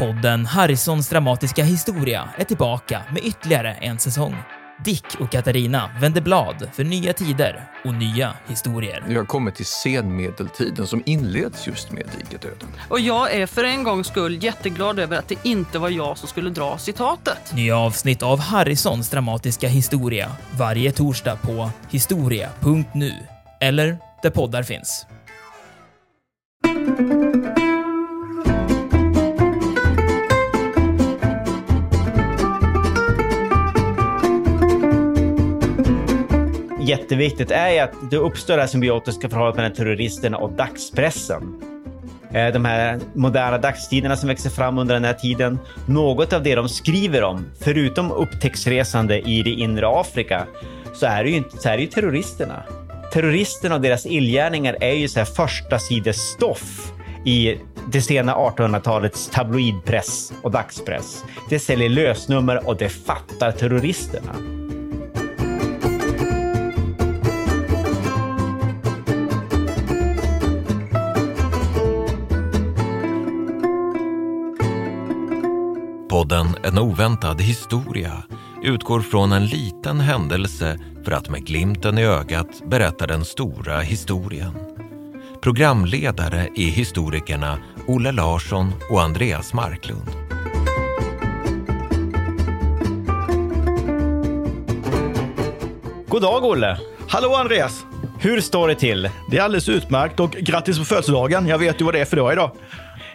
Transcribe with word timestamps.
Podden 0.00 0.46
Harrisons 0.46 1.08
dramatiska 1.08 1.64
historia 1.64 2.28
är 2.36 2.44
tillbaka 2.44 3.02
med 3.12 3.24
ytterligare 3.24 3.72
en 3.72 3.98
säsong. 3.98 4.36
Dick 4.84 5.04
och 5.20 5.30
Katarina 5.30 5.90
vänder 6.00 6.20
blad 6.20 6.68
för 6.72 6.84
nya 6.84 7.12
tider 7.12 7.64
och 7.84 7.94
nya 7.94 8.34
historier. 8.46 9.04
Vi 9.08 9.14
har 9.14 9.24
kommit 9.24 9.54
till 9.54 9.66
senmedeltiden 9.66 10.86
som 10.86 11.02
inleds 11.06 11.66
just 11.66 11.92
med 11.92 12.08
Dikerdöden. 12.18 12.68
Och 12.88 13.00
jag 13.00 13.34
är 13.34 13.46
för 13.46 13.64
en 13.64 13.84
gångs 13.84 14.06
skull 14.06 14.44
jätteglad 14.44 14.98
över 14.98 15.18
att 15.18 15.28
det 15.28 15.38
inte 15.42 15.78
var 15.78 15.90
jag 15.90 16.18
som 16.18 16.28
skulle 16.28 16.50
dra 16.50 16.78
citatet. 16.78 17.52
Nya 17.54 17.78
avsnitt 17.78 18.22
av 18.22 18.38
Harrisons 18.38 19.10
dramatiska 19.10 19.68
historia 19.68 20.32
varje 20.58 20.92
torsdag 20.92 21.36
på 21.36 21.70
historia.nu 21.90 23.12
eller 23.60 23.98
där 24.22 24.30
poddar 24.30 24.62
finns. 24.62 25.06
Jätteviktigt 36.80 37.50
är 37.50 37.82
att 37.82 37.92
det 38.10 38.16
uppstår 38.16 38.54
det 38.54 38.60
här 38.60 38.68
symbiotiska 38.68 39.28
förhållandet 39.28 39.56
mellan 39.56 39.72
terroristerna 39.72 40.36
och 40.36 40.52
dagspressen. 40.52 41.62
Eh, 42.32 42.52
de 42.52 42.64
här 42.64 43.00
moderna 43.14 43.58
dagstiderna 43.58 44.16
som 44.16 44.28
växer 44.28 44.50
fram 44.50 44.78
under 44.78 44.94
den 44.94 45.04
här 45.04 45.14
tiden. 45.14 45.58
Något 45.86 46.32
av 46.32 46.42
det 46.42 46.54
de 46.54 46.68
skriver 46.68 47.22
om, 47.22 47.46
förutom 47.60 48.12
upptäcktsresande 48.12 49.20
i 49.20 49.42
det 49.42 49.50
inre 49.50 49.88
Afrika, 49.88 50.46
så 50.94 51.06
är 51.06 51.24
det 51.24 51.30
ju, 51.30 51.42
så 51.58 51.68
är 51.68 51.76
det 51.76 51.82
ju 51.82 51.88
terroristerna. 51.88 52.62
Terroristerna 53.12 53.74
och 53.74 53.80
deras 53.80 54.06
illgärningar 54.06 54.76
är 54.80 54.94
ju 54.94 55.08
så 55.08 55.18
här 55.18 55.26
första 55.26 55.78
sidesstoff 55.78 56.92
i 57.24 57.58
det 57.92 58.02
sena 58.02 58.34
1800-talets 58.34 59.28
tabloidpress 59.28 60.32
och 60.42 60.50
dagspress. 60.50 61.24
Det 61.48 61.58
säljer 61.58 61.88
lösnummer 61.88 62.68
och 62.68 62.76
det 62.76 62.88
fattar 62.88 63.52
terroristerna. 63.52 64.60
Podden 76.30 76.56
En 76.64 76.78
oväntad 76.78 77.40
historia 77.40 78.12
utgår 78.62 79.00
från 79.00 79.32
en 79.32 79.46
liten 79.46 80.00
händelse 80.00 80.78
för 81.04 81.12
att 81.12 81.28
med 81.28 81.46
glimten 81.46 81.98
i 81.98 82.04
ögat 82.04 82.62
berätta 82.66 83.06
den 83.06 83.24
stora 83.24 83.80
historien. 83.80 84.52
Programledare 85.42 86.48
är 86.56 86.70
historikerna 86.70 87.58
Olle 87.86 88.12
Larsson 88.12 88.72
och 88.90 89.02
Andreas 89.02 89.54
Marklund. 89.54 90.10
God 96.08 96.22
dag 96.22 96.44
Olle! 96.44 96.78
Hallå 97.08 97.34
Andreas! 97.34 97.84
Hur 98.20 98.40
står 98.40 98.68
det 98.68 98.74
till? 98.74 99.10
Det 99.30 99.38
är 99.38 99.42
alldeles 99.42 99.68
utmärkt 99.68 100.20
och 100.20 100.30
grattis 100.30 100.78
på 100.78 100.84
födelsedagen. 100.84 101.46
Jag 101.46 101.58
vet 101.58 101.80
ju 101.80 101.84
vad 101.84 101.94
det 101.94 102.00
är 102.00 102.04
för 102.04 102.16
dag 102.16 102.32
idag. 102.32 102.50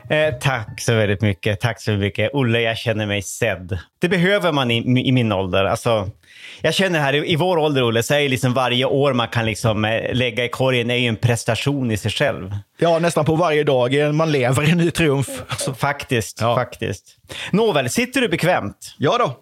Eh, 0.09 0.33
tack 0.39 0.81
så 0.81 0.95
väldigt 0.95 1.21
mycket. 1.21 1.59
Tack 1.59 1.81
så 1.81 1.91
mycket. 1.91 2.29
Olle, 2.33 2.61
jag 2.61 2.77
känner 2.77 3.05
mig 3.05 3.21
sedd. 3.21 3.79
Det 3.99 4.09
behöver 4.09 4.51
man 4.51 4.71
i, 4.71 5.07
i 5.07 5.11
min 5.11 5.31
ålder. 5.31 5.65
Alltså, 5.65 6.09
jag 6.61 6.73
känner 6.73 6.99
här 6.99 7.13
i, 7.13 7.31
i 7.31 7.35
vår 7.35 7.57
ålder, 7.57 7.87
Olle, 7.87 8.03
så 8.03 8.13
är 8.13 8.29
liksom 8.29 8.53
varje 8.53 8.85
år 8.85 9.13
man 9.13 9.27
kan 9.27 9.45
liksom, 9.45 9.85
eh, 9.85 10.13
lägga 10.13 10.45
i 10.45 10.49
korgen 10.49 10.91
är 10.91 10.95
ju 10.95 11.07
en 11.07 11.15
prestation 11.15 11.91
i 11.91 11.97
sig 11.97 12.11
själv. 12.11 12.57
Ja, 12.77 12.99
nästan 12.99 13.25
på 13.25 13.35
varje 13.35 13.63
dag. 13.63 14.13
Man 14.13 14.31
lever 14.31 14.67
i 14.67 14.71
en 14.71 14.77
ny 14.77 14.91
triumf. 14.91 15.27
Alltså, 15.47 15.73
faktiskt, 15.73 16.41
ja. 16.41 16.55
faktiskt. 16.55 17.17
Nåväl, 17.51 17.89
sitter 17.89 18.21
du 18.21 18.27
bekvämt? 18.27 18.95
Ja 18.97 19.17
då. 19.17 19.35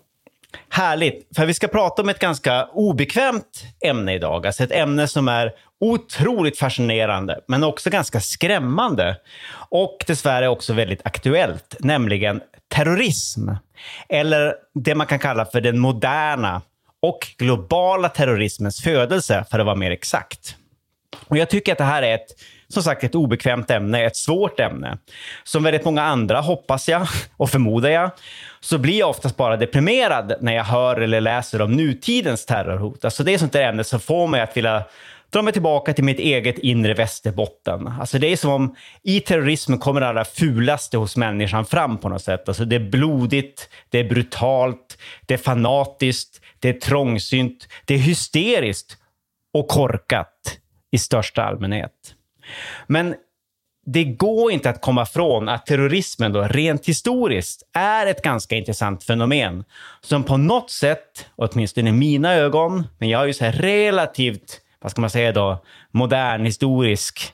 Härligt, 0.69 1.27
för 1.35 1.45
vi 1.45 1.53
ska 1.53 1.67
prata 1.67 2.01
om 2.01 2.09
ett 2.09 2.19
ganska 2.19 2.65
obekvämt 2.65 3.63
ämne 3.85 4.13
idag. 4.13 4.47
Alltså 4.47 4.63
ett 4.63 4.71
ämne 4.71 5.07
som 5.07 5.27
är 5.27 5.51
otroligt 5.83 6.59
fascinerande, 6.59 7.39
men 7.47 7.63
också 7.63 7.89
ganska 7.89 8.19
skrämmande. 8.19 9.15
Och 9.69 10.03
dessvärre 10.07 10.47
också 10.47 10.73
väldigt 10.73 11.01
aktuellt, 11.05 11.75
nämligen 11.79 12.41
terrorism. 12.67 13.49
Eller 14.09 14.55
det 14.73 14.95
man 14.95 15.07
kan 15.07 15.19
kalla 15.19 15.45
för 15.45 15.61
den 15.61 15.79
moderna 15.79 16.61
och 17.01 17.27
globala 17.37 18.09
terrorismens 18.09 18.81
födelse, 18.81 19.45
för 19.51 19.59
att 19.59 19.65
vara 19.65 19.75
mer 19.75 19.91
exakt. 19.91 20.55
Och 21.27 21.37
Jag 21.37 21.49
tycker 21.49 21.71
att 21.71 21.77
det 21.77 21.83
här 21.83 22.03
är 22.03 22.15
ett 22.15 22.27
som 22.73 22.83
sagt 22.83 23.03
ett 23.03 23.15
obekvämt 23.15 23.71
ämne, 23.71 24.05
ett 24.05 24.15
svårt 24.15 24.59
ämne. 24.59 24.97
Som 25.43 25.63
väldigt 25.63 25.85
många 25.85 26.03
andra, 26.03 26.41
hoppas 26.41 26.89
jag 26.89 27.07
och 27.37 27.49
förmodar 27.49 27.89
jag, 27.89 28.11
så 28.59 28.77
blir 28.77 28.99
jag 28.99 29.09
oftast 29.09 29.37
bara 29.37 29.57
deprimerad 29.57 30.33
när 30.41 30.53
jag 30.53 30.63
hör 30.63 31.01
eller 31.01 31.21
läser 31.21 31.61
om 31.61 31.71
nutidens 31.71 32.45
terrorhot. 32.45 33.05
Alltså 33.05 33.23
det 33.23 33.33
är 33.33 33.37
sånt 33.37 33.53
där 33.53 33.63
ämne 33.63 33.83
som 33.83 33.99
får 33.99 34.27
mig 34.27 34.41
att 34.41 34.57
vilja 34.57 34.83
Drar 35.33 35.41
mig 35.41 35.53
tillbaka 35.53 35.93
till 35.93 36.03
mitt 36.03 36.19
eget 36.19 36.57
inre 36.57 36.93
Västerbotten. 36.93 37.87
Alltså 37.87 38.19
det 38.19 38.27
är 38.27 38.37
som 38.37 38.51
om 38.51 38.75
i 39.03 39.19
terrorismen 39.19 39.79
kommer 39.79 40.01
det 40.01 40.07
allra 40.07 40.25
fulaste 40.25 40.97
hos 40.97 41.17
människan 41.17 41.65
fram 41.65 41.97
på 41.97 42.09
något 42.09 42.21
sätt. 42.21 42.47
Alltså 42.47 42.65
det 42.65 42.75
är 42.75 42.89
blodigt, 42.89 43.69
det 43.89 43.99
är 43.99 44.09
brutalt, 44.09 44.97
det 45.25 45.33
är 45.33 45.37
fanatiskt, 45.37 46.41
det 46.59 46.69
är 46.69 46.73
trångsynt, 46.73 47.67
det 47.85 47.93
är 47.93 47.97
hysteriskt 47.97 48.97
och 49.53 49.67
korkat 49.67 50.59
i 50.91 50.97
största 50.97 51.43
allmänhet. 51.43 52.15
Men 52.87 53.15
det 53.85 54.03
går 54.03 54.51
inte 54.51 54.69
att 54.69 54.81
komma 54.81 55.05
från 55.05 55.49
att 55.49 55.65
terrorismen 55.65 56.33
då, 56.33 56.41
rent 56.41 56.85
historiskt 56.85 57.63
är 57.73 58.07
ett 58.07 58.21
ganska 58.21 58.55
intressant 58.55 59.03
fenomen 59.03 59.63
som 60.01 60.23
på 60.23 60.37
något 60.37 60.71
sätt, 60.71 61.25
åtminstone 61.35 61.89
i 61.89 61.93
mina 61.93 62.33
ögon, 62.33 62.87
men 62.97 63.09
jag 63.09 63.21
är 63.21 63.25
ju 63.25 63.33
så 63.33 63.45
relativt, 63.45 64.59
vad 64.83 64.91
ska 64.91 65.01
man 65.01 65.09
säga 65.09 65.31
då, 65.31 65.63
modern, 65.91 66.45
historisk, 66.45 67.33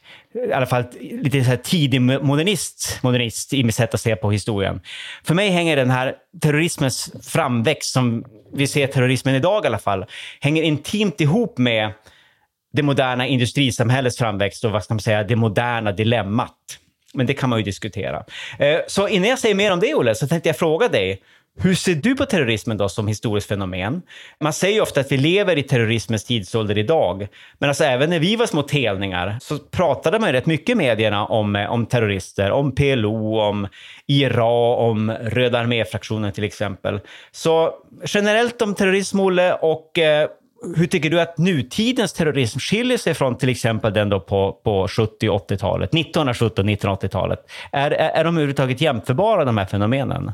i 0.49 0.53
alla 0.53 0.65
fall 0.65 0.83
lite 1.01 1.43
så 1.43 1.49
här 1.49 1.57
tidig 1.57 2.01
modernist, 2.01 2.99
modernist 3.03 3.53
i 3.53 3.63
mitt 3.63 3.75
sätt 3.75 3.93
att 3.93 4.01
se 4.01 4.15
på 4.15 4.31
historien. 4.31 4.81
För 5.23 5.33
mig 5.33 5.49
hänger 5.49 5.75
den 5.75 5.89
här 5.89 6.15
terrorismens 6.41 7.13
framväxt, 7.23 7.91
som 7.91 8.25
vi 8.53 8.67
ser 8.67 8.87
terrorismen 8.87 9.35
idag 9.35 9.65
i 9.65 9.67
alla 9.67 9.79
fall, 9.79 10.05
hänger 10.39 10.63
intimt 10.63 11.21
ihop 11.21 11.57
med 11.57 11.91
det 12.73 12.83
moderna 12.83 13.27
industrisamhällets 13.27 14.17
framväxt 14.17 14.65
och 14.65 14.71
vad 14.71 14.83
ska 14.83 14.93
man 14.93 15.01
säga, 15.01 15.23
det 15.23 15.35
moderna 15.35 15.91
dilemmat. 15.91 16.55
Men 17.13 17.25
det 17.25 17.33
kan 17.33 17.49
man 17.49 17.59
ju 17.59 17.65
diskutera. 17.65 18.23
Eh, 18.59 18.79
så 18.87 19.07
innan 19.07 19.29
jag 19.29 19.39
säger 19.39 19.55
mer 19.55 19.73
om 19.73 19.79
det, 19.79 19.95
Olle, 19.95 20.15
så 20.15 20.27
tänkte 20.27 20.49
jag 20.49 20.57
fråga 20.57 20.87
dig. 20.87 21.21
Hur 21.61 21.75
ser 21.75 21.95
du 21.95 22.15
på 22.15 22.25
terrorismen 22.25 22.77
då 22.77 22.89
som 22.89 23.07
historiskt 23.07 23.47
fenomen? 23.47 24.01
Man 24.39 24.53
säger 24.53 24.75
ju 24.75 24.81
ofta 24.81 24.99
att 24.99 25.11
vi 25.11 25.17
lever 25.17 25.57
i 25.57 25.63
terrorismens 25.63 26.23
tidsålder 26.23 26.77
idag. 26.77 27.27
Men 27.59 27.69
alltså 27.69 27.83
även 27.83 28.09
när 28.09 28.19
vi 28.19 28.35
var 28.35 28.45
små 28.45 28.61
telningar 28.61 29.37
så 29.41 29.57
pratade 29.57 30.19
man 30.19 30.29
ju 30.29 30.33
rätt 30.33 30.45
mycket 30.45 30.69
i 30.69 30.75
medierna 30.75 31.25
om, 31.25 31.55
eh, 31.55 31.71
om 31.71 31.85
terrorister, 31.85 32.51
om 32.51 32.75
PLO, 32.75 33.39
om 33.39 33.67
IRA, 34.07 34.75
om 34.75 35.11
Röda 35.11 35.59
arméfraktionen 35.59 36.31
till 36.31 36.43
exempel. 36.43 36.99
Så 37.31 37.73
generellt 38.05 38.61
om 38.61 38.75
terrorism, 38.75 39.19
Olle, 39.19 39.53
och 39.53 39.99
eh, 39.99 40.29
hur 40.75 40.87
tycker 40.87 41.09
du 41.09 41.21
att 41.21 41.37
nutidens 41.37 42.13
terrorism 42.13 42.59
skiljer 42.59 42.97
sig 42.97 43.13
från 43.13 43.37
till 43.37 43.49
exempel 43.49 43.93
den 43.93 44.09
då 44.09 44.19
på, 44.19 44.59
på 44.63 44.87
70 44.87 45.29
och 45.29 45.49
80-talet, 45.49 45.89
1970 45.89 46.61
och 46.61 46.67
1980-talet? 46.67 47.39
Är, 47.71 47.91
är, 47.91 48.09
är 48.09 48.23
de 48.23 48.35
överhuvudtaget 48.35 48.81
jämförbara, 48.81 49.45
de 49.45 49.57
här 49.57 49.65
fenomenen? 49.65 50.31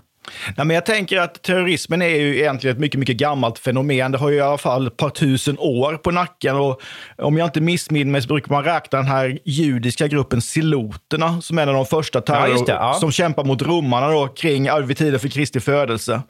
Nej, 0.57 0.65
men 0.65 0.75
jag 0.75 0.85
tänker 0.85 1.19
att 1.19 1.41
terrorismen 1.41 2.01
är 2.01 2.19
ju 2.19 2.39
egentligen 2.39 2.75
ett 2.75 2.81
mycket, 2.81 2.99
mycket 2.99 3.17
gammalt 3.17 3.59
fenomen. 3.59 4.11
Det 4.11 4.17
har 4.17 4.29
ju 4.29 4.35
i 4.35 4.41
alla 4.41 4.57
fall 4.57 4.87
ett 4.87 4.97
par 4.97 5.09
tusen 5.09 5.59
år 5.59 5.93
på 5.93 6.11
nacken. 6.11 6.55
Och 6.55 6.81
om 7.17 7.37
jag 7.37 7.47
inte 7.47 7.61
missminner 7.61 8.11
mig 8.11 8.21
så 8.21 8.27
brukar 8.27 8.51
man 8.51 8.63
räkna 8.63 8.97
den 8.97 9.07
här 9.07 9.39
judiska 9.45 10.07
gruppen 10.07 10.41
siloterna 10.41 11.41
som 11.41 11.57
är 11.57 11.63
en 11.63 11.69
av 11.69 11.75
de 11.75 11.85
första 11.85 12.21
terror 12.21 12.57
ja, 12.57 12.63
ja. 12.67 12.93
som 12.93 13.11
kämpar 13.11 13.43
mot 13.43 13.61
romarna 13.61 14.09
då, 14.09 14.27
kring 14.27 14.85
vid 14.85 14.97
tiden 14.97 15.19
för 15.19 15.27
Kristi 15.27 15.59
födelse. 15.59 16.21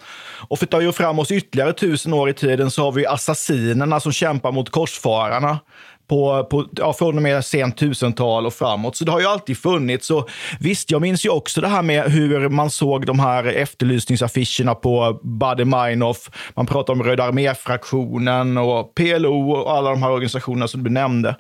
Och 0.48 0.60
för 0.60 0.66
att 0.66 0.72
ta 0.72 0.92
fram 0.92 1.20
oss 1.20 1.32
ytterligare 1.32 1.74
tusen 1.74 2.14
år 2.14 2.30
i 2.30 2.34
tiden 2.34 2.72
så 2.72 2.84
har 2.84 2.92
vi 2.92 3.06
assassinerna 3.08 4.00
som 4.00 4.12
kämpar 4.12 4.52
mot 4.52 4.70
korsfararna 4.70 5.60
på, 6.08 6.44
på, 6.44 6.66
ja, 6.72 6.94
från 6.94 7.16
och 7.16 7.24
med 7.24 7.46
sent 7.46 7.78
tusental 7.78 8.46
och 8.46 8.54
framåt. 8.54 8.96
Så 8.96 9.06
det 9.06 9.12
har 9.12 9.20
ju 9.20 9.26
alltid 9.26 9.58
funnits. 9.58 10.08
Så 10.08 10.28
visst, 10.60 10.92
jag 10.92 11.02
minns 11.02 11.26
ju 11.26 11.30
också 11.30 11.62
det 11.62 11.68
här 11.68 11.82
med 11.82 12.12
hur 12.12 12.50
man 12.50 12.70
såg 12.70 13.06
de 13.06 13.20
här 13.20 13.44
efterlysningsaffischerna 13.44 14.76
på 14.76 15.20
Buddy 15.24 15.66
Meinhof. 15.66 16.30
Man 16.56 16.66
pratar 16.66 16.94
om 16.94 17.04
Röda 17.04 17.24
armé-fraktionen 17.24 18.58
och 18.58 18.96
PLO 18.96 19.52
och 19.52 19.72
alla 19.72 19.90
de 19.90 20.04
här 20.04 20.12
organisationerna 20.12 20.68
som 20.68 20.84
du 20.84 20.90
nämnde. 20.90 21.36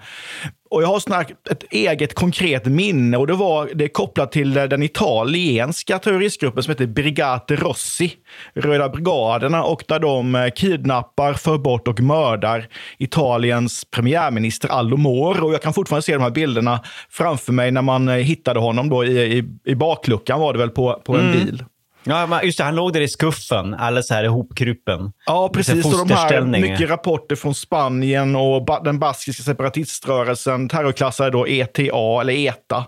Och 0.70 0.84
jag 0.84 0.88
har 0.88 1.22
ett 1.52 1.64
eget 1.72 2.14
konkret 2.14 2.66
minne 2.66 3.18
och 3.18 3.28
det 3.28 3.34
var 3.34 3.70
det 3.76 3.84
är 3.84 3.88
kopplat 3.88 4.32
till 4.32 4.54
den 4.54 4.84
italienska 4.84 6.00
terroristgruppen 6.00 6.64
som 6.64 6.72
heter 6.72 6.88
Brigate 6.88 7.56
Rossi, 7.56 8.14
Röda 8.54 8.90
brigaderna, 8.90 9.64
och 9.64 9.84
där 9.88 10.00
de 10.00 10.36
eh, 10.36 10.50
kidnappar, 10.50 11.34
för 11.34 11.58
bort 11.58 11.88
och 11.88 12.00
mördar 12.00 12.68
Italiens 12.98 13.86
premiärminister 13.86 14.70
Aldo 14.70 14.98
Moro. 14.98 15.46
Och 15.46 15.54
jag 15.54 15.62
kan 15.62 15.74
fortfarande 15.74 16.06
se 16.06 16.14
de 16.14 16.22
här 16.22 16.30
bilderna 16.30 16.80
framför 17.10 17.54
mig 17.54 17.72
när 17.72 17.82
man 17.82 18.10
eh, 18.10 18.16
hittade 18.16 18.60
honom 18.60 18.90
då 18.90 19.06
i, 19.06 19.38
i, 19.38 19.44
i 19.66 19.76
bakluckan 19.76 20.40
var 20.40 20.54
det 20.54 20.60
väl 20.60 20.70
på, 20.70 21.02
på 21.06 21.16
en 21.16 21.30
mm. 21.30 21.46
bil. 21.46 21.64
Ja, 22.08 22.44
just 22.44 22.58
det, 22.58 22.64
han 22.64 22.76
låg 22.76 22.94
där 22.94 23.02
i 23.02 23.08
skuffen, 23.08 23.74
alldeles 23.74 24.08
så 24.08 24.14
här 24.14 24.24
ihopkrupen. 24.24 25.12
Ja, 25.26 25.50
precis. 25.54 25.86
Och 25.86 26.08
de 26.08 26.14
här 26.14 26.42
mycket 26.42 26.90
rapporter 26.90 27.36
från 27.36 27.56
Spanien 27.56 28.36
och 28.36 28.66
ba- 28.66 28.80
den 28.84 29.00
baskiska 29.00 29.44
separatiströrelsen 29.44 30.70
terrorklassade 30.70 31.30
då 31.30 31.48
ETA, 31.48 31.82
eller 32.22 32.34
ETA. 32.34 32.86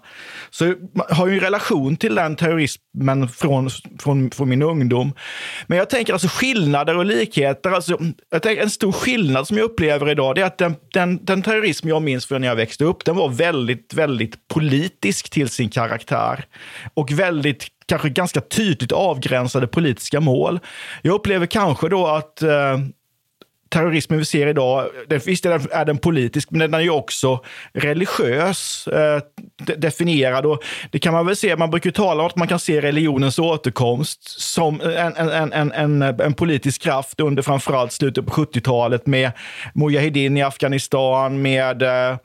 Så 0.49 0.65
man 0.65 1.05
har 1.09 1.27
ju 1.27 1.33
en 1.33 1.39
relation 1.39 1.97
till 1.97 2.15
den 2.15 2.35
terrorismen 2.35 3.29
från, 3.29 3.69
från, 3.99 4.31
från 4.31 4.49
min 4.49 4.61
ungdom. 4.61 5.13
Men 5.67 5.77
jag 5.77 5.89
tänker 5.89 6.13
alltså 6.13 6.27
skillnader 6.27 6.97
och 6.97 7.05
likheter. 7.05 7.71
Alltså, 7.71 7.97
jag 8.31 8.41
tänker 8.41 8.63
en 8.63 8.69
stor 8.69 8.91
skillnad 8.91 9.47
som 9.47 9.57
jag 9.57 9.63
upplever 9.63 10.09
idag, 10.09 10.35
det 10.35 10.41
är 10.41 10.45
att 10.45 10.57
den, 10.57 10.75
den, 10.93 11.25
den 11.25 11.41
terrorism 11.41 11.87
jag 11.87 12.01
minns 12.01 12.25
från 12.25 12.41
när 12.41 12.47
jag 12.47 12.55
växte 12.55 12.85
upp, 12.85 13.05
den 13.05 13.15
var 13.15 13.29
väldigt, 13.29 13.93
väldigt 13.93 14.47
politisk 14.47 15.29
till 15.29 15.49
sin 15.49 15.69
karaktär. 15.69 16.45
Och 16.93 17.11
väldigt 17.11 17.67
kanske 17.87 18.09
ganska 18.09 18.41
tydligt 18.41 18.91
avgränsade 18.91 19.67
politiska 19.67 20.19
mål. 20.19 20.59
Jag 21.01 21.15
upplever 21.15 21.45
kanske 21.45 21.89
då 21.89 22.07
att 22.07 22.41
eh, 22.41 22.77
terrorismen 23.69 24.19
vi 24.19 24.25
ser 24.25 24.47
idag, 24.47 24.85
den, 25.07 25.21
visst 25.25 25.45
är 25.45 25.49
den, 25.49 25.67
är 25.71 25.85
den 25.85 25.97
politisk, 25.97 26.51
men 26.51 26.59
den 26.59 26.73
är 26.73 26.79
ju 26.79 26.89
också 26.89 27.43
religiös 27.73 28.87
eh, 28.87 29.21
de, 29.63 29.75
definierad. 29.75 30.45
Och 30.45 30.63
det 30.91 30.99
kan 30.99 31.13
man 31.13 31.25
väl 31.25 31.35
se, 31.35 31.55
man 31.55 31.71
brukar 31.71 31.87
ju 31.87 31.91
tala 31.91 32.23
om 32.23 32.27
att 32.27 32.35
man 32.35 32.47
kan 32.47 32.59
se 32.59 32.81
religionens 32.81 33.39
återkomst 33.39 34.41
som 34.41 34.81
en, 34.81 35.15
en, 35.15 35.51
en, 35.51 35.71
en, 35.71 36.01
en, 36.01 36.33
politisk 36.33 36.81
kraft 36.81 37.19
under 37.19 37.43
framförallt 37.43 37.91
slutet 37.91 38.25
på 38.25 38.31
70-talet 38.31 39.05
med 39.05 39.31
Mujahedin 39.73 40.37
i 40.37 40.41
Afghanistan, 40.41 41.41
med 41.41 41.81
eh, 41.81 42.17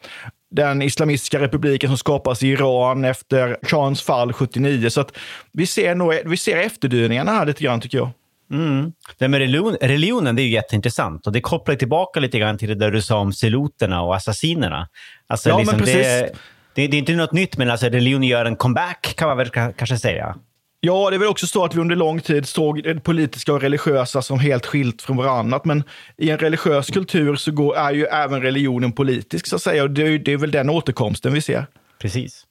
den 0.52 0.82
islamistiska 0.82 1.40
republiken 1.40 1.90
som 1.90 1.98
skapas 1.98 2.42
i 2.42 2.48
Iran 2.48 3.04
efter 3.04 3.56
shahens 3.62 4.02
fall 4.02 4.32
79. 4.32 4.90
Så 4.90 5.00
att 5.00 5.16
vi 5.52 5.66
ser, 5.66 5.94
nog, 5.94 6.14
vi 6.24 6.36
ser 6.36 6.56
efterdyningarna 6.56 7.32
här 7.32 7.46
lite 7.46 7.64
grann 7.64 7.80
tycker 7.80 7.98
jag. 7.98 8.10
Mm. 8.52 8.92
Det 9.18 9.28
med 9.28 9.38
religion, 9.40 9.76
religionen 9.80 10.36
det 10.36 10.42
är 10.42 10.44
ju 10.44 10.50
jätteintressant 10.52 11.26
och 11.26 11.32
det 11.32 11.40
kopplar 11.40 11.74
tillbaka 11.74 12.20
lite 12.20 12.38
grann 12.38 12.58
till 12.58 12.68
det 12.68 12.74
där 12.74 12.90
du 12.90 13.02
sa 13.02 13.18
om 13.18 13.32
siloterna 13.32 14.02
och 14.02 14.16
assassinerna. 14.16 14.88
Alltså, 15.26 15.48
Ja, 15.48 15.62
men 15.66 15.78
precis. 15.78 15.94
Det, 15.94 16.30
det, 16.74 16.86
det 16.86 16.96
är 16.96 16.98
inte 16.98 17.12
något 17.12 17.32
nytt, 17.32 17.56
men 17.56 17.70
alltså, 17.70 17.86
religion 17.86 18.22
gör 18.22 18.44
en 18.44 18.56
comeback 18.56 19.14
kan 19.16 19.28
man 19.28 19.36
väl 19.36 19.48
ka- 19.48 19.72
kanske 19.76 19.98
säga. 19.98 20.36
Ja, 20.84 21.10
det 21.10 21.16
är 21.16 21.18
väl 21.18 21.28
också 21.28 21.46
så 21.46 21.64
att 21.64 21.74
vi 21.74 21.80
under 21.80 21.96
lång 21.96 22.20
tid 22.20 22.48
såg 22.48 22.82
det 22.82 23.00
politiska 23.00 23.52
och 23.52 23.60
religiösa 23.60 24.22
som 24.22 24.38
helt 24.38 24.66
skilt 24.66 25.02
från 25.02 25.16
varandra. 25.16 25.60
Men 25.64 25.84
i 26.18 26.30
en 26.30 26.38
religiös 26.38 26.90
kultur 26.90 27.36
så 27.36 27.52
går, 27.52 27.76
är 27.76 27.92
ju 27.92 28.04
även 28.04 28.42
religionen 28.42 28.92
politisk, 28.92 29.46
så 29.46 29.56
att 29.56 29.62
säga. 29.62 29.82
Och 29.82 29.90
det, 29.90 30.02
är 30.02 30.18
det 30.18 30.32
är 30.32 30.36
väl 30.36 30.50
den 30.50 30.70
återkomsten 30.70 31.32
vi 31.32 31.40
ser. 31.40 31.66
Precis. 32.00 32.46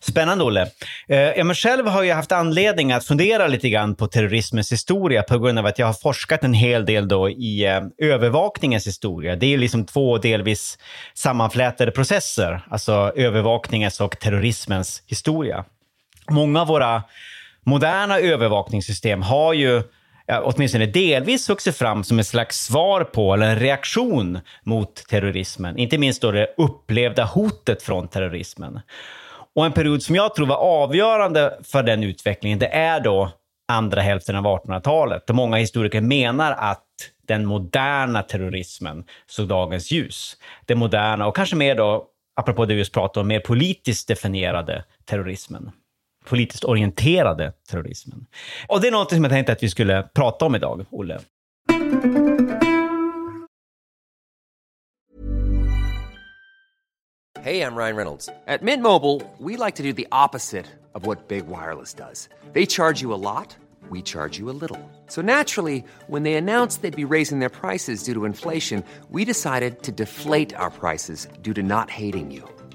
Spännande, 0.00 0.44
Olle. 0.44 0.70
Eh, 1.08 1.18
jag 1.18 1.46
men 1.46 1.54
själv 1.54 1.86
har 1.86 2.02
ju 2.02 2.12
haft 2.12 2.32
anledning 2.32 2.92
att 2.92 3.04
fundera 3.04 3.46
lite 3.46 3.68
grann 3.68 3.94
på 3.94 4.06
terrorismens 4.06 4.72
historia 4.72 5.22
på 5.22 5.38
grund 5.38 5.58
av 5.58 5.66
att 5.66 5.78
jag 5.78 5.86
har 5.86 5.94
forskat 5.94 6.44
en 6.44 6.54
hel 6.54 6.86
del 6.86 7.08
då 7.08 7.30
i 7.30 7.66
eh, 7.66 7.80
övervakningens 7.98 8.86
historia. 8.86 9.36
Det 9.36 9.54
är 9.54 9.58
liksom 9.58 9.84
två 9.84 10.18
delvis 10.18 10.78
sammanflätade 11.14 11.90
processer, 11.90 12.60
alltså 12.70 13.12
övervakningens 13.16 14.00
och 14.00 14.18
terrorismens 14.18 15.02
historia. 15.06 15.64
Många 16.30 16.60
av 16.60 16.66
våra 16.66 17.02
moderna 17.66 18.18
övervakningssystem 18.18 19.22
har 19.22 19.52
ju 19.52 19.82
ja, 20.26 20.42
åtminstone 20.44 20.86
delvis 20.86 21.48
vuxit 21.48 21.76
fram 21.76 22.04
som 22.04 22.18
ett 22.18 22.26
slags 22.26 22.64
svar 22.64 23.04
på 23.04 23.34
eller 23.34 23.50
en 23.50 23.58
reaktion 23.58 24.38
mot 24.62 24.94
terrorismen. 24.94 25.78
Inte 25.78 25.98
minst 25.98 26.22
då 26.22 26.30
det 26.30 26.54
upplevda 26.56 27.24
hotet 27.24 27.82
från 27.82 28.08
terrorismen. 28.08 28.80
Och 29.54 29.66
en 29.66 29.72
period 29.72 30.02
som 30.02 30.14
jag 30.14 30.34
tror 30.34 30.46
var 30.46 30.56
avgörande 30.56 31.58
för 31.62 31.82
den 31.82 32.04
utvecklingen, 32.04 32.58
det 32.58 32.68
är 32.68 33.00
då 33.00 33.30
andra 33.68 34.00
hälften 34.00 34.36
av 34.36 34.44
1800-talet. 34.44 35.26
Då 35.26 35.34
många 35.34 35.56
historiker 35.56 36.00
menar 36.00 36.52
att 36.52 36.84
den 37.28 37.46
moderna 37.46 38.22
terrorismen 38.22 39.04
såg 39.26 39.48
dagens 39.48 39.90
ljus. 39.90 40.36
Den 40.66 40.78
moderna 40.78 41.26
och 41.26 41.36
kanske 41.36 41.56
mer 41.56 41.74
då, 41.74 42.04
apropå 42.36 42.64
det 42.64 42.74
vi 42.74 42.78
just 42.78 42.92
pratade 42.92 43.20
om, 43.20 43.28
mer 43.28 43.40
politiskt 43.40 44.08
definierade 44.08 44.84
terrorismen 45.04 45.70
politiskt 46.26 46.64
orienterade 46.64 47.52
terrorismen. 47.70 48.26
Och 48.68 48.80
det 48.80 48.88
är 48.88 48.92
något 48.92 49.10
som 49.10 49.24
jag 49.24 49.32
tänkte 49.32 49.52
att 49.52 49.62
vi 49.62 49.70
skulle 49.70 50.02
prata 50.02 50.44
om 50.44 50.54
idag, 50.54 50.86
Olle. 50.90 51.20
Hej, 57.46 57.56
jag 57.56 57.78
Ryan 57.78 57.96
Reynolds. 57.96 58.26
På 58.26 58.64
Mint 58.64 58.82
Mobile, 58.82 59.20
we 59.38 59.56
like 59.56 59.76
to 59.76 59.82
do 59.82 59.92
the 59.92 60.06
opposite 60.10 60.66
of 60.94 61.06
what 61.06 61.28
Big 61.28 61.44
Wireless 61.46 61.94
does. 61.94 62.28
They 62.52 62.66
charge 62.66 63.02
you 63.02 63.14
a 63.14 63.20
lot, 63.22 63.56
we 63.90 64.02
charge 64.02 64.40
you 64.40 64.50
a 64.50 64.56
little. 64.60 64.80
So 65.08 65.22
naturally, 65.22 65.84
when 66.08 66.24
they 66.24 66.34
announced 66.34 66.82
they'd 66.82 67.08
be 67.08 67.14
raising 67.14 67.38
their 67.38 67.50
prices 67.50 68.02
due 68.02 68.14
to 68.14 68.24
inflation, 68.24 68.82
we 69.10 69.24
decided 69.24 69.82
to 69.82 69.92
deflate 69.92 70.56
our 70.56 70.70
prices 70.70 71.28
due 71.42 71.54
to 71.54 71.62
not 71.62 71.90
hating 71.90 72.32
you. 72.32 72.55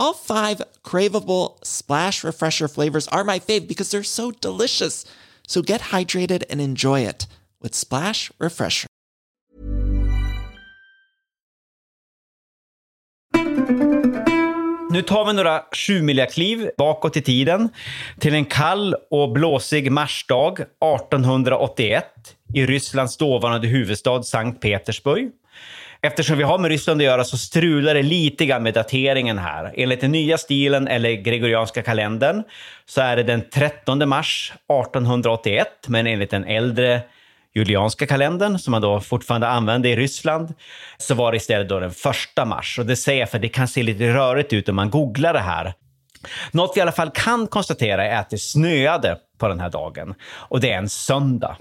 All 0.00 0.14
five 0.14 0.62
craveable 0.82 1.58
splash 1.62 2.24
refresher 2.24 2.68
flavors 2.68 3.06
are 3.08 3.22
my 3.22 3.38
fave 3.38 3.68
because 3.68 3.90
they're 3.90 4.02
so 4.02 4.32
delicious. 4.40 5.04
So 5.46 5.60
get 5.62 5.80
hydrated 5.80 6.42
and 6.50 6.60
enjoy 6.60 7.00
it 7.00 7.26
with 7.62 7.74
Splash 7.74 8.30
Refresher. 8.38 8.86
Nu 14.90 15.02
tar 15.02 15.24
vi 15.24 15.32
några 15.32 16.26
kliv 16.26 16.70
bakåt 16.78 17.16
i 17.16 17.22
tiden 17.22 17.68
till 18.18 18.34
en 18.34 18.44
kall 18.44 18.94
och 19.10 19.32
blåsig 19.32 19.92
marsdag 19.92 20.52
1881 20.52 22.04
i 22.54 22.66
Rysslands 22.66 23.16
dåvarande 23.16 23.68
huvudstad 23.68 24.22
Sankt 24.22 24.62
Petersburg. 24.62 25.30
Eftersom 26.02 26.38
vi 26.38 26.44
har 26.44 26.58
med 26.58 26.68
Ryssland 26.68 27.00
att 27.00 27.04
göra 27.04 27.24
så 27.24 27.38
strular 27.38 27.94
det 27.94 28.02
lite 28.02 28.46
grann 28.46 28.62
med 28.62 28.74
dateringen 28.74 29.38
här. 29.38 29.72
Enligt 29.76 30.00
den 30.00 30.12
nya 30.12 30.38
stilen, 30.38 30.88
eller 30.88 31.12
gregorianska 31.12 31.82
kalendern, 31.82 32.42
så 32.86 33.00
är 33.00 33.16
det 33.16 33.22
den 33.22 33.42
13 33.50 34.08
mars 34.08 34.52
1881, 34.52 35.66
men 35.86 36.06
enligt 36.06 36.30
den 36.30 36.44
äldre 36.44 37.02
julianska 37.54 38.06
kalendern, 38.06 38.58
som 38.58 38.70
man 38.70 38.82
då 38.82 39.00
fortfarande 39.00 39.48
använde 39.48 39.88
i 39.88 39.96
Ryssland, 39.96 40.54
så 40.98 41.14
var 41.14 41.32
det 41.32 41.36
istället 41.36 41.68
då 41.68 41.80
den 41.80 41.90
1 41.90 42.46
mars. 42.48 42.78
Och 42.78 42.86
det 42.86 42.96
säger 42.96 43.20
jag 43.20 43.30
för 43.30 43.38
det 43.38 43.48
kan 43.48 43.68
se 43.68 43.82
lite 43.82 44.14
rörigt 44.14 44.52
ut 44.52 44.68
om 44.68 44.76
man 44.76 44.90
googlar 44.90 45.32
det 45.32 45.40
här. 45.40 45.74
Något 46.50 46.72
vi 46.76 46.78
i 46.78 46.82
alla 46.82 46.92
fall 46.92 47.10
kan 47.10 47.46
konstatera 47.46 48.06
är 48.06 48.18
att 48.18 48.30
det 48.30 48.38
snöade 48.38 49.16
på 49.40 49.48
den 49.48 49.60
här 49.60 49.70
dagen. 49.70 50.14
Och 50.32 50.60
det 50.60 50.70
är 50.70 50.78
en 50.78 50.88
söndag. 50.88 51.56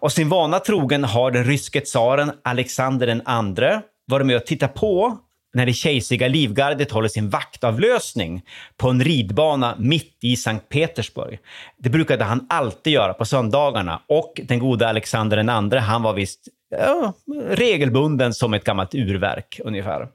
Och 0.00 0.12
sin 0.12 0.28
vana 0.28 0.58
trogen 0.58 1.04
har 1.04 1.30
den 1.30 1.44
ryske 1.44 1.80
tsaren 1.80 2.32
Alexander 2.44 3.06
den 3.06 3.22
andre 3.24 3.82
varit 4.06 4.26
med 4.26 4.36
och 4.36 4.46
tittat 4.46 4.74
på 4.74 5.18
när 5.54 5.66
det 5.66 5.72
kejserliga 5.72 6.28
livgardet 6.28 6.90
håller 6.90 7.08
sin 7.08 7.30
vaktavlösning 7.30 8.42
på 8.76 8.90
en 8.90 9.04
ridbana 9.04 9.74
mitt 9.78 10.18
i 10.22 10.36
Sankt 10.36 10.68
Petersburg. 10.68 11.38
Det 11.78 11.90
brukade 11.90 12.24
han 12.24 12.46
alltid 12.48 12.92
göra 12.92 13.14
på 13.14 13.24
söndagarna 13.24 14.02
och 14.08 14.40
den 14.44 14.58
gode 14.58 14.88
Alexander 14.88 15.36
den 15.36 15.48
andre, 15.48 15.78
han 15.78 16.02
var 16.02 16.12
visst 16.12 16.48
ja, 16.70 17.12
regelbunden 17.48 18.34
som 18.34 18.54
ett 18.54 18.64
gammalt 18.64 18.94
urverk 18.94 19.60
ungefär. 19.64 20.08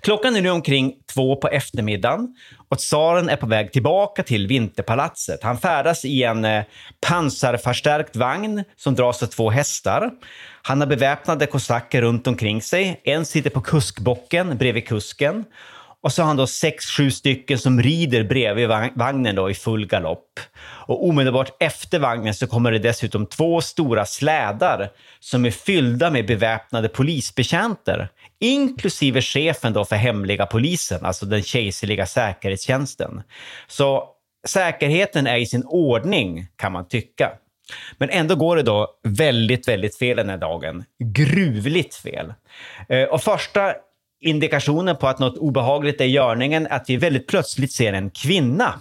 Klockan 0.00 0.36
är 0.36 0.42
nu 0.42 0.50
omkring 0.50 0.94
två 1.14 1.36
på 1.36 1.48
eftermiddagen 1.48 2.36
och 2.68 2.78
tsaren 2.78 3.28
är 3.28 3.36
på 3.36 3.46
väg 3.46 3.72
tillbaka 3.72 4.22
till 4.22 4.46
Vinterpalatset. 4.46 5.42
Han 5.42 5.58
färdas 5.58 6.04
i 6.04 6.22
en 6.22 6.44
eh, 6.44 6.64
pansarförstärkt 7.06 8.16
vagn 8.16 8.64
som 8.76 8.94
dras 8.94 9.22
av 9.22 9.26
två 9.26 9.50
hästar. 9.50 10.10
Han 10.62 10.80
har 10.80 10.86
beväpnade 10.86 11.46
kosacker 11.46 12.02
runt 12.02 12.26
omkring 12.26 12.62
sig. 12.62 13.00
En 13.04 13.26
sitter 13.26 13.50
på 13.50 13.60
kuskbocken 13.60 14.58
bredvid 14.58 14.88
kusken. 14.88 15.44
Och 16.04 16.12
så 16.12 16.22
har 16.22 16.26
han 16.26 16.36
då 16.36 16.46
sex, 16.46 16.86
sju 16.86 17.10
stycken 17.10 17.58
som 17.58 17.82
rider 17.82 18.24
bredvid 18.24 18.68
vagnen 18.94 19.34
då 19.34 19.50
i 19.50 19.54
full 19.54 19.86
galopp. 19.86 20.40
Och 20.86 21.08
omedelbart 21.08 21.56
efter 21.60 21.98
vagnen 21.98 22.34
så 22.34 22.46
kommer 22.46 22.72
det 22.72 22.78
dessutom 22.78 23.26
två 23.26 23.60
stora 23.60 24.06
slädar 24.06 24.90
som 25.20 25.44
är 25.44 25.50
fyllda 25.50 26.10
med 26.10 26.26
beväpnade 26.26 26.88
polisbetjänter, 26.88 28.08
inklusive 28.44 29.22
chefen 29.22 29.72
då 29.72 29.84
för 29.84 29.96
hemliga 29.96 30.46
polisen, 30.46 31.04
alltså 31.04 31.26
den 31.26 31.42
kejserliga 31.42 32.06
säkerhetstjänsten. 32.06 33.22
Så 33.66 34.08
säkerheten 34.46 35.26
är 35.26 35.36
i 35.36 35.46
sin 35.46 35.64
ordning, 35.64 36.46
kan 36.56 36.72
man 36.72 36.88
tycka. 36.88 37.32
Men 37.98 38.10
ändå 38.10 38.34
går 38.36 38.56
det 38.56 38.62
då 38.62 38.88
väldigt, 39.08 39.68
väldigt 39.68 39.98
fel 39.98 40.16
den 40.16 40.28
här 40.28 40.36
dagen. 40.36 40.84
Gruvligt 41.04 41.94
fel. 41.94 42.34
Eh, 42.88 43.02
och 43.02 43.22
första 43.22 43.74
indikationen 44.24 44.96
på 44.96 45.08
att 45.08 45.18
något 45.18 45.38
obehagligt 45.38 46.00
är 46.00 46.04
i 46.04 46.08
görningen 46.08 46.66
att 46.70 46.90
vi 46.90 46.96
väldigt 46.96 47.26
plötsligt 47.26 47.72
ser 47.72 47.92
en 47.92 48.10
kvinna 48.10 48.80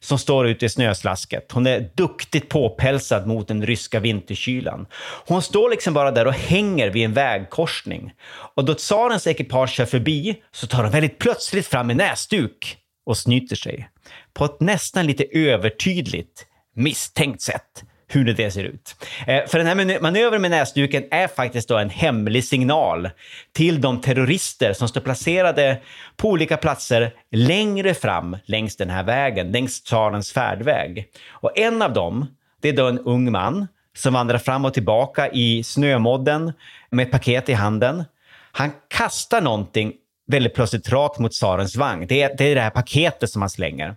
som 0.00 0.18
står 0.18 0.48
ute 0.48 0.66
i 0.66 0.68
snöslasket. 0.68 1.52
Hon 1.52 1.66
är 1.66 1.90
duktigt 1.94 2.48
påpälsad 2.48 3.26
mot 3.26 3.48
den 3.48 3.66
ryska 3.66 4.00
vinterkylan. 4.00 4.86
Hon 5.26 5.42
står 5.42 5.70
liksom 5.70 5.94
bara 5.94 6.10
där 6.10 6.26
och 6.26 6.32
hänger 6.32 6.90
vid 6.90 7.04
en 7.04 7.12
vägkorsning. 7.12 8.12
Och 8.54 8.64
då 8.64 8.74
tsarens 8.74 9.26
ekipage 9.26 9.70
kör 9.70 9.84
förbi 9.84 10.36
så 10.52 10.66
tar 10.66 10.82
hon 10.82 10.92
väldigt 10.92 11.18
plötsligt 11.18 11.66
fram 11.66 11.90
en 11.90 11.96
näsduk 11.96 12.76
och 13.06 13.16
snyter 13.16 13.56
sig. 13.56 13.88
På 14.34 14.44
ett 14.44 14.60
nästan 14.60 15.06
lite 15.06 15.24
övertydligt, 15.32 16.46
misstänkt 16.74 17.42
sätt 17.42 17.84
hur 18.14 18.24
det 18.24 18.50
ser 18.50 18.64
ut. 18.64 18.96
Eh, 19.26 19.46
för 19.46 19.58
den 19.58 19.66
här 19.66 20.00
manövern 20.00 20.42
med 20.42 20.50
näsduken 20.50 21.04
är 21.10 21.28
faktiskt 21.28 21.68
då 21.68 21.78
en 21.78 21.90
hemlig 21.90 22.44
signal 22.44 23.10
till 23.52 23.80
de 23.80 24.00
terrorister 24.00 24.72
som 24.72 24.88
står 24.88 25.00
placerade 25.00 25.80
på 26.16 26.28
olika 26.28 26.56
platser 26.56 27.14
längre 27.30 27.94
fram 27.94 28.36
längs 28.44 28.76
den 28.76 28.90
här 28.90 29.02
vägen, 29.02 29.52
längs 29.52 29.82
tsarens 29.82 30.32
färdväg. 30.32 31.08
Och 31.28 31.58
en 31.58 31.82
av 31.82 31.92
dem, 31.92 32.26
det 32.62 32.68
är 32.68 32.72
då 32.72 32.86
en 32.86 32.98
ung 32.98 33.32
man 33.32 33.66
som 33.96 34.14
vandrar 34.14 34.38
fram 34.38 34.64
och 34.64 34.74
tillbaka 34.74 35.28
i 35.28 35.62
snömodden 35.62 36.52
med 36.90 37.06
ett 37.06 37.12
paket 37.12 37.48
i 37.48 37.52
handen. 37.52 38.04
Han 38.52 38.70
kastar 38.88 39.40
någonting 39.40 39.92
väldigt 40.26 40.54
plötsligt 40.54 40.88
rakt 40.88 41.18
mot 41.18 41.32
tsarens 41.32 41.76
vagn. 41.76 42.06
Det 42.08 42.22
är, 42.22 42.36
det 42.36 42.44
är 42.44 42.54
det 42.54 42.60
här 42.60 42.70
paketet 42.70 43.30
som 43.30 43.42
han 43.42 43.50
slänger. 43.50 43.96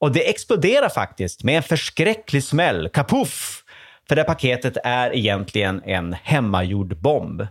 Och 0.00 0.12
det 0.12 0.30
exploderar 0.30 0.88
faktiskt 0.88 1.44
med 1.44 1.56
en 1.56 1.62
förskräcklig 1.62 2.44
smäll. 2.44 2.88
Kapuff! 2.88 3.62
För 4.08 4.16
det 4.16 4.22
här 4.22 4.26
paketet 4.26 4.76
är 4.84 5.14
egentligen 5.14 5.82
en 5.84 6.16
hemmagjord 6.22 6.96
bomb. 7.00 7.46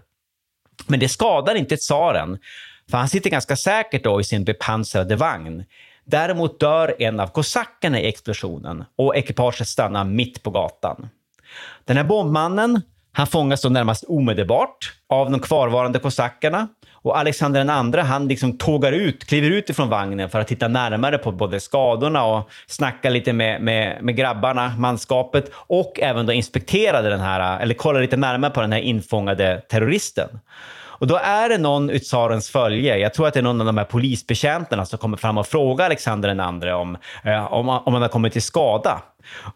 Men 0.87 0.99
det 0.99 1.09
skadar 1.09 1.55
inte 1.55 1.77
tsaren, 1.77 2.37
för 2.91 2.97
han 2.97 3.09
sitter 3.09 3.29
ganska 3.29 3.55
säkert 3.55 4.03
då 4.03 4.21
i 4.21 4.23
sin 4.23 4.43
bepansrade 4.43 5.15
vagn. 5.15 5.65
Däremot 6.05 6.59
dör 6.59 6.95
en 6.99 7.19
av 7.19 7.27
kosackerna 7.27 7.99
i 7.99 8.07
explosionen 8.07 8.83
och 8.95 9.15
ekipaget 9.15 9.67
stannar 9.67 10.03
mitt 10.03 10.43
på 10.43 10.49
gatan. 10.49 11.09
Den 11.85 11.97
här 11.97 12.03
bombmannen 12.03 12.81
han 13.17 13.27
fångas 13.27 13.61
då 13.61 13.69
närmast 13.69 14.03
omedelbart 14.07 14.93
av 15.09 15.31
de 15.31 15.39
kvarvarande 15.39 15.99
kosackerna 15.99 16.67
och 16.93 17.17
Alexander 17.17 17.93
II 17.95 18.01
han 18.01 18.27
liksom 18.27 18.57
tågar 18.57 18.91
ut, 18.91 19.25
kliver 19.25 19.49
ut 19.49 19.69
ifrån 19.69 19.89
vagnen 19.89 20.29
för 20.29 20.39
att 20.39 20.47
titta 20.47 20.67
närmare 20.67 21.17
på 21.17 21.31
både 21.31 21.59
skadorna 21.59 22.25
och 22.25 22.49
snacka 22.67 23.09
lite 23.09 23.33
med, 23.33 23.61
med, 23.61 24.03
med 24.03 24.15
grabbarna, 24.15 24.73
manskapet 24.77 25.51
och 25.53 25.99
även 26.01 26.25
då 26.25 26.33
inspekterade 26.33 27.09
den 27.09 27.19
här, 27.19 27.59
eller 27.59 27.73
kolla 27.73 27.99
lite 27.99 28.17
närmare 28.17 28.51
på 28.51 28.61
den 28.61 28.71
här 28.71 28.79
infångade 28.79 29.61
terroristen. 29.69 30.29
Och 30.97 31.07
då 31.07 31.15
är 31.15 31.49
det 31.49 31.57
någon 31.57 31.89
i 31.89 31.99
tsarens 31.99 32.49
följe, 32.49 32.97
jag 32.97 33.13
tror 33.13 33.27
att 33.27 33.33
det 33.33 33.39
är 33.39 33.43
någon 33.43 33.61
av 33.61 33.65
de 33.65 33.77
här 33.77 33.85
polisbetjänterna 33.85 34.85
som 34.85 34.99
kommer 34.99 35.17
fram 35.17 35.37
och 35.37 35.47
frågar 35.47 35.85
Alexander 35.85 36.29
II 36.63 36.71
om, 36.71 36.97
eh, 37.23 37.53
om, 37.53 37.69
om 37.69 37.93
han 37.93 38.01
har 38.01 38.09
kommit 38.09 38.33
till 38.33 38.41
skada. 38.41 39.01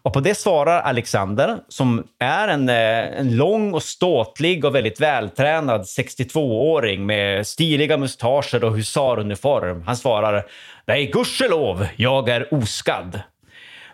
Och 0.02 0.12
på 0.12 0.20
det 0.20 0.34
svarar 0.34 0.80
Alexander, 0.80 1.58
som 1.68 2.06
är 2.18 2.48
en, 2.48 2.68
eh, 2.68 3.18
en 3.20 3.36
lång 3.36 3.74
och 3.74 3.82
ståtlig 3.82 4.64
och 4.64 4.74
väldigt 4.74 5.00
vältränad 5.00 5.86
62-åring 5.86 7.06
med 7.06 7.46
stiliga 7.46 7.96
mustascher 7.96 8.64
och 8.64 8.76
husaruniform. 8.76 9.82
Han 9.82 9.96
svarar 9.96 10.46
“Nej, 10.86 11.06
gudskelov, 11.06 11.86
jag 11.96 12.28
är 12.28 12.54
oskadd”. 12.54 13.20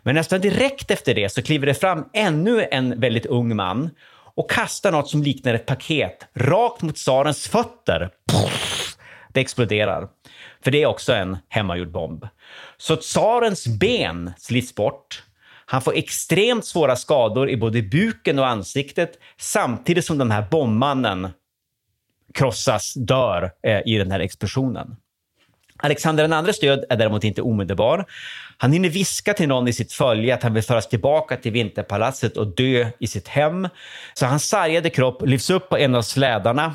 Men 0.03 0.15
nästan 0.15 0.41
direkt 0.41 0.91
efter 0.91 1.15
det 1.15 1.29
så 1.29 1.43
kliver 1.43 1.67
det 1.67 1.75
fram 1.75 2.05
ännu 2.13 2.67
en 2.71 3.01
väldigt 3.01 3.27
ung 3.27 3.57
man 3.57 3.91
och 4.35 4.51
kastar 4.51 4.93
något 4.93 5.09
som 5.09 5.23
liknar 5.23 5.55
ett 5.55 5.67
paket 5.67 6.29
rakt 6.35 6.83
mot 6.83 6.97
tsarens 6.97 7.49
fötter. 7.49 8.11
Det 9.33 9.41
exploderar. 9.41 10.09
För 10.65 10.71
det 10.71 10.83
är 10.83 10.87
också 10.87 11.13
en 11.13 11.39
hemmagjord 11.49 11.91
bomb. 11.91 12.29
Så 12.77 12.97
tsarens 12.97 13.67
ben 13.67 14.33
slits 14.39 14.75
bort. 14.75 15.23
Han 15.67 15.83
får 15.83 15.97
extremt 15.97 16.65
svåra 16.65 16.97
skador 16.97 17.51
i 17.51 17.57
både 17.57 17.83
buken 17.83 18.39
och 18.39 18.47
ansiktet 18.47 19.19
samtidigt 19.39 20.05
som 20.05 20.19
den 20.19 20.31
här 20.31 20.47
bombmannen 20.51 21.29
krossas, 22.35 22.95
dör 22.95 23.51
eh, 23.63 23.81
i 23.87 23.99
den 23.99 24.11
här 24.11 24.21
explosionen. 24.21 24.97
Alexander 25.79 26.49
IIs 26.49 26.61
död 26.61 26.85
är 26.91 26.97
däremot 26.97 27.25
inte 27.25 27.43
omedelbar. 27.43 28.05
Han 28.59 28.73
hinner 28.73 28.89
viska 28.89 29.35
till 29.35 29.49
någon 29.49 29.69
i 29.69 29.73
sitt 29.73 29.93
följe 29.93 30.35
att 30.35 30.43
han 30.43 30.55
vill 30.55 30.63
föras 30.63 30.89
tillbaka 30.89 31.37
till 31.37 31.53
Vinterpalatset 31.53 32.37
och 32.37 32.47
dö 32.47 32.87
i 32.99 33.07
sitt 33.07 33.29
hem. 33.29 33.69
Så 34.15 34.27
hans 34.27 34.49
sargade 34.49 34.91
kropp 34.91 35.23
lyfts 35.27 35.51
upp 35.51 35.69
på 35.69 35.79
en 35.79 35.95
av 35.95 36.03
slädarna 36.03 36.75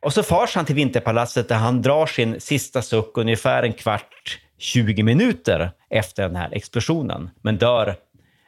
och 0.00 0.12
så 0.12 0.22
förs 0.22 0.54
han 0.54 0.64
till 0.64 0.74
Vinterpalatset 0.74 1.48
där 1.48 1.56
han 1.56 1.82
drar 1.82 2.06
sin 2.06 2.40
sista 2.40 2.82
suck 2.82 3.18
ungefär 3.18 3.62
en 3.62 3.72
kvart, 3.72 4.38
20 4.58 5.02
minuter 5.02 5.70
efter 5.90 6.22
den 6.22 6.36
här 6.36 6.48
explosionen. 6.52 7.30
Men 7.42 7.56
dör, 7.56 7.96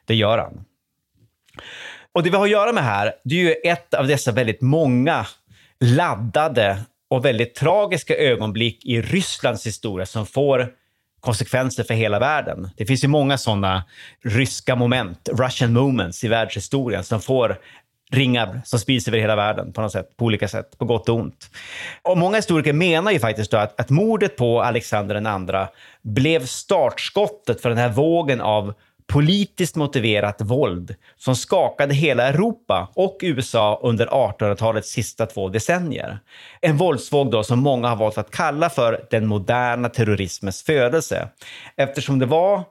det 0.07 0.15
gör 0.15 0.39
han. 0.39 0.65
Och 2.13 2.23
det 2.23 2.31
vi 2.31 2.37
har 2.37 2.45
att 2.45 2.51
göra 2.51 2.73
med 2.73 2.85
här, 2.85 3.13
det 3.25 3.35
är 3.35 3.39
ju 3.39 3.55
ett 3.65 3.95
av 3.95 4.07
dessa 4.07 4.33
väldigt 4.33 4.61
många 4.61 5.27
laddade 5.81 6.81
och 7.11 7.25
väldigt 7.25 7.55
tragiska 7.55 8.17
ögonblick 8.17 8.85
i 8.85 9.03
Rysslands 9.03 9.67
historia 9.67 10.07
som 10.07 10.27
får 10.27 10.69
konsekvenser 11.21 11.85
för 11.85 11.95
hela 11.95 12.19
världen. 12.19 12.71
Det 12.77 12.87
finns 12.87 13.05
ju 13.05 13.09
många 13.09 13.39
sådana 13.39 13.85
ryska 14.25 14.77
moment, 14.77 15.29
Russian 15.33 15.73
moments 15.73 16.25
i 16.25 16.29
världshistorien 16.29 17.05
som 17.05 17.21
får 17.21 17.59
ringar 18.11 18.63
som 18.65 18.79
sprids 18.79 19.09
över 19.09 19.19
hela 19.19 19.37
världen 19.37 19.73
på 19.73 19.81
något 19.81 19.93
sätt, 19.93 20.17
på 20.17 20.25
olika 20.25 20.49
sätt, 20.49 20.79
på 20.79 20.85
gott 20.85 21.09
och 21.09 21.17
ont. 21.17 21.51
Och 22.03 22.19
många 22.19 22.37
historiker 22.37 22.73
menar 22.73 23.13
ju 23.13 23.19
faktiskt 23.19 23.55
att, 23.55 23.81
att 23.81 23.91
mordet 23.91 24.37
på 24.37 24.63
Alexander 24.63 25.17
II 25.17 25.67
blev 26.03 26.47
startskottet 26.47 27.63
för 27.63 27.69
den 27.69 27.79
här 27.79 27.89
vågen 27.89 28.41
av 28.41 28.75
politiskt 29.11 29.77
motiverat 29.77 30.41
våld 30.41 30.95
som 31.17 31.37
skakade 31.37 31.95
hela 31.95 32.29
Europa 32.29 32.89
och 32.95 33.19
USA 33.23 33.81
under 33.83 34.07
1800-talets 34.07 34.91
sista 34.91 35.27
två 35.27 35.49
decennier. 35.49 36.19
En 36.61 36.77
våldsvåg 36.77 37.31
då 37.31 37.43
som 37.43 37.59
många 37.59 37.89
har 37.89 37.97
valt 37.97 38.19
att 38.19 38.31
kalla 38.31 38.71
för 38.71 39.07
den 39.11 39.27
moderna 39.27 39.89
terrorismens 39.89 40.63
födelse 40.63 41.29
eftersom 41.77 42.19
det 42.19 42.27
var 42.27 42.65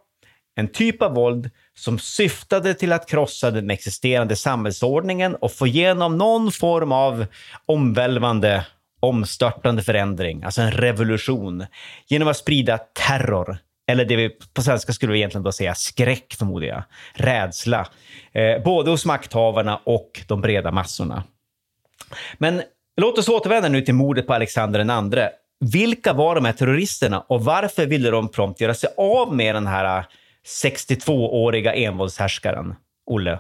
en 0.56 0.68
typ 0.68 1.02
av 1.02 1.14
våld 1.14 1.50
som 1.78 2.00
syftade 2.00 2.74
till 2.74 2.94
att 2.94 3.10
krossa 3.10 3.52
den 3.52 3.70
existerande 3.70 4.36
samhällsordningen 4.36 5.36
och 5.36 5.52
få 5.52 5.68
igenom 5.68 6.18
någon 6.18 6.52
form 6.52 6.92
av 6.92 7.26
omvälvande, 7.66 8.66
omstörtande 9.00 9.84
förändring, 9.84 10.44
alltså 10.44 10.62
en 10.62 10.72
revolution, 10.72 11.66
genom 12.08 12.28
att 12.28 12.38
sprida 12.38 12.78
terror, 12.78 13.58
eller 13.90 14.06
det 14.06 14.16
vi 14.16 14.30
på 14.30 14.62
svenska 14.62 14.94
skulle 14.94 15.12
vi 15.12 15.20
egentligen 15.20 15.44
då 15.44 15.52
säga 15.52 15.76
skräck, 15.76 16.36
förmodar 16.40 16.68
jag. 16.68 16.84
Rädsla. 17.14 17.88
Eh, 18.32 18.64
både 18.64 18.92
hos 18.92 19.06
makthavarna 19.06 19.80
och 19.84 20.22
de 20.28 20.42
breda 20.42 20.72
massorna. 20.72 21.24
Men 22.38 22.62
låt 23.02 23.18
oss 23.18 23.30
återvända 23.30 23.70
nu 23.70 23.82
till 23.82 23.94
mordet 23.94 24.28
på 24.28 24.34
Alexander 24.34 24.80
II. 24.80 25.28
Vilka 25.72 26.14
var 26.14 26.36
de 26.36 26.46
här 26.46 26.54
terroristerna 26.54 27.20
och 27.20 27.46
varför 27.46 27.86
ville 27.86 28.10
de 28.10 28.30
prompt 28.30 28.62
göra 28.62 28.74
sig 28.74 28.90
av 28.98 29.36
med 29.36 29.56
den 29.56 29.68
här 29.68 29.98
eh, 29.98 30.06
62-åriga 30.64 31.74
envåldshärskaren? 31.74 32.76
Olle? 33.06 33.40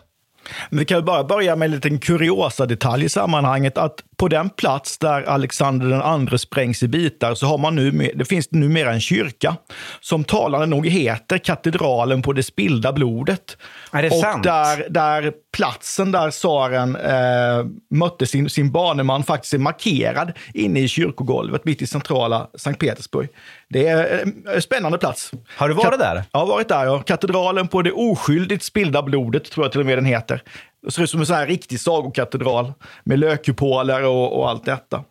Vi 0.70 0.86
kan 0.86 1.06
bara 1.06 1.24
börja 1.24 1.56
med 1.56 1.65
en 1.65 1.72
liten 1.72 2.00
kuriosa 2.00 2.65
detalj 2.65 3.06
i 3.06 3.10
sammanhanget. 3.10 3.77
Att 3.77 4.03
på 4.19 4.27
den 4.27 4.49
plats 4.49 4.97
där 4.97 5.23
Alexander 5.23 5.88
den 5.88 6.01
andre 6.01 6.38
sprängs 6.38 6.83
i 6.83 6.88
bitar 6.88 7.33
så 7.33 7.45
har 7.45 7.57
man 7.57 7.75
nu, 7.75 8.11
det 8.15 8.25
finns 8.25 8.51
numera 8.51 8.93
en 8.93 9.01
kyrka 9.01 9.55
som 9.99 10.23
talande 10.23 10.65
nog 10.65 10.88
heter 10.88 11.38
Katedralen 11.38 12.21
på 12.21 12.33
det 12.33 12.43
spillda 12.43 12.93
blodet. 12.93 13.57
Är 13.91 14.01
det 14.01 14.09
och 14.09 14.15
sant? 14.15 14.43
Där, 14.43 14.88
där 14.89 15.33
platsen 15.53 16.11
där 16.11 16.31
tsaren 16.31 16.95
eh, 16.95 17.65
mötte 17.89 18.25
sin, 18.25 18.49
sin 18.49 18.71
baneman 18.71 19.23
faktiskt 19.23 19.53
är 19.53 19.57
markerad 19.57 20.33
inne 20.53 20.79
i 20.79 20.88
kyrkogolvet 20.88 21.65
mitt 21.65 21.81
i 21.81 21.88
centrala 21.88 22.47
Sankt 22.55 22.79
Petersburg. 22.79 23.29
Det 23.69 23.88
är 23.88 24.23
en 24.55 24.61
spännande 24.61 24.97
plats. 24.97 25.31
Har 25.55 25.69
du 25.69 25.73
varit 25.73 25.99
där? 25.99 26.23
Jag 26.31 26.39
har 26.39 26.47
varit 26.47 26.67
där. 26.67 26.85
Ja. 26.85 26.99
Katedralen 26.99 27.67
på 27.67 27.81
det 27.81 27.91
oskyldigt 27.91 28.63
spillda 28.63 29.01
blodet, 29.01 29.51
tror 29.51 29.65
jag 29.65 29.71
till 29.71 29.79
och 29.79 29.85
med 29.85 29.97
den 29.97 30.05
heter. 30.05 30.43
Det 30.86 30.91
ser 30.91 31.03
ut 31.03 31.09
som 31.09 31.19
en 31.19 31.25
sån 31.25 31.36
här 31.36 31.48
riktig 31.48 31.79
sagokatedral 31.79 32.74
med 33.03 33.19
lökkupoler 33.19 34.03
och, 34.03 34.39
och 34.39 34.50
allt 34.50 34.65
detta. 34.65 35.03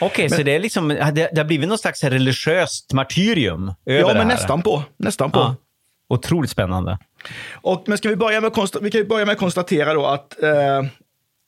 Okej, 0.00 0.30
så 0.30 0.42
det, 0.42 0.54
är 0.54 0.60
liksom, 0.60 0.88
det, 0.88 1.12
det 1.12 1.36
har 1.36 1.44
blivit 1.44 1.68
någon 1.68 1.78
slags 1.78 2.04
religiöst 2.04 2.92
martyrium 2.92 3.72
över 3.86 4.00
Ja, 4.00 4.06
men 4.06 4.16
här. 4.16 4.24
nästan 4.24 4.62
på. 4.62 4.82
Nästan 4.96 5.30
på. 5.30 5.38
Ja. 5.38 5.56
Otroligt 6.08 6.50
spännande. 6.50 6.98
Och, 7.52 7.84
men 7.86 7.98
ska 7.98 8.08
vi 8.08 8.16
börja 8.16 8.40
med 8.40 8.52
vi 8.80 8.90
kan 8.90 9.08
börja 9.08 9.24
med 9.24 9.32
att 9.32 9.38
konstatera 9.38 9.94
då 9.94 10.06
att 10.06 10.42
eh, 10.42 10.82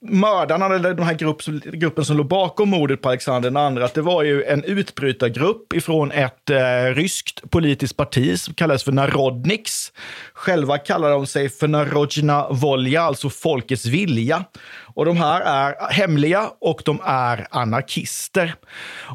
mördarna, 0.09 0.67
eller 0.67 0.95
den 0.95 1.07
här 1.07 1.15
grupp, 1.15 1.43
gruppen 1.65 2.05
som 2.05 2.17
låg 2.17 2.27
bakom 2.27 2.69
mordet 2.69 3.03
på 3.03 3.09
Alexander 3.09 3.77
II, 3.77 3.83
att 3.83 3.95
det 3.95 4.03
var 4.03 4.23
ju 4.23 4.45
en 4.45 4.65
utbrytargrupp 4.65 5.73
ifrån 5.73 6.13
ett 6.13 6.51
eh, 6.51 6.95
ryskt 6.95 7.51
politiskt 7.51 7.97
parti 7.97 8.41
som 8.41 8.55
kallades 8.55 8.85
för 8.85 8.93
Narodniks. 8.93 9.93
Själva 10.33 10.79
kallar 10.79 11.11
de 11.11 11.27
sig 11.27 11.49
för 11.49 11.69
Narodjna 11.69 12.49
Volja, 12.51 13.03
alltså 13.03 13.31
folkets 13.31 13.87
vilja. 13.87 14.45
Och 14.97 15.05
de 15.05 15.17
här 15.17 15.41
är 15.41 15.93
hemliga 15.93 16.50
och 16.61 16.83
de 16.85 17.00
är 17.05 17.47
anarkister. 17.50 18.55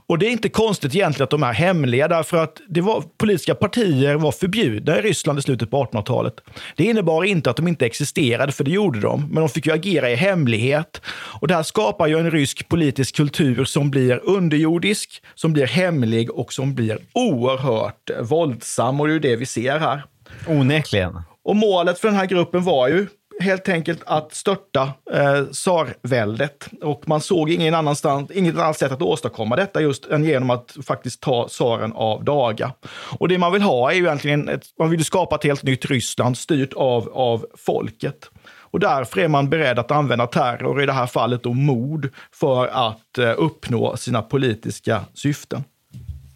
Och 0.07 0.19
det 0.19 0.25
är 0.25 0.31
inte 0.31 0.49
konstigt 0.49 0.95
egentligen 0.95 1.23
att 1.23 1.29
de 1.29 1.43
är 1.43 1.53
hemliga, 1.53 2.07
därför 2.07 2.37
att 2.37 2.61
det 2.67 2.81
var, 2.81 3.03
politiska 3.17 3.55
partier 3.55 4.15
var 4.15 4.31
förbjudna 4.31 4.99
i 4.99 5.01
Ryssland 5.01 5.39
i 5.39 5.41
slutet 5.41 5.71
på 5.71 5.83
1800-talet. 5.85 6.33
Det 6.75 6.83
innebar 6.83 7.23
inte 7.23 7.49
att 7.49 7.55
de 7.55 7.67
inte 7.67 7.85
existerade, 7.85 8.51
för 8.51 8.63
det 8.63 8.71
gjorde 8.71 8.99
de, 8.99 9.21
men 9.21 9.35
de 9.35 9.49
fick 9.49 9.65
ju 9.65 9.73
agera 9.73 10.09
i 10.09 10.15
hemlighet. 10.15 11.01
Och 11.41 11.47
det 11.47 11.55
här 11.55 11.63
skapar 11.63 12.07
ju 12.07 12.19
en 12.19 12.31
rysk 12.31 12.69
politisk 12.69 13.15
kultur 13.15 13.65
som 13.65 13.91
blir 13.91 14.21
underjordisk, 14.23 15.23
som 15.35 15.53
blir 15.53 15.67
hemlig 15.67 16.31
och 16.31 16.53
som 16.53 16.75
blir 16.75 16.97
oerhört 17.13 18.09
våldsam. 18.21 19.01
Och 19.01 19.07
det 19.07 19.11
är 19.11 19.13
ju 19.13 19.19
det 19.19 19.35
vi 19.35 19.45
ser 19.45 19.79
här. 19.79 20.03
Onekligen. 20.47 21.21
Och 21.43 21.55
målet 21.55 21.99
för 21.99 22.07
den 22.07 22.17
här 22.17 22.25
gruppen 22.25 22.63
var 22.63 22.87
ju 22.87 23.07
helt 23.39 23.69
enkelt 23.69 24.01
att 24.05 24.33
störta 24.33 24.93
eh, 25.13 25.43
tsarväldet. 25.43 26.67
Och 26.81 27.07
man 27.07 27.21
såg 27.21 27.49
ingen 27.49 27.73
annanstans, 27.73 28.31
inget 28.31 28.55
annat 28.55 28.77
sätt 28.77 28.91
att 28.91 29.01
åstadkomma 29.01 29.55
detta 29.55 29.81
just 29.81 30.05
än 30.05 30.23
genom 30.23 30.49
att 30.49 30.75
faktiskt 30.87 31.21
ta 31.21 31.47
tsaren 31.47 31.93
av 31.93 32.23
daga. 32.23 32.73
Och 33.19 33.27
det 33.27 33.37
man 33.37 33.51
vill 33.51 33.61
ha 33.61 33.91
är 33.91 33.95
ju 33.95 34.03
egentligen, 34.03 34.49
ett, 34.49 34.63
man 34.79 34.89
vill 34.89 35.05
skapa 35.05 35.35
ett 35.35 35.43
helt 35.43 35.63
nytt 35.63 35.85
Ryssland 35.85 36.37
styrt 36.37 36.73
av, 36.73 37.09
av 37.13 37.45
folket. 37.57 38.29
Och 38.71 38.79
därför 38.79 39.19
är 39.19 39.27
man 39.27 39.49
beredd 39.49 39.79
att 39.79 39.91
använda 39.91 40.27
terror, 40.27 40.83
i 40.83 40.85
det 40.85 40.93
här 40.93 41.07
fallet 41.07 41.43
då 41.43 41.53
mord, 41.53 42.13
för 42.33 42.67
att 42.67 43.17
eh, 43.17 43.33
uppnå 43.37 43.97
sina 43.97 44.21
politiska 44.21 45.01
syften. 45.13 45.63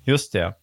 Just 0.06 0.34
det. 0.34 0.54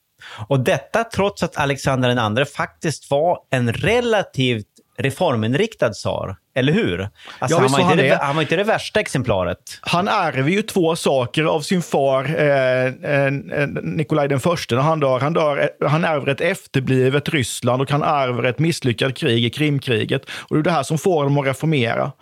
Och 0.48 0.60
detta 0.60 1.04
trots 1.04 1.42
att 1.42 1.56
Alexander 1.56 2.38
II 2.38 2.44
faktiskt 2.44 3.10
var 3.10 3.38
en 3.50 3.72
relativt 3.72 4.71
reforminriktad 5.02 5.90
tsar, 5.90 6.36
eller 6.54 6.72
hur? 6.72 7.00
Alltså, 7.38 7.56
Ja, 7.56 7.60
han, 7.60 7.72
var 7.72 7.80
han 7.80 7.96
det, 7.96 8.18
han 8.22 8.34
var 8.34 8.42
inte 8.42 8.56
det 8.56 8.64
värsta 8.64 9.00
exemplaret. 9.00 9.58
Han 9.80 10.08
ärver 10.08 10.50
ju 10.50 10.62
två 10.62 10.96
saker 10.96 11.44
av 11.44 11.60
sin 11.60 11.82
far 11.82 12.24
eh, 12.24 12.86
eh, 12.86 13.32
Nikolaj 13.82 14.28
den 14.28 14.40
förste 14.40 14.74
när 14.74 14.82
han 14.82 15.00
dör. 15.00 15.20
Han, 15.20 15.32
dör. 15.32 15.70
han 15.86 16.04
ärver 16.04 16.28
ett 16.28 16.40
efterblivet 16.40 17.28
Ryssland 17.28 17.82
och 17.82 17.90
han 17.90 18.02
ärver 18.02 18.42
ett 18.42 18.58
misslyckat 18.58 19.16
krig 19.16 19.44
i 19.44 19.50
Krimkriget. 19.50 20.22
Och 20.48 20.56
det 20.56 20.60
är 20.60 20.64
det 20.64 20.70
här 20.70 20.82
som 20.82 20.98
får 20.98 21.16
honom 21.16 21.38
att 21.38 21.46
reformera. 21.46 22.12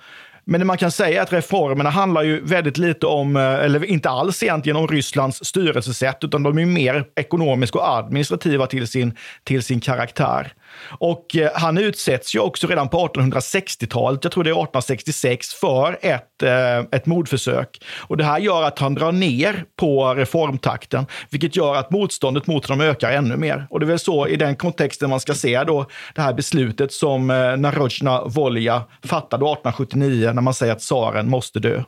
Men 0.45 0.67
man 0.67 0.79
kan 0.79 0.91
säga 0.91 1.23
att 1.23 1.33
reformerna 1.33 1.91
handlar 1.91 2.23
ju 2.23 2.45
väldigt 2.45 2.79
lite 2.79 3.07
om, 3.07 3.37
eh, 3.37 3.43
eller 3.43 3.85
inte 3.85 4.11
alls 4.11 4.43
egentligen 4.43 4.77
om 4.77 4.89
Rysslands 4.89 5.45
styrelsesätt, 5.45 6.25
utan 6.25 6.43
de 6.43 6.59
är 6.59 6.67
mer 6.67 7.05
ekonomiska 7.17 7.79
och 7.79 7.89
administrativa 7.89 8.67
till 8.67 8.87
sin, 8.89 9.17
till 9.45 9.63
sin 9.63 9.81
karaktär. 9.81 10.53
Och 10.99 11.37
eh, 11.37 11.51
han 11.55 11.79
utsätts 11.79 12.35
ju 12.35 12.39
också 12.39 12.67
redan 12.67 12.89
på 12.89 13.09
1860-talet, 13.09 14.25
jag 14.25 14.33
tror 14.33 14.45
det 14.45 14.51
är 14.51 14.53
1866, 14.53 15.55
för 15.55 15.99
ett, 16.01 16.43
eh, 16.43 16.79
ett 16.79 17.07
mordförsök. 17.07 17.85
Och 17.99 18.17
det 18.17 18.25
här 18.25 18.39
gör 18.39 18.63
att 18.63 18.79
han 18.79 18.95
drar 18.95 19.13
ner 19.13 19.65
på 19.77 20.15
reformtakten, 20.15 21.07
vilket 21.31 21.57
gör 21.57 21.75
att 21.75 21.91
motståndet 21.91 22.47
mot 22.47 22.67
honom 22.67 22.87
ökar 22.87 23.13
ännu 23.13 23.37
mer. 23.37 23.67
Och 23.71 23.81
det 23.81 23.87
är 23.87 23.89
väl 23.89 23.99
så 23.99 24.27
i 24.27 24.37
den 24.37 24.57
kontexten 24.57 25.11
man 25.11 25.21
ska 25.21 25.35
se 25.35 25.65
då 25.65 25.87
det 26.15 26.23
här 26.23 26.33
beslutet 26.33 26.93
som 26.93 27.31
eh, 27.31 27.57
Narodjna 27.57 28.25
Volja 28.25 28.83
fattade 29.05 29.45
1879 29.45 30.33
när 30.33 30.43
man 30.43 30.55
säger 30.55 30.73
att 30.73 30.79
tsaren 30.79 31.31
måste 31.31 31.59
dö. 31.59 31.83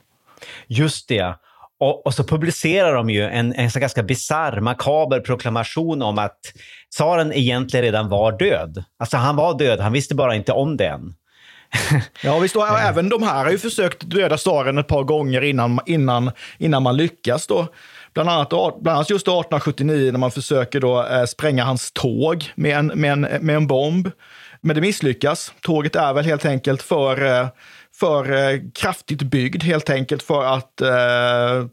Just 0.66 1.08
det. 1.08 1.34
Och, 1.82 2.06
och 2.06 2.14
så 2.14 2.24
publicerar 2.24 2.94
de 2.94 3.10
ju 3.10 3.22
en, 3.22 3.52
en 3.54 3.70
så 3.70 3.80
ganska 3.80 4.02
bisarr, 4.02 4.60
makaber 4.60 5.20
proklamation 5.20 6.02
om 6.02 6.18
att 6.18 6.38
tsaren 6.94 7.32
egentligen 7.32 7.84
redan 7.84 8.08
var 8.08 8.38
död. 8.38 8.84
Alltså 8.98 9.16
han 9.16 9.36
var 9.36 9.58
död, 9.58 9.80
han 9.80 9.92
visste 9.92 10.14
bara 10.14 10.34
inte 10.34 10.52
om 10.52 10.76
det 10.76 10.86
än. 10.86 11.14
Ja, 12.22 12.38
visst, 12.38 12.56
och 12.56 12.68
även 12.68 13.08
de 13.08 13.22
här 13.22 13.44
har 13.44 13.50
ju 13.50 13.58
försökt 13.58 14.10
döda 14.10 14.36
tsaren 14.36 14.78
ett 14.78 14.86
par 14.86 15.02
gånger 15.02 15.42
innan, 15.42 15.80
innan, 15.86 16.30
innan 16.58 16.82
man 16.82 16.96
lyckas. 16.96 17.46
Då. 17.46 17.68
Bland 18.14 18.28
annat, 18.28 18.48
bland 18.48 18.88
annat 18.88 19.10
just 19.10 19.28
1879 19.28 20.12
när 20.12 20.18
man 20.18 20.30
försöker 20.30 20.80
då, 20.80 21.06
eh, 21.06 21.24
spränga 21.24 21.64
hans 21.64 21.92
tåg 21.92 22.52
med 22.54 22.76
en, 22.76 22.86
med, 22.86 23.12
en, 23.12 23.20
med 23.20 23.56
en 23.56 23.66
bomb. 23.66 24.10
Men 24.60 24.76
det 24.76 24.82
misslyckas. 24.82 25.52
Tåget 25.60 25.96
är 25.96 26.12
väl 26.12 26.24
helt 26.24 26.44
enkelt 26.44 26.82
för, 26.82 27.24
eh, 27.24 27.46
för 27.96 28.32
eh, 28.32 28.60
kraftigt 28.74 29.22
byggd 29.22 29.62
helt 29.62 29.90
enkelt 29.90 30.22
för 30.22 30.44
att 30.44 30.80
eh, 30.80 31.66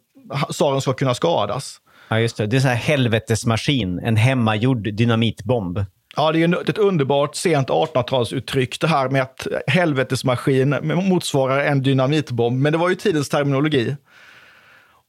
tsaren 0.52 0.82
ska 0.82 0.94
kunna 0.94 1.14
skadas. 1.14 1.78
Ja, 2.08 2.20
just 2.20 2.38
det. 2.38 2.48
Det 2.48 2.54
är 2.54 2.58
en 2.58 2.62
sån 2.62 2.70
här 2.72 2.78
helvetesmaskin, 2.78 4.00
en 4.00 4.16
hemmagjord 4.16 4.94
dynamitbomb. 4.94 5.86
Ja, 6.16 6.32
det 6.32 6.44
är 6.44 6.70
ett 6.70 6.78
underbart 6.78 7.36
sent 7.36 7.70
1800-talsuttryck 7.70 8.78
det 8.82 8.88
här 8.88 9.10
med 9.10 9.22
att 9.22 9.48
helvetesmaskin 9.68 10.76
motsvarar 11.10 11.64
en 11.64 11.84
dynamitbomb. 11.84 12.62
Men 12.62 12.72
det 12.72 12.78
var 12.78 12.90
ju 12.90 12.96
tidens 12.96 13.30
terminologi. 13.30 13.96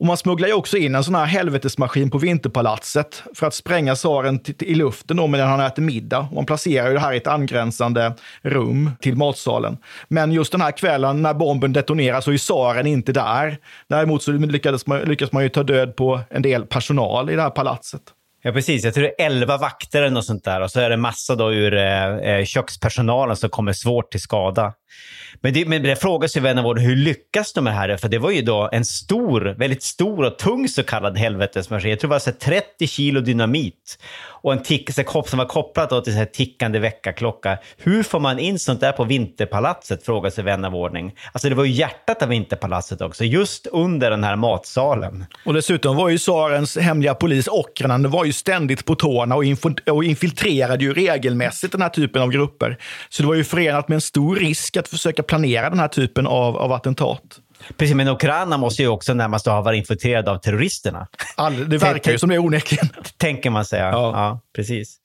Och 0.00 0.06
man 0.06 0.16
smugglar 0.16 0.48
ju 0.48 0.54
också 0.54 0.76
in 0.76 0.94
en 0.94 1.04
sån 1.04 1.14
här 1.14 1.24
helvetesmaskin 1.24 2.10
på 2.10 2.18
Vinterpalatset 2.18 3.22
för 3.34 3.46
att 3.46 3.54
spränga 3.54 3.94
tsaren 3.94 4.40
i 4.58 4.74
luften 4.74 5.16
då 5.16 5.26
medan 5.26 5.48
han 5.48 5.60
äter 5.60 5.82
middag. 5.82 6.18
Och 6.18 6.34
man 6.34 6.46
placerar 6.46 6.88
ju 6.88 6.94
det 6.94 7.00
här 7.00 7.12
i 7.12 7.16
ett 7.16 7.26
angränsande 7.26 8.12
rum 8.42 8.90
till 9.00 9.16
matsalen. 9.16 9.78
Men 10.08 10.32
just 10.32 10.52
den 10.52 10.60
här 10.60 10.72
kvällen 10.72 11.22
när 11.22 11.34
bomben 11.34 11.72
detonerar 11.72 12.20
så 12.20 12.32
är 12.32 12.38
tsaren 12.38 12.86
inte 12.86 13.12
där. 13.12 13.58
Däremot 13.88 14.22
så 14.22 14.32
lyckades 14.32 14.86
man, 14.86 15.00
lyckas 15.00 15.32
man 15.32 15.42
ju 15.42 15.48
ta 15.48 15.62
död 15.62 15.96
på 15.96 16.20
en 16.30 16.42
del 16.42 16.66
personal 16.66 17.30
i 17.30 17.36
det 17.36 17.42
här 17.42 17.50
palatset. 17.50 18.02
Ja, 18.42 18.52
precis. 18.52 18.84
Jag 18.84 18.94
tror 18.94 19.04
det 19.04 19.22
är 19.22 19.26
elva 19.26 19.56
vakter 19.56 19.98
eller 20.02 20.10
något 20.10 20.26
sånt 20.26 20.44
där. 20.44 20.60
Och 20.60 20.70
så 20.70 20.80
är 20.80 20.90
det 20.90 20.96
massa 20.96 21.34
då 21.34 21.52
ur 21.52 21.74
eh, 21.74 22.16
eh 22.16 22.44
kökspersonalen 22.44 23.36
som 23.36 23.50
kommer 23.50 23.72
svårt 23.72 24.10
till 24.10 24.20
skada. 24.20 24.72
Men 25.40 25.52
det, 25.52 25.64
men 25.64 25.82
det 25.82 25.96
frågas 25.96 26.36
ju 26.36 26.40
vän 26.40 26.58
av 26.58 26.66
ordning, 26.66 26.86
hur 26.86 26.96
lyckas 26.96 27.52
de 27.52 27.64
med 27.64 27.72
det 27.72 27.76
här? 27.76 27.96
För 27.96 28.08
det 28.08 28.18
var 28.18 28.30
ju 28.30 28.42
då 28.42 28.68
en 28.72 28.84
stor, 28.84 29.54
väldigt 29.58 29.82
stor 29.82 30.24
och 30.24 30.38
tung 30.38 30.68
så 30.68 30.82
kallad 30.82 31.18
helvetesmaskin. 31.18 31.90
Jag 31.90 32.00
tror 32.00 32.08
det 32.08 32.14
var 32.14 32.18
så 32.18 32.32
30 32.32 32.86
kilo 32.86 33.20
dynamit 33.20 33.98
och 34.42 34.52
en 34.52 34.62
tick, 34.62 34.94
så 34.94 35.04
kopp 35.04 35.28
som 35.28 35.38
var 35.38 35.46
kopplat 35.46 36.04
till 36.04 36.12
så 36.12 36.18
här 36.18 36.26
tickande 36.26 36.78
väckarklocka. 36.78 37.58
Hur 37.76 38.02
får 38.02 38.20
man 38.20 38.38
in 38.38 38.58
sånt 38.58 38.80
där 38.80 38.92
på 38.92 39.04
Vinterpalatset? 39.04 40.04
Frågar 40.04 40.30
sig 40.30 40.44
vän 40.44 40.64
av 40.64 40.76
ordning. 40.76 41.12
Alltså 41.32 41.48
det 41.48 41.54
var 41.54 41.64
ju 41.64 41.72
hjärtat 41.72 42.22
av 42.22 42.28
Vinterpalatset 42.28 43.00
också, 43.00 43.24
just 43.24 43.66
under 43.66 44.10
den 44.10 44.24
här 44.24 44.36
matsalen. 44.36 45.24
Och 45.44 45.54
dessutom 45.54 45.96
var 45.96 46.08
ju 46.08 46.18
tsarens 46.18 46.76
hemliga 46.76 47.14
polis 47.14 47.48
Okranen 47.48 48.10
var 48.10 48.24
ju 48.24 48.32
ständigt 48.32 48.84
på 48.84 48.94
tårna 48.94 49.36
och, 49.36 49.44
och 49.90 50.04
infiltrerade 50.04 50.84
ju 50.84 50.94
regelmässigt 50.94 51.72
den 51.72 51.82
här 51.82 51.88
typen 51.88 52.22
av 52.22 52.30
grupper. 52.30 52.78
Så 53.08 53.22
det 53.22 53.28
var 53.28 53.34
ju 53.34 53.44
förenat 53.44 53.88
med 53.88 53.94
en 53.94 54.00
stor 54.00 54.36
risk 54.36 54.76
att 54.80 54.88
försöka 54.88 55.22
planera 55.22 55.70
den 55.70 55.78
här 55.78 55.88
typen 55.88 56.26
av, 56.26 56.56
av 56.56 56.72
attentat. 56.72 57.22
Precis, 57.76 57.94
men 57.94 58.08
Ukraina 58.08 58.58
måste 58.58 58.82
ju 58.82 58.88
också 58.88 59.14
närmast 59.14 59.46
ha 59.46 59.60
varit 59.60 59.78
infiltrerad 59.78 60.28
av 60.28 60.38
terroristerna. 60.38 61.06
All, 61.36 61.68
det 61.68 61.78
verkar 61.78 62.12
ju 62.12 62.18
som 62.18 62.28
det 62.28 62.38
onekligen. 62.38 62.88
Tänker 63.16 63.50
man 63.50 63.64
säga. 63.64 63.90
Ja. 63.90 64.40
precis. 64.56 64.96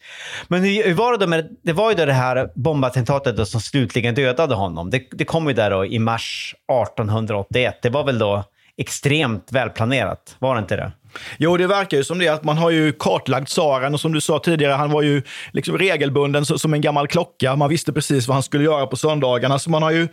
Men 0.48 0.64
hur 0.64 0.94
var 0.94 1.12
det 1.12 1.18
då 1.18 1.28
med, 1.28 1.50
det 1.64 1.74
var 1.74 1.90
ju 1.90 1.96
då 1.96 2.06
det 2.06 2.14
här 2.14 2.50
bombattentatet 2.56 3.38
då 3.38 3.46
som 3.46 3.62
slutligen 3.62 4.16
dödade 4.16 4.56
honom. 4.56 4.90
Det, 4.90 5.04
det 5.12 5.26
kom 5.26 5.48
ju 5.48 5.54
där 5.54 5.72
då 5.72 5.86
i 5.86 6.00
mars 6.00 6.56
1881. 6.72 7.80
Det 7.82 7.90
var 7.90 8.04
väl 8.04 8.20
då 8.20 8.44
extremt 8.78 9.52
välplanerat, 9.52 10.36
var 10.40 10.56
det 10.56 10.60
inte 10.60 10.76
det? 10.76 10.92
Jo, 11.38 11.58
det 11.58 11.68
verkar 11.68 11.98
ju 11.98 12.04
som 12.04 12.20
det. 12.20 12.28
att 12.28 12.44
Man 12.44 12.58
har 12.58 12.70
ju 12.70 12.92
kartlagt 12.92 13.48
tsaren 13.48 13.94
och 13.94 14.00
som 14.00 14.14
du 14.14 14.22
sa 14.22 14.40
tidigare, 14.40 14.74
han 14.74 14.92
var 14.92 15.02
ju 15.02 15.22
liksom 15.54 15.78
regelbunden 15.78 16.46
som 16.46 16.74
en 16.74 16.82
gammal 16.82 17.08
klocka. 17.08 17.56
Man 17.56 17.70
visste 17.70 17.94
precis 17.94 18.28
vad 18.28 18.36
han 18.36 18.44
skulle 18.44 18.64
göra 18.64 18.88
på 18.88 18.98
söndagarna. 18.98 19.60
Så 19.60 19.70
man 19.70 19.84
har 19.84 19.92
ju 19.92 20.08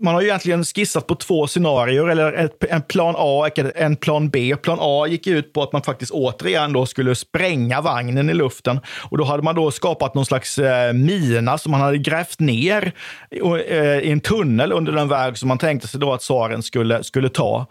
man 0.00 0.14
har 0.14 0.20
ju 0.20 0.28
egentligen 0.28 0.64
skissat 0.64 1.06
på 1.06 1.14
två 1.14 1.46
scenarier, 1.46 2.08
eller 2.08 2.32
ett, 2.32 2.64
en 2.64 2.82
plan 2.82 3.14
A 3.18 3.38
och 3.38 3.58
en 3.58 3.96
plan 3.96 4.28
B. 4.28 4.56
Plan 4.62 4.78
A 4.80 5.06
gick 5.06 5.26
ut 5.26 5.52
på 5.52 5.62
att 5.62 5.72
man 5.72 5.82
faktiskt 5.82 6.12
återigen 6.12 6.72
då 6.72 6.86
skulle 6.86 7.14
spränga 7.14 7.80
vagnen 7.80 8.30
i 8.30 8.34
luften. 8.34 8.80
Och 9.10 9.18
då 9.18 9.24
hade 9.24 9.42
man 9.42 9.54
då 9.54 9.70
skapat 9.70 10.14
någon 10.14 10.26
slags 10.26 10.58
eh, 10.58 10.92
mina 10.92 11.58
som 11.58 11.72
man 11.72 11.80
hade 11.80 11.98
grävt 11.98 12.40
ner 12.40 12.92
i, 13.30 13.40
eh, 13.68 13.98
i 13.98 14.10
en 14.10 14.20
tunnel 14.20 14.72
under 14.72 14.92
den 14.92 15.08
väg 15.08 15.38
som 15.38 15.48
man 15.48 15.58
tänkte 15.58 15.88
sig 15.88 16.00
då 16.00 16.12
att 16.12 16.20
tsaren 16.20 16.62
skulle, 16.62 17.04
skulle 17.04 17.28
ta. 17.28 17.66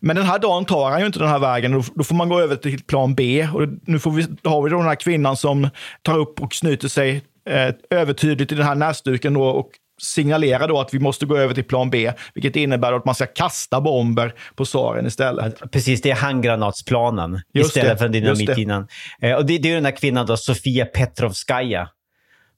Men 0.00 0.16
den 0.16 0.24
här 0.24 0.38
dagen 0.38 0.64
tar 0.64 0.90
han 0.90 1.00
ju 1.00 1.06
inte 1.06 1.18
den 1.18 1.28
här 1.28 1.38
vägen. 1.38 1.72
Då, 1.72 1.82
då 1.94 2.04
får 2.04 2.14
man 2.14 2.28
gå 2.28 2.40
över 2.40 2.56
till 2.56 2.82
plan 2.82 3.14
B. 3.14 3.48
Och 3.54 3.68
nu 3.86 3.98
får 3.98 4.10
vi, 4.10 4.26
har 4.44 4.62
vi 4.62 4.70
då 4.70 4.76
den 4.76 4.86
här 4.86 4.94
kvinnan 4.94 5.36
som 5.36 5.68
tar 6.02 6.18
upp 6.18 6.42
och 6.42 6.54
snyter 6.54 6.88
sig 6.88 7.22
eh, 7.50 7.74
övertydligt 7.90 8.52
i 8.52 8.54
den 8.54 8.66
här 8.66 8.74
näsduken 8.74 9.34
då 9.34 9.44
och 9.44 9.70
signalerar 9.98 10.68
då 10.68 10.80
att 10.80 10.94
vi 10.94 10.98
måste 10.98 11.26
gå 11.26 11.36
över 11.36 11.54
till 11.54 11.64
plan 11.64 11.90
B, 11.90 12.12
vilket 12.34 12.56
innebär 12.56 12.92
att 12.92 13.04
man 13.04 13.14
ska 13.14 13.26
kasta 13.26 13.80
bomber 13.80 14.34
på 14.54 14.64
tsaren 14.64 15.06
istället. 15.06 15.70
Precis, 15.72 16.02
det 16.02 16.10
är 16.10 16.14
handgranatsplanen 16.14 17.40
Just 17.52 17.68
istället 17.68 17.92
det, 17.92 17.98
för 17.98 18.04
just 18.04 18.12
det. 18.12 18.20
dynamitminan. 18.20 18.88
Eh, 19.20 19.34
och 19.34 19.46
det, 19.46 19.58
det 19.58 19.70
är 19.70 19.74
den 19.74 19.84
här 19.84 19.96
kvinnan 19.96 20.26
då, 20.26 20.36
Sofia 20.36 20.86
Petrovskaja, 20.86 21.88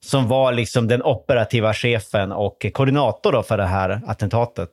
som 0.05 0.29
var 0.29 0.53
liksom 0.53 0.89
den 0.89 1.03
operativa 1.03 1.75
chefen 1.75 2.33
och 2.33 2.67
koordinator 2.73 3.33
då 3.33 3.43
för 3.43 3.57
det 3.57 3.67
här 3.67 4.01
attentatet. 4.07 4.71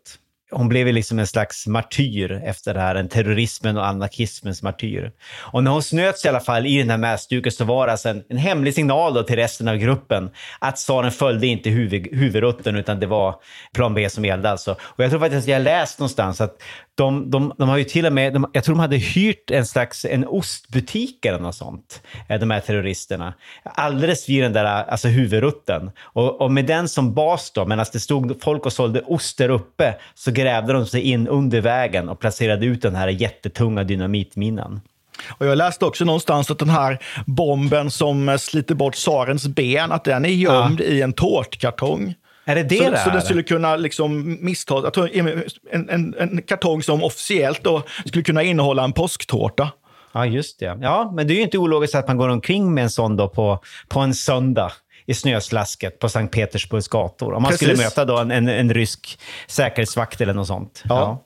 Hon 0.57 0.69
blev 0.69 0.87
ju 0.87 0.93
liksom 0.93 1.19
en 1.19 1.27
slags 1.27 1.67
martyr 1.67 2.41
efter 2.45 2.73
det 2.73 2.79
här, 2.79 2.95
en 2.95 3.09
terrorismen 3.09 3.77
och 3.77 3.87
anarkismens 3.87 4.63
martyr. 4.63 5.11
Och 5.37 5.63
när 5.63 5.71
hon 5.71 5.83
snöts 5.83 6.25
i 6.25 6.29
alla 6.29 6.39
fall 6.39 6.65
i 6.65 6.77
den 6.77 6.89
här 6.89 6.97
mäsduken 6.97 7.51
så 7.51 7.65
var 7.65 7.85
det 7.85 7.91
alltså 7.91 8.09
en, 8.09 8.23
en 8.29 8.37
hemlig 8.37 8.73
signal 8.73 9.13
då 9.13 9.23
till 9.23 9.35
resten 9.35 9.67
av 9.67 9.75
gruppen 9.75 10.29
att 10.59 10.75
tsaren 10.75 11.11
följde 11.11 11.47
inte 11.47 11.69
huvud, 11.69 12.07
huvudrutten 12.11 12.75
utan 12.75 12.99
det 12.99 13.07
var 13.07 13.35
plan 13.73 13.93
B 13.93 14.09
som 14.09 14.25
gällde 14.25 14.49
alltså. 14.49 14.71
Och 14.81 15.03
jag 15.03 15.09
tror 15.09 15.19
faktiskt 15.19 15.43
att 15.43 15.51
jag 15.51 15.61
läst 15.61 15.99
någonstans 15.99 16.41
att 16.41 16.61
de, 16.95 17.31
de, 17.31 17.53
de 17.57 17.69
har 17.69 17.77
ju 17.77 17.83
till 17.83 18.05
och 18.05 18.13
med, 18.13 18.33
de, 18.33 18.49
jag 18.53 18.63
tror 18.63 18.75
de 18.75 18.79
hade 18.79 18.97
hyrt 18.97 19.51
en 19.51 19.65
slags 19.65 20.05
en 20.05 20.27
ostbutik 20.27 21.25
eller 21.25 21.39
något 21.39 21.55
sånt, 21.55 22.01
eh, 22.29 22.39
de 22.39 22.51
här 22.51 22.59
terroristerna. 22.59 23.33
Alldeles 23.63 24.29
vid 24.29 24.43
den 24.43 24.53
där 24.53 24.65
alltså 24.65 25.07
huvudrutten. 25.07 25.91
Och, 25.99 26.41
och 26.41 26.51
med 26.51 26.65
den 26.65 26.89
som 26.89 27.13
bas 27.13 27.51
då, 27.51 27.65
medan 27.65 27.85
det 27.93 27.99
stod 27.99 28.43
folk 28.43 28.65
och 28.65 28.73
sålde 28.73 29.01
ost 29.01 29.37
där 29.37 29.49
uppe, 29.49 29.95
så 30.13 30.31
grävde 30.31 30.73
de 30.73 30.85
sig 30.85 31.01
in 31.01 31.27
under 31.27 31.61
vägen 31.61 32.09
och 32.09 32.19
placerade 32.19 32.65
ut 32.65 32.81
den 32.81 32.95
här 32.95 33.07
jättetunga 33.07 33.83
dynamitminan. 33.83 34.81
Och 35.27 35.45
jag 35.45 35.57
läste 35.57 35.85
också 35.85 36.05
någonstans 36.05 36.51
att 36.51 36.59
den 36.59 36.69
här 36.69 36.99
bomben 37.25 37.91
som 37.91 38.37
sliter 38.39 38.75
bort 38.75 38.93
tsarens 38.93 39.47
ben, 39.47 39.91
att 39.91 40.03
den 40.03 40.25
är 40.25 40.29
gömd 40.29 40.81
i 40.81 41.01
en 41.01 41.13
tårtkartong. 41.13 42.15
Är 42.45 42.55
det 42.55 42.63
det 42.63 42.77
så, 42.77 42.89
det 42.89 42.97
så 42.97 43.09
den 43.09 43.21
skulle 43.21 43.43
kunna 43.43 43.75
liksom 43.75 44.37
missta, 44.41 44.73
jag 44.73 44.93
tror 44.93 45.09
en, 45.13 45.43
en, 45.89 46.15
en 46.19 46.41
kartong 46.41 46.83
som 46.83 47.03
officiellt 47.03 47.63
då 47.63 47.83
skulle 48.05 48.23
kunna 48.23 48.43
innehålla 48.43 48.83
en 48.83 48.93
påsktårta. 48.93 49.71
Ja, 50.13 50.25
just 50.25 50.59
det. 50.59 50.77
Ja, 50.81 51.11
men 51.15 51.27
det 51.27 51.33
är 51.33 51.35
ju 51.35 51.41
inte 51.41 51.57
ologiskt 51.57 51.95
att 51.95 52.07
man 52.07 52.17
går 52.17 52.29
omkring 52.29 52.73
med 52.73 52.83
en 52.83 52.89
sån 52.89 53.17
då 53.17 53.29
på, 53.29 53.59
på 53.87 53.99
en 53.99 54.13
söndag 54.13 54.71
i 55.05 55.13
snöslasket 55.13 55.99
på 55.99 56.09
Sankt 56.09 56.33
Petersburgs 56.33 56.87
gator. 56.87 57.33
Om 57.33 57.41
man 57.41 57.51
Precis. 57.51 57.67
skulle 57.67 57.83
möta 57.83 58.05
då 58.05 58.17
en, 58.17 58.31
en, 58.31 58.47
en 58.47 58.73
rysk 58.73 59.19
säkerhetsvakt 59.47 60.21
eller 60.21 60.33
något 60.33 60.47
sånt. 60.47 60.83
Ja. 60.85 61.25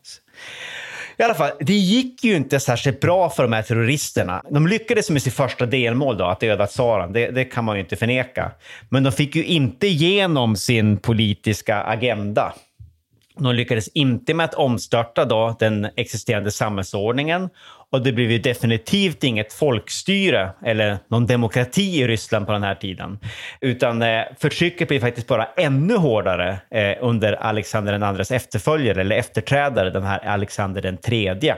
I 1.19 1.23
alla 1.23 1.33
fall, 1.33 1.51
det 1.59 1.73
gick 1.73 2.23
ju 2.23 2.35
inte 2.35 2.59
särskilt 2.59 2.99
bra 2.99 3.29
för 3.29 3.43
de 3.43 3.53
här 3.53 3.61
terroristerna. 3.61 4.43
De 4.49 4.67
lyckades 4.67 5.09
med 5.09 5.21
sitt 5.21 5.33
första 5.33 5.65
delmål, 5.65 6.17
då, 6.17 6.25
att 6.25 6.39
döda 6.39 6.67
tsaren. 6.67 7.13
Det, 7.13 7.31
det 7.31 7.45
kan 7.45 7.65
man 7.65 7.75
ju 7.75 7.81
inte 7.81 7.95
förneka. 7.95 8.51
Men 8.89 9.03
de 9.03 9.11
fick 9.11 9.35
ju 9.35 9.43
inte 9.43 9.87
igenom 9.87 10.55
sin 10.55 10.97
politiska 10.97 11.81
agenda. 11.81 12.53
De 13.39 13.55
lyckades 13.55 13.87
inte 13.87 14.33
med 14.33 14.43
att 14.43 14.53
omstörta 14.53 15.25
då 15.25 15.55
den 15.59 15.87
existerande 15.95 16.51
samhällsordningen 16.51 17.49
och 17.91 18.03
det 18.03 18.11
blev 18.11 18.31
ju 18.31 18.39
definitivt 18.39 19.23
inget 19.23 19.53
folkstyre 19.53 20.49
eller 20.65 20.97
någon 21.07 21.25
demokrati 21.25 22.01
i 22.01 22.07
Ryssland 22.07 22.45
på 22.45 22.51
den 22.51 22.63
här 22.63 22.75
tiden. 22.75 23.19
Utan 23.61 24.01
eh, 24.01 24.21
förtrycket 24.39 24.87
blev 24.87 24.99
faktiskt 24.99 25.27
bara 25.27 25.45
ännu 25.57 25.95
hårdare 25.95 26.59
eh, 26.71 26.97
under 27.01 27.33
Alexander 27.33 28.19
IIs 28.19 28.31
efterföljare 28.31 29.01
eller 29.01 29.15
efterträdare, 29.15 29.89
den 29.89 30.03
här 30.03 30.27
Alexander 30.27 30.81
den 30.81 30.97
tredje. 30.97 31.57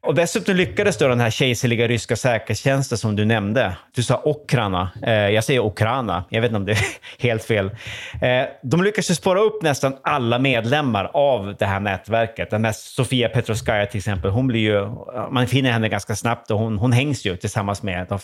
Och 0.00 0.14
dessutom 0.14 0.56
lyckades 0.56 0.98
då 0.98 1.08
den 1.08 1.20
här 1.20 1.30
kejserliga 1.30 1.88
ryska 1.88 2.16
säkerhetstjänsten 2.16 2.98
som 2.98 3.16
du 3.16 3.24
nämnde, 3.24 3.76
du 3.94 4.02
sa 4.02 4.22
Okrana, 4.24 4.90
eh, 5.02 5.12
jag 5.12 5.44
säger 5.44 5.60
Okrana, 5.60 6.24
jag 6.28 6.40
vet 6.40 6.48
inte 6.48 6.56
om 6.56 6.64
det 6.64 6.72
är 6.72 6.78
helt 7.18 7.44
fel. 7.44 7.66
Eh, 8.22 8.46
de 8.62 8.82
lyckades 8.82 9.10
ju 9.10 9.14
spåra 9.14 9.40
upp 9.40 9.62
nästan 9.62 9.96
alla 10.02 10.38
medlemmar 10.38 11.10
av 11.14 11.54
det 11.58 11.66
här 11.66 11.80
nätverket. 11.80 12.50
Den 12.50 12.64
här 12.64 12.72
Sofia 12.72 13.28
Petroskaya 13.28 13.86
till 13.86 13.98
exempel, 13.98 14.30
hon 14.30 14.46
blir 14.46 14.60
ju, 14.60 14.86
man 15.30 15.46
finner 15.46 15.70
henne 15.70 15.88
ganska 15.88 16.16
snabbt 16.16 16.50
och 16.50 16.58
hon, 16.58 16.78
hon 16.78 16.92
hängs 16.92 17.24
ju 17.24 17.36
tillsammans 17.36 17.82
med 17.82 18.06
de, 18.08 18.18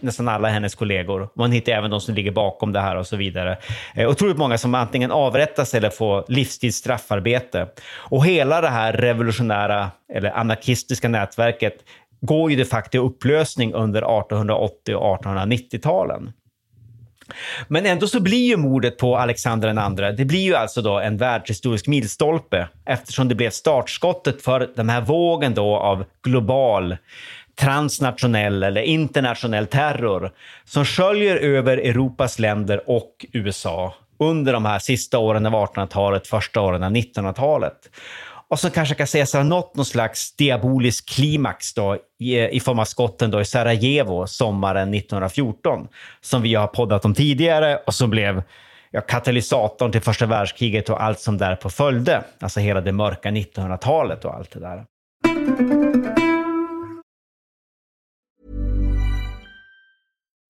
nästan 0.00 0.28
alla 0.28 0.48
hennes 0.48 0.74
kollegor. 0.74 1.28
Man 1.34 1.52
hittar 1.52 1.72
även 1.72 1.90
de 1.90 2.00
som 2.00 2.14
ligger 2.14 2.30
bakom 2.32 2.72
det 2.72 2.80
här 2.80 2.96
och 2.96 3.06
så 3.06 3.16
vidare. 3.16 3.58
Eh, 3.94 4.08
otroligt 4.08 4.36
många 4.36 4.58
som 4.58 4.74
antingen 4.74 5.10
avrättas 5.10 5.74
eller 5.74 5.90
får 5.90 6.24
livstids 6.28 6.76
straffarbete. 6.76 7.66
Och 7.94 8.26
hela 8.26 8.60
det 8.60 8.68
här 8.68 8.92
revolutionära 8.92 9.90
eller 10.12 10.30
anarkistiska 10.30 11.08
nätverket 11.18 11.84
går 12.20 12.50
ju 12.50 12.56
de 12.56 12.64
facto 12.64 12.96
i 12.96 13.00
upplösning 13.00 13.72
under 13.72 13.98
1880 13.98 14.94
och 14.96 15.24
1890-talen. 15.24 16.32
Men 17.68 17.86
ändå 17.86 18.06
så 18.06 18.20
blir 18.20 18.48
ju 18.48 18.56
mordet 18.56 18.98
på 18.98 19.16
Alexander 19.16 19.68
II, 19.68 20.16
det 20.16 20.24
blir 20.24 20.40
ju 20.40 20.54
alltså 20.54 20.82
då 20.82 20.98
en 20.98 21.16
världshistorisk 21.16 21.86
milstolpe 21.86 22.68
eftersom 22.84 23.28
det 23.28 23.34
blev 23.34 23.50
startskottet 23.50 24.42
för 24.42 24.70
den 24.76 24.88
här 24.88 25.00
vågen 25.00 25.54
då 25.54 25.76
av 25.76 26.04
global 26.22 26.96
transnationell 27.60 28.62
eller 28.62 28.82
internationell 28.82 29.66
terror 29.66 30.30
som 30.64 30.84
sköljer 30.84 31.36
över 31.36 31.76
Europas 31.76 32.38
länder 32.38 32.90
och 32.90 33.26
USA 33.32 33.94
under 34.18 34.52
de 34.52 34.64
här 34.64 34.78
sista 34.78 35.18
åren 35.18 35.46
av 35.46 35.52
1800-talet, 35.52 36.26
första 36.26 36.60
åren 36.60 36.82
av 36.82 36.90
1900-talet. 36.90 37.90
Och 38.50 38.60
som 38.60 38.70
kanske 38.70 38.94
kan 38.94 39.06
sägas 39.06 39.32
ha 39.32 39.42
nått 39.42 39.76
någon 39.76 39.84
slags 39.84 40.36
diabolisk 40.36 41.08
klimax 41.08 41.74
då, 41.74 41.96
i, 42.18 42.38
i 42.38 42.60
form 42.60 42.78
av 42.78 42.84
skotten 42.84 43.30
då 43.30 43.40
i 43.40 43.44
Sarajevo 43.44 44.26
sommaren 44.26 44.94
1914, 44.94 45.88
som 46.20 46.42
vi 46.42 46.54
har 46.54 46.66
poddat 46.66 47.04
om 47.04 47.14
tidigare 47.14 47.76
och 47.86 47.94
som 47.94 48.10
blev 48.10 48.42
ja, 48.90 49.00
katalysatorn 49.00 49.92
till 49.92 50.00
första 50.00 50.26
världskriget 50.26 50.90
och 50.90 51.02
allt 51.02 51.20
som 51.20 51.38
därpå 51.38 51.70
följde. 51.70 52.24
Alltså 52.40 52.60
hela 52.60 52.80
det 52.80 52.92
mörka 52.92 53.30
1900-talet 53.30 54.24
och 54.24 54.34
allt 54.34 54.50
det 54.50 54.60
där. 54.60 56.15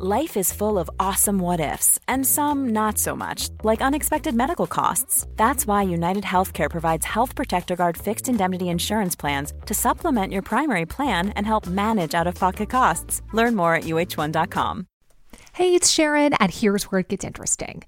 Life 0.00 0.36
is 0.36 0.52
full 0.52 0.78
of 0.78 0.88
awesome 1.00 1.40
what 1.40 1.58
ifs, 1.58 1.98
and 2.06 2.24
some 2.24 2.68
not 2.68 2.98
so 2.98 3.16
much, 3.16 3.48
like 3.64 3.80
unexpected 3.80 4.32
medical 4.32 4.68
costs. 4.68 5.26
That's 5.34 5.66
why 5.66 5.82
United 5.82 6.22
Healthcare 6.22 6.70
provides 6.70 7.04
Health 7.04 7.34
Protector 7.34 7.74
Guard 7.74 7.96
fixed 7.96 8.28
indemnity 8.28 8.68
insurance 8.68 9.16
plans 9.16 9.52
to 9.66 9.74
supplement 9.74 10.32
your 10.32 10.42
primary 10.42 10.86
plan 10.86 11.30
and 11.30 11.44
help 11.44 11.66
manage 11.66 12.14
out 12.14 12.28
of 12.28 12.36
pocket 12.36 12.70
costs. 12.70 13.22
Learn 13.32 13.56
more 13.56 13.74
at 13.74 13.84
uh1.com. 13.84 14.86
Hey, 15.54 15.74
it's 15.74 15.90
Sharon, 15.90 16.34
and 16.34 16.54
here's 16.54 16.84
where 16.92 17.00
it 17.00 17.08
gets 17.08 17.24
interesting. 17.24 17.82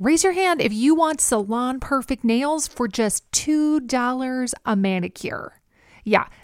Raise 0.00 0.24
your 0.24 0.32
hand 0.32 0.60
if 0.60 0.72
you 0.72 0.96
want 0.96 1.20
salon 1.20 1.78
perfect 1.78 2.24
nails 2.24 2.66
for 2.66 2.88
just 2.88 3.22
$2 3.30 4.54
a 4.66 4.74
manicure. 4.74 5.60
Yeah, 6.04 6.26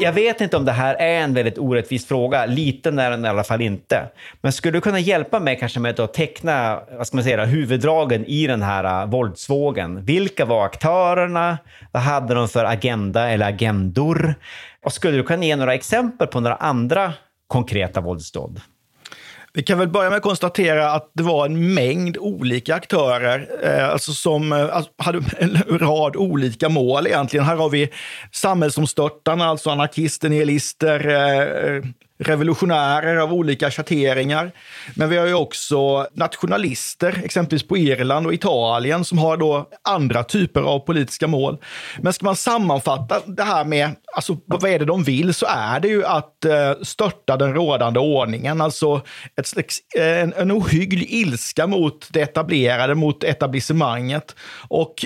Jag 0.00 0.12
vet 0.12 0.40
inte 0.40 0.56
om 0.56 0.64
det 0.64 0.72
här 0.72 0.94
är 0.94 1.20
en 1.20 1.34
väldigt 1.34 1.58
orättvis 1.58 2.06
fråga. 2.06 2.46
Liten 2.46 2.98
är 2.98 3.10
den 3.10 3.24
i 3.24 3.28
alla 3.28 3.44
fall 3.44 3.60
inte. 3.60 4.08
Men 4.40 4.52
skulle 4.52 4.76
du 4.78 4.80
kunna 4.80 4.98
hjälpa 4.98 5.40
mig 5.40 5.58
kanske 5.58 5.80
med 5.80 6.00
att 6.00 6.14
teckna 6.14 6.80
vad 6.96 7.06
ska 7.06 7.16
man 7.16 7.24
säga, 7.24 7.44
huvuddragen 7.44 8.24
i 8.24 8.46
den 8.46 8.62
här 8.62 9.04
uh, 9.04 9.10
våldsvågen? 9.10 10.04
Vilka 10.04 10.44
var 10.44 10.64
aktörerna? 10.64 11.58
Vad 11.92 12.02
hade 12.02 12.34
de 12.34 12.48
för 12.48 12.64
agenda 12.64 13.28
eller 13.28 13.48
agendor? 13.48 14.34
Och 14.84 14.92
skulle 14.92 15.16
du 15.16 15.22
kunna 15.22 15.44
ge 15.44 15.56
några 15.56 15.74
exempel 15.74 16.26
på 16.26 16.40
några 16.40 16.56
andra 16.56 17.12
konkreta 17.46 18.00
våldsdåd? 18.00 18.60
Vi 19.56 19.62
kan 19.62 19.78
väl 19.78 19.88
börja 19.88 20.10
med 20.10 20.16
att 20.16 20.22
konstatera 20.22 20.90
att 20.90 21.10
det 21.12 21.22
var 21.22 21.46
en 21.46 21.74
mängd 21.74 22.16
olika 22.16 22.74
aktörer 22.74 23.48
eh, 23.62 23.88
alltså 23.88 24.12
som 24.12 24.52
eh, 24.52 24.76
alltså, 24.76 24.92
hade 24.98 25.18
en 25.38 25.78
rad 25.78 26.16
olika 26.16 26.68
mål 26.68 27.06
egentligen. 27.06 27.46
Här 27.46 27.56
har 27.56 27.68
vi 27.68 27.88
samhällsomstörtarna, 28.32 29.44
alltså 29.44 29.70
anarkister, 29.70 30.28
nihilister, 30.28 31.08
eh, 31.08 31.76
eh 31.76 31.82
revolutionärer 32.28 33.16
av 33.16 33.32
olika 33.32 33.70
schatteringar. 33.70 34.52
Men 34.94 35.08
vi 35.08 35.16
har 35.16 35.26
ju 35.26 35.34
också 35.34 36.06
nationalister, 36.14 37.20
exempelvis 37.24 37.68
på 37.68 37.76
Irland 37.76 38.26
och 38.26 38.34
Italien, 38.34 39.04
som 39.04 39.18
har 39.18 39.36
då 39.36 39.68
andra 39.88 40.24
typer 40.24 40.60
av 40.60 40.78
politiska 40.78 41.26
mål. 41.26 41.58
Men 42.00 42.12
ska 42.12 42.24
man 42.24 42.36
sammanfatta 42.36 43.20
det 43.26 43.42
här 43.42 43.64
med 43.64 43.90
alltså, 44.14 44.36
vad 44.46 44.64
är 44.64 44.78
det 44.78 44.84
de 44.84 45.04
vill 45.04 45.34
så 45.34 45.46
är 45.48 45.80
det 45.80 45.88
ju 45.88 46.04
att 46.04 46.44
eh, 46.44 46.72
störta 46.82 47.36
den 47.36 47.54
rådande 47.54 48.00
ordningen. 48.00 48.60
Alltså 48.60 49.02
ett 49.36 49.46
slags, 49.46 49.78
eh, 49.96 50.20
en, 50.20 50.32
en 50.32 50.52
ohygglig 50.52 51.10
ilska 51.10 51.66
mot 51.66 52.08
det 52.10 52.20
etablerade, 52.20 52.94
mot 52.94 53.24
etablissemanget. 53.24 54.36
Och 54.68 55.04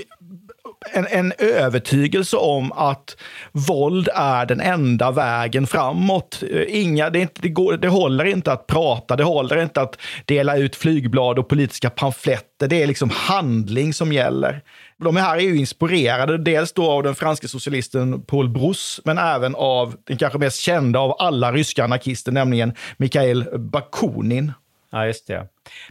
en, 0.99 1.07
en 1.11 1.33
övertygelse 1.39 2.37
om 2.37 2.73
att 2.73 3.17
våld 3.53 4.09
är 4.15 4.47
den 4.47 4.61
enda 4.61 5.11
vägen 5.11 5.67
framåt. 5.67 6.43
Eh, 6.53 6.81
inga, 6.83 7.11
det, 7.11 7.21
inte, 7.21 7.41
det, 7.43 7.49
går, 7.49 7.77
det 7.77 7.89
håller 7.89 8.25
inte 8.25 8.53
att 8.53 8.67
prata, 8.67 9.17
det 9.17 9.25
håller 9.25 9.63
inte 9.63 9.81
att 9.81 9.99
dela 10.25 10.57
ut 10.57 10.77
flygblad 10.77 11.39
och 11.39 11.49
politiska 11.49 11.91
pamfletter. 11.91 12.69
Det 12.69 12.83
är 12.83 12.87
liksom 12.87 13.11
handling 13.11 13.95
som 13.95 14.13
gäller. 14.13 14.63
De 15.05 15.17
här 15.17 15.37
är 15.37 15.41
ju 15.41 15.57
inspirerade 15.57 16.39
dels 16.39 16.73
då 16.73 16.91
av 16.91 17.03
den 17.03 17.15
franske 17.15 17.49
socialisten 17.49 18.23
Paul 18.23 18.49
Brousse, 18.49 19.03
men 19.05 19.19
även 19.19 19.55
av 19.55 19.95
den 20.05 20.17
kanske 20.17 20.39
mest 20.39 20.61
kända 20.61 20.99
av 20.99 21.17
alla 21.19 21.53
ryska 21.53 21.85
anarkister, 21.85 22.33
nämligen 22.33 22.73
Mikhail 22.97 23.47
Bakunin. 23.59 24.53
Ja, 24.93 25.07
just 25.07 25.27
det. 25.27 25.47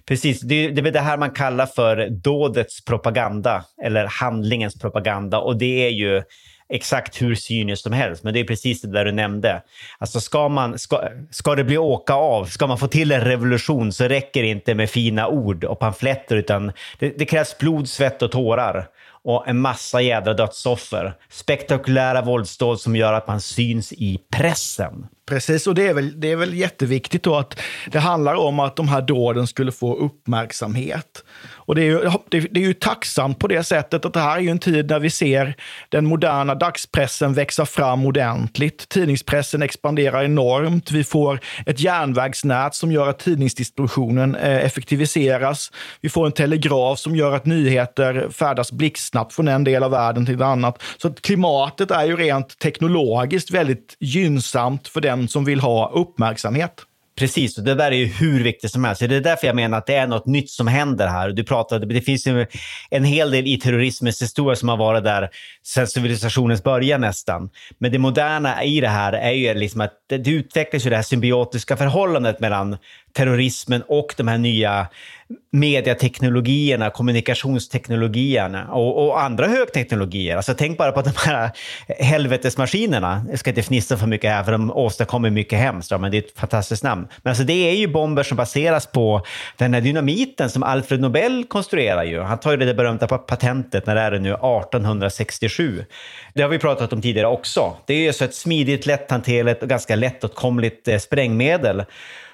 Precis, 0.05 0.41
det 0.41 0.55
är, 0.55 0.71
det 0.71 0.89
är 0.89 0.91
det 0.91 0.99
här 0.99 1.17
man 1.17 1.31
kallar 1.31 1.65
för 1.65 2.09
dådets 2.09 2.85
propaganda, 2.85 3.65
eller 3.83 4.05
handlingens 4.05 4.79
propaganda. 4.79 5.39
Och 5.39 5.57
det 5.57 5.85
är 5.85 5.89
ju 5.89 6.23
exakt 6.69 7.21
hur 7.21 7.35
cyniskt 7.35 7.83
som 7.83 7.93
helst, 7.93 8.23
men 8.23 8.33
det 8.33 8.39
är 8.39 8.43
precis 8.43 8.81
det 8.81 8.91
där 8.91 9.05
du 9.05 9.11
nämnde. 9.11 9.61
Alltså 9.97 10.19
ska, 10.19 10.49
man, 10.49 10.79
ska, 10.79 11.09
ska 11.31 11.55
det 11.55 11.63
bli 11.63 11.77
åka 11.77 12.13
av, 12.13 12.45
ska 12.45 12.67
man 12.67 12.77
få 12.77 12.87
till 12.87 13.11
en 13.11 13.21
revolution 13.21 13.93
så 13.93 14.03
räcker 14.03 14.41
det 14.41 14.47
inte 14.47 14.75
med 14.75 14.89
fina 14.89 15.27
ord 15.27 15.63
och 15.63 15.79
pamfletter, 15.79 16.35
utan 16.35 16.71
det, 16.99 17.09
det 17.17 17.25
krävs 17.25 17.57
blod, 17.57 17.89
svett 17.89 18.21
och 18.21 18.31
tårar 18.31 18.87
och 19.27 19.47
en 19.47 19.59
massa 19.59 20.01
jädra 20.01 20.33
dödsoffer. 20.33 21.13
Spektakulära 21.29 22.21
våldsdåd 22.21 22.79
som 22.79 22.95
gör 22.95 23.13
att 23.13 23.27
man 23.27 23.41
syns 23.41 23.93
i 23.93 24.19
pressen. 24.31 25.07
Precis, 25.27 25.67
och 25.67 25.75
det 25.75 25.87
är, 25.87 25.93
väl, 25.93 26.19
det 26.19 26.31
är 26.31 26.35
väl 26.35 26.53
jätteviktigt 26.53 27.23
då 27.23 27.35
att 27.35 27.59
det 27.91 27.99
handlar 27.99 28.35
om 28.35 28.59
att 28.59 28.75
de 28.75 28.87
här 28.87 29.01
dåden 29.01 29.47
skulle 29.47 29.71
få 29.71 29.95
uppmärksamhet. 29.95 31.23
Och 31.67 31.75
det 31.75 31.81
är, 31.81 31.85
ju, 31.85 32.09
det, 32.29 32.39
det, 32.39 32.59
är 32.59 32.67
ju 32.67 32.73
tacksamt 32.73 33.39
på 33.39 33.47
det 33.47 33.63
sättet 33.63 34.05
att 34.05 34.13
det 34.13 34.19
här 34.19 34.37
är 34.37 34.41
ju 34.41 34.49
en 34.49 34.59
tid 34.59 34.89
när 34.89 34.99
vi 34.99 35.09
ser 35.09 35.55
den 35.89 36.05
moderna 36.05 36.55
dagspressen 36.55 37.33
växa 37.33 37.65
fram 37.65 38.05
ordentligt. 38.05 38.89
Tidningspressen 38.89 39.61
expanderar 39.61 40.23
enormt. 40.23 40.91
Vi 40.91 41.03
får 41.03 41.39
ett 41.65 41.79
järnvägsnät 41.79 42.75
som 42.75 42.91
gör 42.91 43.07
att 43.07 43.19
tidningsdistributionen 43.19 44.35
eh, 44.35 44.65
effektiviseras. 44.65 45.71
Vi 46.01 46.09
får 46.09 46.25
en 46.25 46.31
telegraf 46.31 46.99
som 46.99 47.15
gör 47.15 47.35
att 47.35 47.45
nyheter 47.45 48.27
färdas 48.31 48.71
blixtsnabbt 48.71 49.33
från 49.33 49.47
en 49.47 49.63
del 49.63 49.83
av 49.83 49.91
världen 49.91 50.25
till 50.25 50.35
en 50.35 50.41
annan. 50.41 50.73
Så 50.97 51.13
klimatet 51.13 51.91
är 51.91 52.05
ju 52.05 52.15
rent 52.15 52.59
teknologiskt 52.59 53.51
väldigt 53.51 53.97
gynnsamt 53.99 54.87
för 54.87 55.01
den 55.01 55.27
som 55.27 55.45
vill 55.45 55.59
ha 55.59 55.91
uppmärksamhet. 55.91 56.86
Precis, 57.19 57.57
och 57.57 57.63
det 57.63 57.75
där 57.75 57.91
är 57.91 57.95
ju 57.95 58.05
hur 58.05 58.43
viktigt 58.43 58.71
som 58.71 58.83
helst. 58.83 58.99
Det 58.99 59.15
är 59.15 59.21
därför 59.21 59.47
jag 59.47 59.55
menar 59.55 59.77
att 59.77 59.85
det 59.85 59.95
är 59.95 60.07
något 60.07 60.25
nytt 60.25 60.49
som 60.49 60.67
händer 60.67 61.07
här. 61.07 61.29
Du 61.29 61.43
pratade, 61.43 61.85
det 61.85 62.01
finns 62.01 62.27
ju 62.27 62.45
en 62.89 63.03
hel 63.03 63.31
del 63.31 63.47
i 63.47 63.57
terrorismens 63.57 64.21
historia 64.21 64.55
som 64.55 64.69
har 64.69 64.77
varit 64.77 65.03
där 65.03 65.29
sedan 65.63 65.87
civilisationens 65.87 66.63
början 66.63 67.01
nästan. 67.01 67.49
Men 67.77 67.91
det 67.91 67.99
moderna 67.99 68.63
i 68.63 68.81
det 68.81 68.87
här 68.87 69.13
är 69.13 69.31
ju 69.31 69.53
liksom 69.53 69.81
att 69.81 69.93
det 70.09 70.29
utvecklas 70.29 70.85
ju 70.85 70.89
det 70.89 70.95
här 70.95 71.03
symbiotiska 71.03 71.77
förhållandet 71.77 72.39
mellan 72.39 72.77
terrorismen 73.17 73.83
och 73.87 74.13
de 74.17 74.27
här 74.27 74.37
nya 74.37 74.87
mediateknologierna, 75.51 76.89
kommunikationsteknologierna 76.89 78.67
och, 78.71 79.05
och, 79.05 79.21
andra 79.21 79.47
högteknologier. 79.47 80.37
Alltså 80.37 80.53
tänk 80.53 80.77
bara 80.77 80.91
på 80.91 81.01
de 81.01 81.11
här 81.25 81.51
helvetesmaskinerna. 81.99 83.25
Jag 83.29 83.39
ska 83.39 83.49
inte 83.49 83.63
fnissa 83.63 83.97
för 83.97 84.07
mycket 84.07 84.31
här, 84.31 84.43
för 84.43 84.51
de 84.51 84.71
åstadkommer 84.71 85.29
mycket 85.29 85.59
hemskt, 85.59 85.91
men 85.99 86.11
det 86.11 86.17
är 86.17 86.21
ett 86.21 86.39
fantastiskt 86.39 86.83
namn. 86.83 87.07
Men 87.21 87.31
alltså 87.31 87.43
det 87.43 87.53
är 87.53 87.75
ju 87.75 87.87
bomber 87.87 88.23
som 88.23 88.37
baseras 88.37 88.85
på 88.85 89.21
den 89.57 89.73
här 89.73 89.81
dynamiten 89.81 90.49
som 90.49 90.63
Alfred 90.63 91.01
Nobel 91.01 91.45
konstruerar 91.47 92.03
ju. 92.03 92.21
Han 92.21 92.39
tar 92.39 92.51
ju 92.51 92.57
det 92.57 92.73
berömda 92.73 93.07
patentet, 93.07 93.85
när 93.85 93.95
det 93.95 94.01
är 94.01 94.11
det 94.11 94.19
nu, 94.19 94.29
1867. 94.29 95.85
Det 96.33 96.41
har 96.41 96.49
vi 96.49 96.59
pratat 96.59 96.93
om 96.93 97.01
tidigare 97.01 97.27
också. 97.27 97.77
Det 97.85 97.93
är 97.93 97.99
ju 97.99 98.13
så 98.13 98.23
ett 98.23 98.35
smidigt, 98.35 98.85
lätthanterligt 98.85 99.63
och 99.63 99.69
ganska 99.69 99.95
lättåtkomligt 99.95 100.87
eh, 100.87 100.97
sprängmedel 100.97 101.83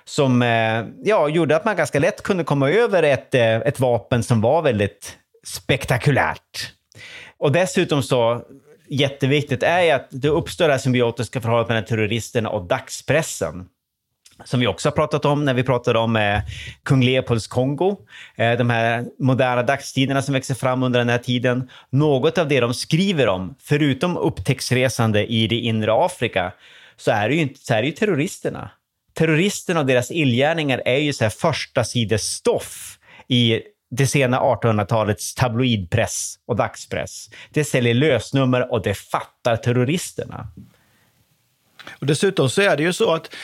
som 0.05 0.41
eh, 0.41 0.85
ja, 1.03 1.29
gjorde 1.29 1.55
att 1.55 1.65
man 1.65 1.75
ganska 1.75 1.99
lätt 1.99 2.23
kunde 2.23 2.43
komma 2.43 2.69
över 2.69 3.03
ett, 3.03 3.35
eh, 3.35 3.55
ett 3.55 3.79
vapen 3.79 4.23
som 4.23 4.41
var 4.41 4.61
väldigt 4.61 5.17
spektakulärt. 5.43 6.71
Och 7.37 7.51
dessutom 7.51 8.03
så, 8.03 8.41
jätteviktigt 8.89 9.63
är 9.63 9.81
ju 9.81 9.91
att 9.91 10.07
det 10.09 10.29
uppstår 10.29 10.67
det 10.67 10.73
här 10.73 10.79
symbiotiska 10.79 11.41
förhållandet 11.41 11.69
mellan 11.69 11.85
terroristerna 11.85 12.49
och 12.49 12.67
dagspressen 12.67 13.65
som 14.45 14.59
vi 14.59 14.67
också 14.67 14.89
har 14.89 14.93
pratat 14.93 15.25
om 15.25 15.45
när 15.45 15.53
vi 15.53 15.63
pratade 15.63 15.99
om 15.99 16.15
eh, 16.15 16.39
kung 16.83 17.03
Leopolds 17.03 17.47
Kongo. 17.47 17.97
Eh, 18.35 18.57
de 18.57 18.69
här 18.69 19.05
moderna 19.19 19.63
dagstiderna 19.63 20.21
som 20.21 20.33
växer 20.33 20.55
fram 20.55 20.83
under 20.83 20.99
den 20.99 21.09
här 21.09 21.17
tiden. 21.17 21.69
Något 21.89 22.37
av 22.37 22.47
det 22.47 22.59
de 22.59 22.73
skriver 22.73 23.27
om, 23.27 23.55
förutom 23.59 24.17
upptäcktsresande 24.17 25.31
i 25.31 25.47
det 25.47 25.55
inre 25.55 25.93
Afrika, 25.93 26.53
så 26.97 27.11
är 27.11 27.29
det 27.29 27.35
ju, 27.35 27.49
så 27.55 27.73
är 27.73 27.81
det 27.81 27.87
ju 27.87 27.93
terroristerna 27.93 28.71
terroristerna 29.13 29.79
och 29.79 29.85
deras 29.85 30.11
illgärningar 30.11 30.81
är 30.85 30.97
ju 30.97 31.13
så 31.13 31.23
här 31.23 31.29
första 31.29 31.83
sidestoff 31.83 32.99
i 33.27 33.61
det 33.91 34.07
sena 34.07 34.39
1800-talets 34.39 35.35
tabloidpress 35.35 36.35
och 36.47 36.55
dagspress. 36.55 37.29
Det 37.49 37.63
säljer 37.63 37.93
lösnummer 37.93 38.71
och 38.71 38.81
det 38.81 38.93
fattar 38.93 39.57
terroristerna. 39.57 40.47
Och 41.99 42.05
dessutom 42.05 42.49
så 42.49 42.61
är 42.61 42.77
det 42.77 42.83
ju 42.83 42.93
så 42.93 43.13
att 43.13 43.35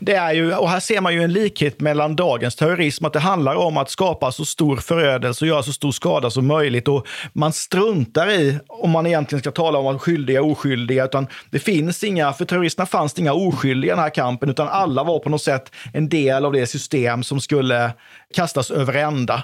det 0.00 0.14
är 0.14 0.32
ju, 0.32 0.54
och 0.54 0.70
här 0.70 0.80
ser 0.80 1.00
man 1.00 1.14
ju 1.14 1.22
en 1.22 1.32
likhet 1.32 1.80
mellan 1.80 2.16
dagens 2.16 2.56
terrorism, 2.56 3.04
att 3.04 3.12
det 3.12 3.20
handlar 3.20 3.54
om 3.54 3.76
att 3.76 3.90
skapa 3.90 4.32
så 4.32 4.44
stor 4.44 4.76
förödelse 4.76 5.44
och 5.44 5.48
göra 5.48 5.62
så 5.62 5.72
stor 5.72 5.92
skada 5.92 6.30
som 6.30 6.46
möjligt. 6.46 6.88
Och 6.88 7.06
man 7.32 7.52
struntar 7.52 8.30
i 8.30 8.58
om 8.68 8.90
man 8.90 9.06
egentligen 9.06 9.40
ska 9.40 9.50
tala 9.50 9.78
om 9.78 9.86
att 9.86 10.02
skyldiga 10.02 10.42
och 10.42 10.50
oskyldiga, 10.50 11.04
utan 11.04 11.26
det 11.50 11.58
finns 11.58 12.04
inga, 12.04 12.32
för 12.32 12.44
terroristerna 12.44 12.86
fanns 12.86 13.14
det 13.14 13.20
inga 13.20 13.32
oskyldiga 13.32 13.92
i 13.92 13.96
den 13.96 14.02
här 14.04 14.10
kampen, 14.10 14.50
utan 14.50 14.68
alla 14.68 15.04
var 15.04 15.18
på 15.18 15.28
något 15.28 15.42
sätt 15.42 15.72
en 15.92 16.08
del 16.08 16.44
av 16.44 16.52
det 16.52 16.66
system 16.66 17.22
som 17.22 17.40
skulle 17.40 17.92
kastas 18.34 18.70
över 18.70 18.94
ända. 18.94 19.42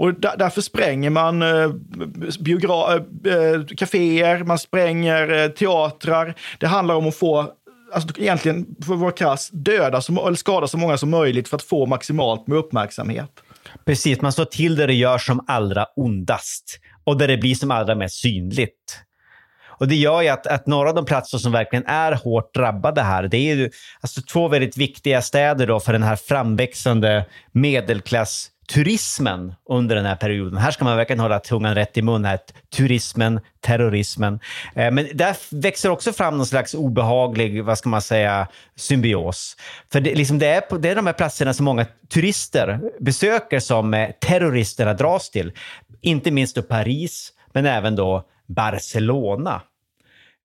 Och 0.00 0.14
därför 0.14 0.60
spränger 0.60 1.10
man 1.10 1.42
eh, 1.42 1.70
biogra- 2.40 3.04
eh, 3.26 3.34
eh, 3.34 3.64
kaféer, 3.76 4.44
man 4.44 4.58
spränger 4.58 5.48
teatrar. 5.48 6.34
Det 6.58 6.66
handlar 6.66 6.94
om 6.94 7.08
att 7.08 7.16
få 7.16 7.52
alltså 7.92 8.08
egentligen, 8.18 8.66
för 8.86 8.94
att 8.94 9.00
vara 9.00 9.12
krass, 9.12 9.50
döda 9.52 10.00
som, 10.00 10.18
eller 10.18 10.34
skada 10.34 10.68
så 10.68 10.78
många 10.78 10.98
som 10.98 11.10
möjligt 11.10 11.48
för 11.48 11.56
att 11.56 11.62
få 11.62 11.86
maximalt 11.86 12.46
med 12.46 12.58
uppmärksamhet. 12.58 13.30
Precis, 13.84 14.20
man 14.20 14.32
slår 14.32 14.44
till 14.44 14.76
där 14.76 14.86
det 14.86 14.94
gör 14.94 15.18
som 15.18 15.44
allra 15.46 15.86
ondast 15.96 16.80
och 17.04 17.18
där 17.18 17.28
det 17.28 17.36
blir 17.36 17.54
som 17.54 17.70
allra 17.70 17.94
mest 17.94 18.20
synligt. 18.20 19.02
Och 19.80 19.88
Det 19.88 19.96
gör 19.96 20.22
ju 20.22 20.28
att, 20.28 20.46
att 20.46 20.66
några 20.66 20.88
av 20.88 20.94
de 20.94 21.04
platser 21.04 21.38
som 21.38 21.52
verkligen 21.52 21.86
är 21.86 22.12
hårt 22.12 22.54
drabbade 22.54 23.02
här, 23.02 23.22
det 23.22 23.36
är 23.36 23.54
ju 23.54 23.70
alltså 24.00 24.22
två 24.22 24.48
väldigt 24.48 24.76
viktiga 24.76 25.22
städer 25.22 25.66
då 25.66 25.80
för 25.80 25.92
den 25.92 26.02
här 26.02 26.16
framväxande 26.16 27.24
medelklass 27.52 28.50
turismen 28.72 29.54
under 29.68 29.96
den 29.96 30.04
här 30.04 30.16
perioden. 30.16 30.58
Här 30.58 30.70
ska 30.70 30.84
man 30.84 30.96
verkligen 30.96 31.20
hålla 31.20 31.40
tungan 31.40 31.74
rätt 31.74 31.96
i 31.96 32.02
mun. 32.02 32.24
Här. 32.24 32.38
Turismen, 32.76 33.40
terrorismen. 33.60 34.40
Eh, 34.74 34.90
men 34.90 35.08
där 35.14 35.36
växer 35.50 35.90
också 35.90 36.12
fram 36.12 36.36
någon 36.36 36.46
slags 36.46 36.74
obehaglig, 36.74 37.64
vad 37.64 37.78
ska 37.78 37.88
man 37.88 38.02
säga, 38.02 38.48
symbios. 38.76 39.56
För 39.92 40.00
det, 40.00 40.14
liksom 40.14 40.38
det, 40.38 40.46
är, 40.46 40.60
på, 40.60 40.78
det 40.78 40.88
är 40.88 40.96
de 40.96 41.06
här 41.06 41.12
platserna 41.12 41.54
som 41.54 41.64
många 41.64 41.86
turister 42.08 42.80
besöker 43.00 43.60
som 43.60 43.94
eh, 43.94 44.10
terroristerna 44.20 44.94
dras 44.94 45.30
till. 45.30 45.52
Inte 46.00 46.30
minst 46.30 46.56
då 46.56 46.62
Paris, 46.62 47.32
men 47.52 47.66
även 47.66 47.96
då 47.96 48.24
Barcelona. 48.46 49.62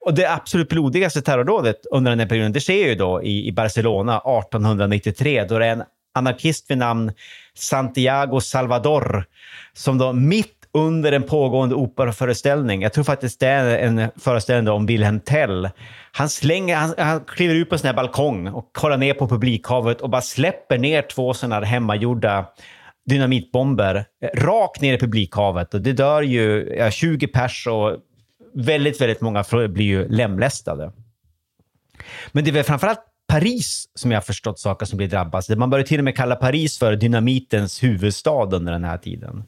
Och 0.06 0.14
det 0.14 0.32
absolut 0.32 0.70
blodigaste 0.70 1.22
terrordådet 1.22 1.86
under 1.92 2.12
den 2.12 2.20
här 2.20 2.28
perioden, 2.28 2.54
det 2.54 2.60
sker 2.60 2.88
ju 2.88 2.96
då 2.96 3.24
i, 3.24 3.48
i 3.48 3.52
Barcelona 3.52 4.18
1893, 4.18 5.46
då 5.46 5.60
det 5.60 5.66
är 5.66 5.72
en 5.72 5.84
anarkist 6.14 6.72
vid 6.72 6.78
namn 6.78 7.12
Santiago 7.54 8.40
Salvador 8.40 9.26
som 9.74 9.98
då 9.98 10.14
mitt 10.14 10.60
under 10.74 11.12
en 11.12 11.24
pågående 11.24 11.76
operaföreställning, 11.76 12.82
jag 12.82 12.94
tror 12.94 13.04
faktiskt 13.04 13.40
det 13.40 13.48
är 13.48 13.78
en 13.78 14.12
föreställning 14.16 14.74
om 14.74 14.86
Wilhelm 14.86 15.20
Tell, 15.20 15.70
han, 16.12 16.30
slänger, 16.30 16.76
han, 16.76 16.94
han 16.98 17.24
kliver 17.28 17.56
ut 17.56 17.70
på 17.70 17.76
en 17.76 17.80
sån 17.80 17.88
här 17.88 17.96
balkong 17.96 18.48
och 18.48 18.70
kollar 18.74 18.98
ner 18.98 19.14
på 19.14 19.28
publikhavet 19.28 20.02
och 20.02 20.10
bara 20.10 20.22
släpper 20.22 20.78
ner 20.78 21.02
två 21.02 21.34
sådana 21.34 21.56
här 21.56 21.62
hemmagjorda 21.62 22.46
dynamitbomber 23.06 24.06
rakt 24.36 24.82
ner 24.82 24.94
i 24.94 25.00
publikhavet. 25.00 25.74
Och 25.74 25.82
det 25.82 25.94
dör 25.94 26.22
ju 26.22 26.76
ja, 26.78 26.92
20 26.92 27.28
pers 27.28 27.68
och 27.68 27.98
väldigt, 28.54 29.02
väldigt 29.02 29.22
många 29.22 29.44
blir 29.52 29.86
ju 29.86 30.08
lemlästade. 30.08 30.92
Men 32.32 32.44
det 32.44 32.50
är 32.50 32.54
väl 32.54 32.64
framförallt 32.64 33.13
Paris 33.28 33.86
som 33.96 34.12
jag 34.12 34.18
har 34.18 34.24
förstått 34.24 34.60
saker 34.60 34.86
som 34.86 34.98
blir 34.98 35.08
drabbas. 35.08 35.50
Man 35.50 35.70
börjar 35.70 35.86
till 35.86 36.00
och 36.00 36.04
med 36.04 36.18
kalla 36.18 36.36
Paris 36.36 36.80
för 36.80 36.96
dynamitens 36.96 37.84
huvudstad 37.84 38.56
under 38.56 38.72
den 38.72 38.84
här 38.84 38.98
tiden. 38.98 39.44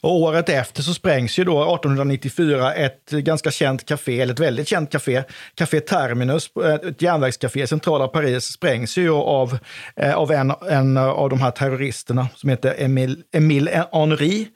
Och 0.00 0.16
året 0.16 0.48
efter 0.48 0.82
så 0.82 0.94
sprängs 0.94 1.38
ju 1.38 1.44
då 1.44 1.62
1894 1.62 2.74
ett 2.74 3.10
ganska 3.10 3.50
känt 3.50 3.86
café, 3.86 4.20
eller 4.20 4.32
ett 4.32 4.40
väldigt 4.40 4.68
känt 4.68 4.92
café, 4.92 5.22
Café 5.54 5.80
Terminus, 5.80 6.50
eh, 6.64 6.74
ett 6.74 7.02
järnvägscafé 7.02 7.62
i 7.62 7.66
centrala 7.66 8.08
Paris, 8.08 8.44
sprängs 8.44 8.96
ju 8.98 9.10
av, 9.10 9.58
eh, 9.96 10.14
av 10.14 10.32
en, 10.32 10.52
en 10.70 10.96
av 10.96 11.30
de 11.30 11.40
här 11.40 11.50
terroristerna 11.50 12.28
som 12.34 12.50
heter 12.50 12.74
Emile, 12.78 13.16
Emile 13.32 13.86
Henry 13.92 14.46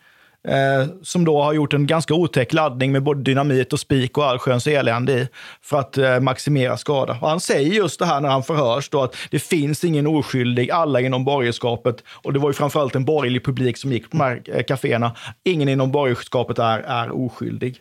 eh, 0.48 0.86
som 1.02 1.24
då 1.24 1.42
har 1.42 1.52
gjort 1.52 1.72
en 1.72 1.86
ganska 1.86 2.14
otäck 2.14 2.52
laddning 2.52 2.92
med 2.92 3.02
både 3.02 3.22
dynamit 3.22 3.72
och 3.72 3.80
spik 3.80 4.18
och 4.18 4.24
allsköns 4.24 4.66
elände 4.66 5.12
i 5.12 5.28
för 5.62 5.78
att 5.78 5.98
eh, 5.98 6.20
maximera 6.20 6.76
skada. 6.76 7.18
Och 7.20 7.28
han 7.28 7.40
säger 7.40 7.72
just 7.72 7.98
det 7.98 8.06
här 8.06 8.20
när 8.20 8.28
han 8.28 8.42
förhörs 8.42 8.88
då 8.90 9.02
att 9.02 9.16
det 9.30 9.38
finns 9.38 9.84
ingen 9.84 10.06
oskyldig, 10.06 10.70
alla 10.70 11.00
inom 11.00 11.24
borgerskapet, 11.24 11.96
och 12.22 12.32
det 12.32 12.38
var 12.38 12.50
ju 12.50 12.54
framförallt 12.54 12.94
en 12.94 13.04
borgerlig 13.04 13.44
publik 13.44 13.78
som 13.78 13.92
gick 13.92 14.10
på 14.10 14.16
de 14.16 14.24
här 14.24 14.42
eh, 14.46 14.62
kaféerna, 14.62 15.16
ingen 15.44 15.68
inom 15.68 15.90
borgerskapet 15.90 16.58
är, 16.58 16.78
är 16.78 17.10
oskyldig. 17.10 17.76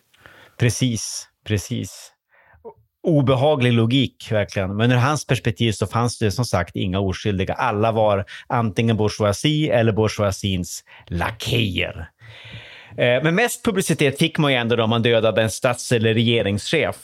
Precis, 0.58 1.28
precis 1.48 2.12
obehaglig 3.04 3.74
logik, 3.74 4.28
verkligen. 4.32 4.76
Men 4.76 4.92
ur 4.92 4.96
hans 4.96 5.28
perspektiv 5.28 5.72
så 5.72 5.88
fanns 5.88 6.20
det 6.20 6.32
som 6.32 6.46
sagt 6.46 6.76
inga 6.76 7.00
oskyldiga. 7.00 7.54
Alla 7.54 7.92
var 7.92 8.26
antingen 8.48 8.98
bourgeoisie 8.98 9.74
eller 9.74 9.92
bourgeoisiens 9.92 10.84
lakejer. 11.08 12.10
Eh, 12.98 13.24
men 13.24 13.36
mest 13.36 13.66
publicitet 13.66 14.20
fick 14.20 14.38
man 14.38 14.52
ju 14.52 14.58
ändå 14.58 14.76
då 14.76 14.88
man 14.88 15.02
dödade 15.02 15.42
en 15.42 15.50
stats 15.50 15.92
eller 15.92 16.14
regeringschef. 16.14 16.96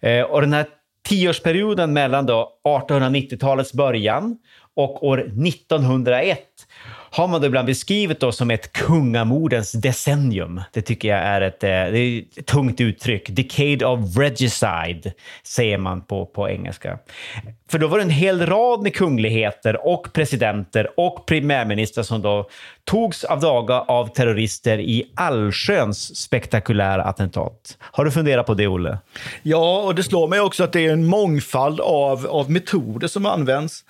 Eh, 0.00 0.22
och 0.22 0.40
den 0.40 0.52
här 0.52 0.66
tioårsperioden 1.08 1.92
mellan 1.92 2.28
1890-talets 2.28 3.72
början 3.72 4.38
och 4.76 5.06
år 5.06 5.18
1901 5.18 6.38
har 7.10 7.28
man 7.28 7.40
då 7.40 7.46
ibland 7.46 7.66
beskrivit 7.66 8.20
då 8.20 8.32
som 8.32 8.50
ett 8.50 8.72
kungamordens 8.72 9.72
decennium. 9.72 10.60
Det 10.72 10.82
tycker 10.82 11.08
jag 11.08 11.18
är 11.18 11.40
ett, 11.40 11.64
eh, 11.64 11.68
det 11.68 11.98
är 11.98 12.24
ett 12.36 12.46
tungt 12.46 12.80
uttryck. 12.80 13.28
Decade 13.28 13.86
of 13.86 14.16
regicide, 14.16 15.12
säger 15.42 15.78
man 15.78 16.02
på, 16.02 16.26
på 16.26 16.48
engelska. 16.48 16.98
För 17.70 17.78
då 17.78 17.86
var 17.86 17.98
det 17.98 18.04
en 18.04 18.10
hel 18.10 18.46
rad 18.46 18.82
med 18.82 18.94
kungligheter 18.94 19.86
och 19.86 20.12
presidenter 20.12 21.00
och 21.00 21.26
premiärministrar 21.26 22.04
som 22.04 22.22
då 22.22 22.48
togs 22.84 23.24
av 23.24 23.40
daga 23.40 23.80
av 23.80 24.06
terrorister 24.06 24.78
i 24.78 25.12
allsköns 25.14 26.16
spektakulära 26.16 27.04
attentat. 27.04 27.78
Har 27.80 28.04
du 28.04 28.10
funderat 28.10 28.46
på 28.46 28.54
det, 28.54 28.66
Olle? 28.66 28.98
Ja, 29.42 29.82
och 29.82 29.94
det 29.94 30.02
slår 30.02 30.28
mig 30.28 30.40
också 30.40 30.64
att 30.64 30.72
det 30.72 30.86
är 30.86 30.92
en 30.92 31.06
mångfald 31.06 31.80
av, 31.80 32.26
av 32.26 32.50
metoder 32.50 33.08
som 33.08 33.26
används. 33.26 33.84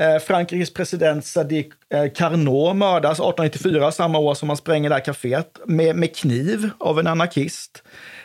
Eh, 0.00 0.18
Frankrikes 0.18 0.74
president 0.74 1.24
Sadiq 1.24 1.66
eh, 1.94 2.12
Carnot 2.14 2.76
mördas 2.76 3.20
1894, 3.20 3.92
samma 3.92 4.18
år 4.18 4.34
som 4.34 4.46
man 4.46 4.56
spränger 4.56 4.88
det 4.88 4.94
här 4.94 5.02
kaféet, 5.02 5.60
med, 5.66 5.96
med 5.96 6.16
kniv 6.16 6.70
av 6.80 7.00
en 7.00 7.06
anarkist. 7.06 7.82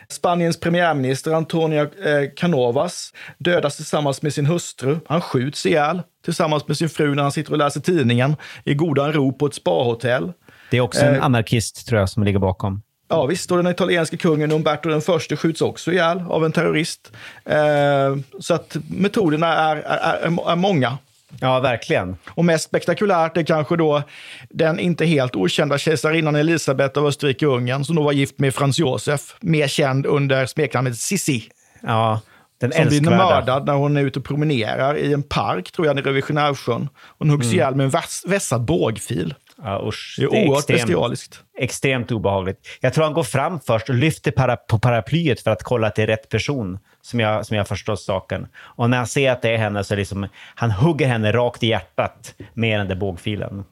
Spaniens 0.10 0.60
premiärminister 0.60 1.32
Antonio 1.32 1.82
eh, 1.82 2.30
Canovas 2.36 3.14
dödas 3.38 3.76
tillsammans 3.76 4.22
med 4.22 4.34
sin 4.34 4.46
hustru. 4.46 5.00
Han 5.08 5.22
skjuts 5.22 5.66
ihjäl 5.66 6.02
tillsammans 6.26 6.68
med 6.68 6.78
sin 6.78 6.90
fru 6.90 7.16
när 7.16 7.24
han 7.24 7.32
sitter 7.32 7.52
och 7.52 7.58
läser 7.58 7.82
tidningen 7.82 8.36
i 8.64 8.74
godan 8.74 9.14
ro 9.14 9.34
på 9.34 9.46
ett 9.46 9.54
spahotell. 9.54 10.34
Det 10.72 10.78
är 10.78 10.82
också 10.82 11.06
en 11.06 11.22
anarkist, 11.22 11.88
tror 11.88 12.00
jag, 12.00 12.10
som 12.10 12.24
ligger 12.24 12.40
bakom. 12.40 12.82
Ja 13.10 13.26
visst, 13.26 13.52
och 13.52 13.58
den 13.58 13.68
italienske 13.68 14.18
kungen 14.18 14.52
Umberto 14.52 14.90
den 14.90 15.02
förste 15.02 15.36
skjuts 15.38 15.62
också 15.62 15.92
ihjäl 15.92 16.24
av 16.30 16.46
en 16.46 16.52
terrorist. 16.52 17.12
Eh, 17.46 18.16
så 18.40 18.54
att 18.54 18.78
metoderna 18.90 19.54
är, 19.54 19.76
är, 19.76 19.98
är, 19.98 20.52
är 20.52 20.56
många. 20.56 20.98
Ja, 21.40 21.60
verkligen. 21.60 22.18
Och 22.30 22.46
mest 22.46 22.64
spektakulärt 22.64 23.38
är 23.38 23.44
kanske 23.44 23.76
då 23.78 24.04
den 24.50 24.80
inte 24.80 25.06
helt 25.06 25.36
okända 25.36 25.78
kejsarinnan 25.78 26.36
Elisabeth 26.36 27.00
av 27.00 27.06
Österrike-Ungern 27.08 27.84
som 27.84 27.96
då 27.96 28.04
var 28.04 28.12
gift 28.12 28.40
med 28.40 28.56
Frans 28.56 28.80
Josef, 28.80 29.36
mer 29.42 29.68
känd 29.68 30.06
under 30.06 30.46
smeknamnet 30.46 30.98
Sissi. 30.98 31.44
Ja, 31.82 32.22
den 32.60 32.72
som 32.72 32.82
älskvärda. 32.82 33.02
blir 33.10 33.18
mördad 33.18 33.66
när 33.66 33.74
hon 33.74 33.98
är 33.98 34.02
ute 34.02 34.20
och 34.20 34.26
promenerar 34.26 34.98
i 34.98 35.14
en 35.14 35.24
park, 35.24 35.72
tror 35.72 35.88
jag, 35.88 35.96
nere 35.96 36.12
vid 36.12 36.24
Genèvesjön. 36.24 36.88
Hon 37.18 37.30
huggs 37.30 37.46
Mm. 37.46 37.56
ihjäl 37.56 37.76
med 37.76 37.84
en 37.84 37.90
väss, 37.90 38.24
vässad 38.28 38.66
bågfil. 38.66 39.34
Ja, 39.64 39.84
usch. 39.88 40.16
Det 40.20 40.24
är 40.24 40.28
oerhört 40.28 40.68
bestialiskt. 40.68 41.40
Extremt 41.60 42.12
obehagligt. 42.12 42.68
Jag 42.82 42.94
tror 42.94 43.04
han 43.04 43.14
går 43.14 43.24
fram 43.24 43.60
först 43.60 43.90
och 43.90 43.96
lyfter 43.96 44.32
para, 44.32 44.56
på 44.56 44.80
paraplyet 44.80 45.40
för 45.42 45.52
att 45.52 45.64
kolla 45.64 45.88
att 45.88 45.96
det 45.96 46.04
är 46.04 46.08
rätt 46.08 46.30
person, 46.30 46.80
som 47.08 47.20
jag, 47.20 47.46
som 47.46 47.58
jag 47.58 47.68
förstått 47.68 48.02
saken. 48.02 48.48
Och 48.58 48.90
när 48.90 48.98
han 48.98 49.08
ser 49.08 49.32
att 49.32 49.42
det 49.42 49.50
är 49.50 49.58
henne 49.58 49.84
så 49.84 49.96
liksom, 49.96 50.28
han 50.56 50.72
hugger 50.72 51.08
henne 51.08 51.32
rakt 51.32 51.64
i 51.64 51.68
hjärtat 51.68 52.34
med 52.54 52.80
den 52.80 52.88
där 52.88 52.96
bågfilen. 52.96 53.64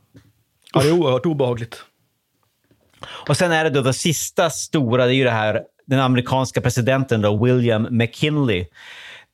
Ja, 0.74 0.82
det 0.82 0.88
är 0.88 0.92
oerhört 0.92 1.26
obehagligt. 1.26 1.84
Och 3.28 3.38
sen 3.38 3.52
är 3.52 3.64
det 3.64 3.70
då 3.70 3.82
det 3.82 3.94
sista 3.94 4.50
stora, 4.50 5.06
det 5.06 5.14
är 5.14 5.16
ju 5.16 5.24
det 5.24 5.32
här, 5.32 5.62
den 5.86 6.00
amerikanska 6.00 6.62
presidenten 6.62 7.22
då, 7.22 7.44
William 7.46 7.88
McKinley. 7.92 8.66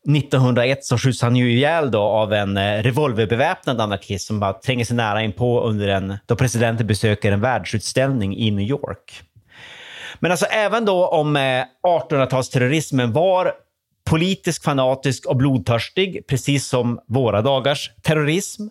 1901 0.07 0.85
så 0.85 0.97
skjuts 0.97 1.21
han 1.21 1.35
ju 1.35 1.51
ihjäl 1.51 1.91
då 1.91 2.01
av 2.01 2.33
en 2.33 2.57
eh, 2.57 2.83
revolverbeväpnad 2.83 3.81
anarkist 3.81 4.27
som 4.27 4.39
bara 4.39 4.53
tränger 4.53 4.85
sig 4.85 4.95
nära 4.95 5.21
in 5.21 5.33
på 5.33 5.61
under 5.61 5.87
en, 5.87 6.17
då 6.25 6.35
presidenten 6.35 6.87
besöker 6.87 7.31
en 7.31 7.41
världsutställning 7.41 8.37
i 8.37 8.51
New 8.51 8.65
York. 8.65 9.23
Men 10.19 10.31
alltså 10.31 10.45
även 10.45 10.85
då 10.85 11.07
om 11.07 11.35
eh, 11.35 11.63
1800-talsterrorismen 11.83 13.11
var 13.11 13.53
politisk, 14.11 14.63
fanatisk 14.63 15.25
och 15.25 15.37
blodtörstig, 15.37 16.27
precis 16.27 16.67
som 16.67 16.99
våra 17.07 17.41
dagars 17.41 17.91
terrorism, 18.01 18.67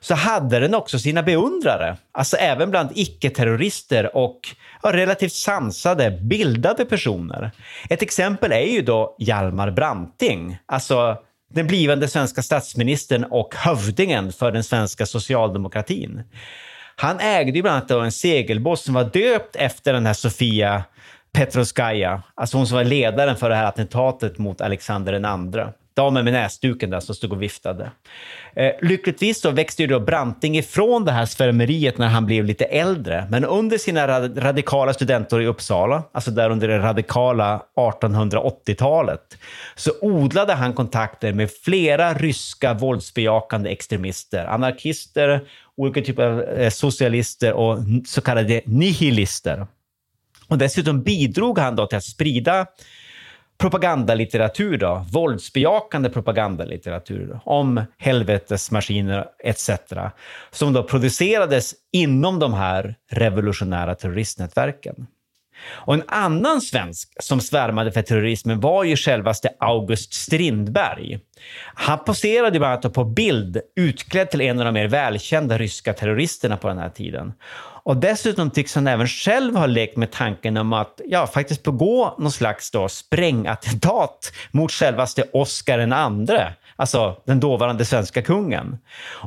så 0.00 0.14
hade 0.14 0.58
den 0.58 0.74
också 0.74 0.98
sina 0.98 1.22
beundrare. 1.22 1.96
Alltså 2.12 2.36
även 2.36 2.70
bland 2.70 2.90
icke-terrorister 2.94 4.16
och 4.16 4.40
ja, 4.82 4.92
relativt 4.92 5.32
sansade, 5.32 6.10
bildade 6.10 6.84
personer. 6.84 7.50
Ett 7.88 8.02
exempel 8.02 8.52
är 8.52 8.72
ju 8.72 8.82
då 8.82 9.16
Hjalmar 9.18 9.70
Branting, 9.70 10.58
alltså 10.66 11.16
den 11.54 11.66
blivande 11.66 12.08
svenska 12.08 12.42
statsministern 12.42 13.24
och 13.24 13.54
hövdingen 13.54 14.32
för 14.32 14.52
den 14.52 14.64
svenska 14.64 15.06
socialdemokratin. 15.06 16.22
Han 16.96 17.20
ägde 17.20 17.52
ju 17.52 17.62
bland 17.62 17.76
annat 17.76 17.88
då 17.88 18.00
en 18.00 18.12
segelbåt 18.12 18.80
som 18.80 18.94
var 18.94 19.04
döpt 19.04 19.56
efter 19.56 19.92
den 19.92 20.06
här 20.06 20.14
Sofia 20.14 20.84
Petroskaya, 21.32 22.22
alltså 22.34 22.56
hon 22.56 22.66
som 22.66 22.76
var 22.76 22.84
ledaren 22.84 23.36
för 23.36 23.48
det 23.48 23.54
här 23.54 23.64
attentatet 23.64 24.38
mot 24.38 24.60
Alexander 24.60 25.12
den 25.12 25.24
andra. 25.24 25.72
Damen 25.94 26.24
med 26.24 26.32
näsduken 26.32 26.90
där 26.90 27.00
som 27.00 27.14
stod 27.14 27.32
och 27.32 27.42
viftade. 27.42 27.90
Eh, 28.54 28.72
lyckligtvis 28.82 29.40
så 29.40 29.50
växte 29.50 29.82
ju 29.82 29.88
då 29.88 30.00
Branting 30.00 30.58
ifrån 30.58 31.04
det 31.04 31.12
här 31.12 31.26
svärmeriet 31.26 31.98
när 31.98 32.08
han 32.08 32.26
blev 32.26 32.44
lite 32.44 32.64
äldre. 32.64 33.26
Men 33.30 33.44
under 33.44 33.78
sina 33.78 34.08
rad 34.08 34.42
radikala 34.42 34.94
studentår 34.94 35.42
i 35.42 35.46
Uppsala, 35.46 36.02
alltså 36.12 36.30
där 36.30 36.50
under 36.50 36.68
det 36.68 36.78
radikala 36.78 37.62
1880-talet, 37.76 39.38
så 39.74 39.92
odlade 40.00 40.52
han 40.52 40.72
kontakter 40.72 41.32
med 41.32 41.50
flera 41.64 42.14
ryska 42.14 42.74
våldsbejakande 42.74 43.70
extremister, 43.70 44.44
anarkister, 44.44 45.40
olika 45.76 46.00
typer 46.00 46.26
av 46.26 46.42
eh, 46.42 46.70
socialister 46.70 47.52
och 47.52 47.78
så 48.06 48.20
kallade 48.20 48.60
nihilister. 48.64 49.66
Och 50.52 50.58
dessutom 50.58 51.02
bidrog 51.02 51.58
han 51.58 51.76
då 51.76 51.86
till 51.86 51.98
att 51.98 52.04
sprida 52.04 52.66
propagandalitteratur, 53.58 54.78
då, 54.78 55.06
våldsbejakande 55.12 56.10
propagandalitteratur 56.10 57.40
om 57.44 57.84
helvetesmaskiner 57.98 59.26
etc. 59.44 59.70
som 60.50 60.72
då 60.72 60.82
producerades 60.82 61.74
inom 61.92 62.38
de 62.38 62.54
här 62.54 62.94
revolutionära 63.10 63.94
terroristnätverken. 63.94 65.06
Och 65.70 65.94
en 65.94 66.04
annan 66.08 66.60
svensk 66.60 67.12
som 67.20 67.40
svärmade 67.40 67.92
för 67.92 68.02
terrorismen 68.02 68.60
var 68.60 68.84
ju 68.84 68.96
självaste 68.96 69.48
August 69.58 70.12
Strindberg. 70.12 71.18
Han 71.74 71.98
poserade 72.04 72.58
bland 72.58 72.84
annat 72.84 72.94
på 72.94 73.04
bild 73.04 73.60
utklädd 73.76 74.30
till 74.30 74.40
en 74.40 74.58
av 74.58 74.64
de 74.64 74.74
mer 74.74 74.88
välkända 74.88 75.58
ryska 75.58 75.92
terroristerna 75.92 76.56
på 76.56 76.68
den 76.68 76.78
här 76.78 76.90
tiden. 76.90 77.32
Och 77.84 77.96
dessutom 77.96 78.50
tycks 78.50 78.74
han 78.74 78.86
även 78.86 79.08
själv 79.08 79.56
ha 79.56 79.66
lekt 79.66 79.96
med 79.96 80.10
tanken 80.10 80.56
om 80.56 80.72
att 80.72 81.00
ja, 81.04 81.26
faktiskt 81.26 81.62
begå 81.62 82.14
någon 82.18 82.32
slags 82.32 82.70
då 82.70 82.88
sprängattentat 82.88 84.32
mot 84.50 84.72
självaste 84.72 85.24
Oscar 85.32 85.78
II, 85.78 86.38
alltså 86.82 87.16
den 87.24 87.40
dåvarande 87.40 87.84
svenska 87.84 88.22
kungen. 88.22 88.78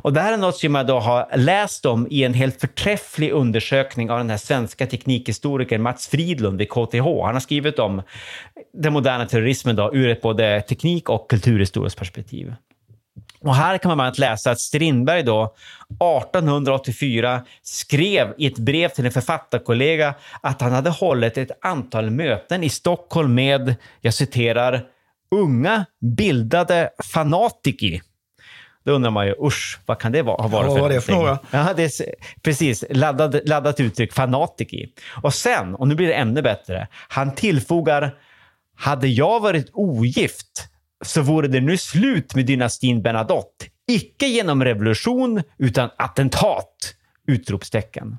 Och 0.02 0.12
det 0.12 0.20
här 0.20 0.32
är 0.32 0.36
något 0.36 0.56
som 0.56 0.74
jag 0.74 0.86
då 0.86 0.98
har 0.98 1.36
läst 1.36 1.86
om 1.86 2.06
i 2.10 2.24
en 2.24 2.34
helt 2.34 2.60
förträfflig 2.60 3.30
undersökning 3.30 4.10
av 4.10 4.18
den 4.18 4.30
här 4.30 4.36
svenska 4.36 4.86
teknikhistorikern 4.86 5.82
Mats 5.82 6.08
Fridlund 6.08 6.58
vid 6.58 6.68
KTH. 6.70 7.04
Han 7.24 7.34
har 7.34 7.40
skrivit 7.40 7.78
om 7.78 8.02
den 8.72 8.92
moderna 8.92 9.26
terrorismen 9.26 9.76
då, 9.76 9.94
ur 9.94 10.08
ett 10.08 10.22
både 10.22 10.60
teknik 10.60 11.08
och 11.08 11.30
kulturhistoriskt 11.30 11.98
perspektiv. 11.98 12.54
Och 13.40 13.54
här 13.54 13.78
kan 13.78 13.88
man 13.88 13.96
bland 13.96 14.06
annat 14.06 14.18
läsa 14.18 14.50
att 14.50 14.60
Strindberg 14.60 15.22
då 15.22 15.54
1884 15.90 17.42
skrev 17.62 18.34
i 18.38 18.46
ett 18.46 18.58
brev 18.58 18.88
till 18.88 19.06
en 19.06 19.12
författarkollega 19.12 20.14
att 20.40 20.60
han 20.60 20.72
hade 20.72 20.90
hållit 20.90 21.38
ett 21.38 21.50
antal 21.60 22.10
möten 22.10 22.64
i 22.64 22.68
Stockholm 22.68 23.34
med, 23.34 23.74
jag 24.00 24.14
citerar, 24.14 24.84
unga 25.30 25.84
bildade 26.00 26.90
fanatiki. 27.12 28.02
Då 28.84 28.92
undrar 28.92 29.10
man 29.10 29.26
ju, 29.26 29.34
usch, 29.42 29.78
vad 29.86 29.98
kan 29.98 30.12
det 30.12 30.22
vara, 30.22 30.42
ha 30.42 30.48
varit 30.48 30.68
Ja, 30.68 30.74
för 30.74 30.80
vad 30.80 30.90
är 30.90 30.94
det 30.94 31.00
för? 31.00 31.38
Ja, 31.50 31.72
det 31.76 31.82
är, 32.00 32.14
precis, 32.42 32.84
laddat, 32.90 33.48
laddat 33.48 33.80
uttryck, 33.80 34.12
fanatiki. 34.12 34.92
Och 35.22 35.34
sen, 35.34 35.74
och 35.74 35.88
nu 35.88 35.94
blir 35.94 36.06
det 36.06 36.14
ännu 36.14 36.42
bättre, 36.42 36.88
han 37.08 37.34
tillfogar, 37.34 38.14
hade 38.76 39.08
jag 39.08 39.40
varit 39.40 39.70
ogift 39.72 40.68
så 41.04 41.22
vore 41.22 41.48
det 41.48 41.60
nu 41.60 41.76
slut 41.76 42.34
med 42.34 42.46
dynastin 42.46 43.02
Bernadotte. 43.02 43.66
Icke 43.88 44.26
genom 44.26 44.64
revolution, 44.64 45.42
utan 45.58 45.90
attentat! 45.96 46.94
Utropstecken. 47.28 48.18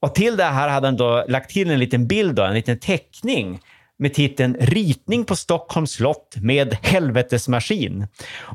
Och 0.00 0.14
till 0.14 0.36
det 0.36 0.44
här 0.44 0.68
hade 0.68 0.86
han 0.86 0.96
då 0.96 1.24
lagt 1.28 1.50
till 1.50 1.70
en 1.70 1.78
liten 1.78 2.06
bild, 2.06 2.34
då, 2.34 2.42
en 2.42 2.54
liten 2.54 2.78
teckning 2.78 3.60
med 3.98 4.14
titeln 4.14 4.56
Ritning 4.60 5.24
på 5.24 5.36
Stockholms 5.36 5.92
slott 5.92 6.34
med 6.42 6.76
helvetesmaskin. 6.82 8.06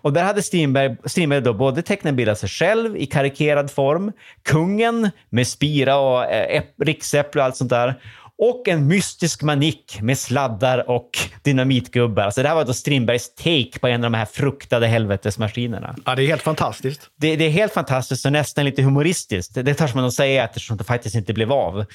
Och 0.02 0.14
där 0.14 0.24
hade 0.24 0.42
Strindberg, 0.42 0.96
Strindberg 1.06 1.42
då 1.42 1.54
både 1.54 1.82
tecknat 1.82 2.10
en 2.10 2.16
bild 2.16 2.30
av 2.30 2.36
sig 2.36 2.50
själv 2.50 2.98
i 2.98 3.06
karikerad 3.06 3.72
form, 3.72 4.12
kungen 4.44 5.10
med 5.30 5.48
spira 5.48 5.98
och 5.98 6.26
eh, 6.26 6.64
riksäpple 6.82 7.42
och 7.42 7.46
allt 7.46 7.56
sånt 7.56 7.70
där 7.70 8.02
och 8.42 8.68
en 8.68 8.88
mystisk 8.88 9.42
manik 9.42 10.00
med 10.02 10.18
sladdar 10.18 10.90
och 10.90 11.10
dynamitgubbar. 11.44 12.24
Alltså 12.24 12.42
det 12.42 12.48
här 12.48 12.56
var 12.56 12.66
då 12.66 12.74
Strindbergs 12.74 13.36
take 13.36 13.80
på 13.80 13.88
en 13.88 14.06
av 14.06 14.12
de 14.12 14.18
här 14.18 14.26
fruktade 14.26 14.88
helvetesmaskinerna. 14.88 15.96
Ja, 16.06 16.16
det 16.16 16.24
är 16.24 16.28
helt 16.28 16.42
fantastiskt. 16.42 17.10
Det, 17.16 17.36
det 17.36 17.46
är 17.46 17.50
helt 17.50 17.74
fantastiskt 17.74 18.26
och 18.26 18.32
nästan 18.32 18.66
lite 18.66 18.82
humoristiskt. 18.82 19.56
Det, 19.56 19.64
det 19.64 19.74
törs 19.74 19.94
man 19.94 20.04
nog 20.04 20.14
säga 20.14 20.44
eftersom 20.44 20.78
det 20.78 20.84
faktiskt 20.84 21.16
inte 21.16 21.34
blev 21.34 21.52
av, 21.52 21.86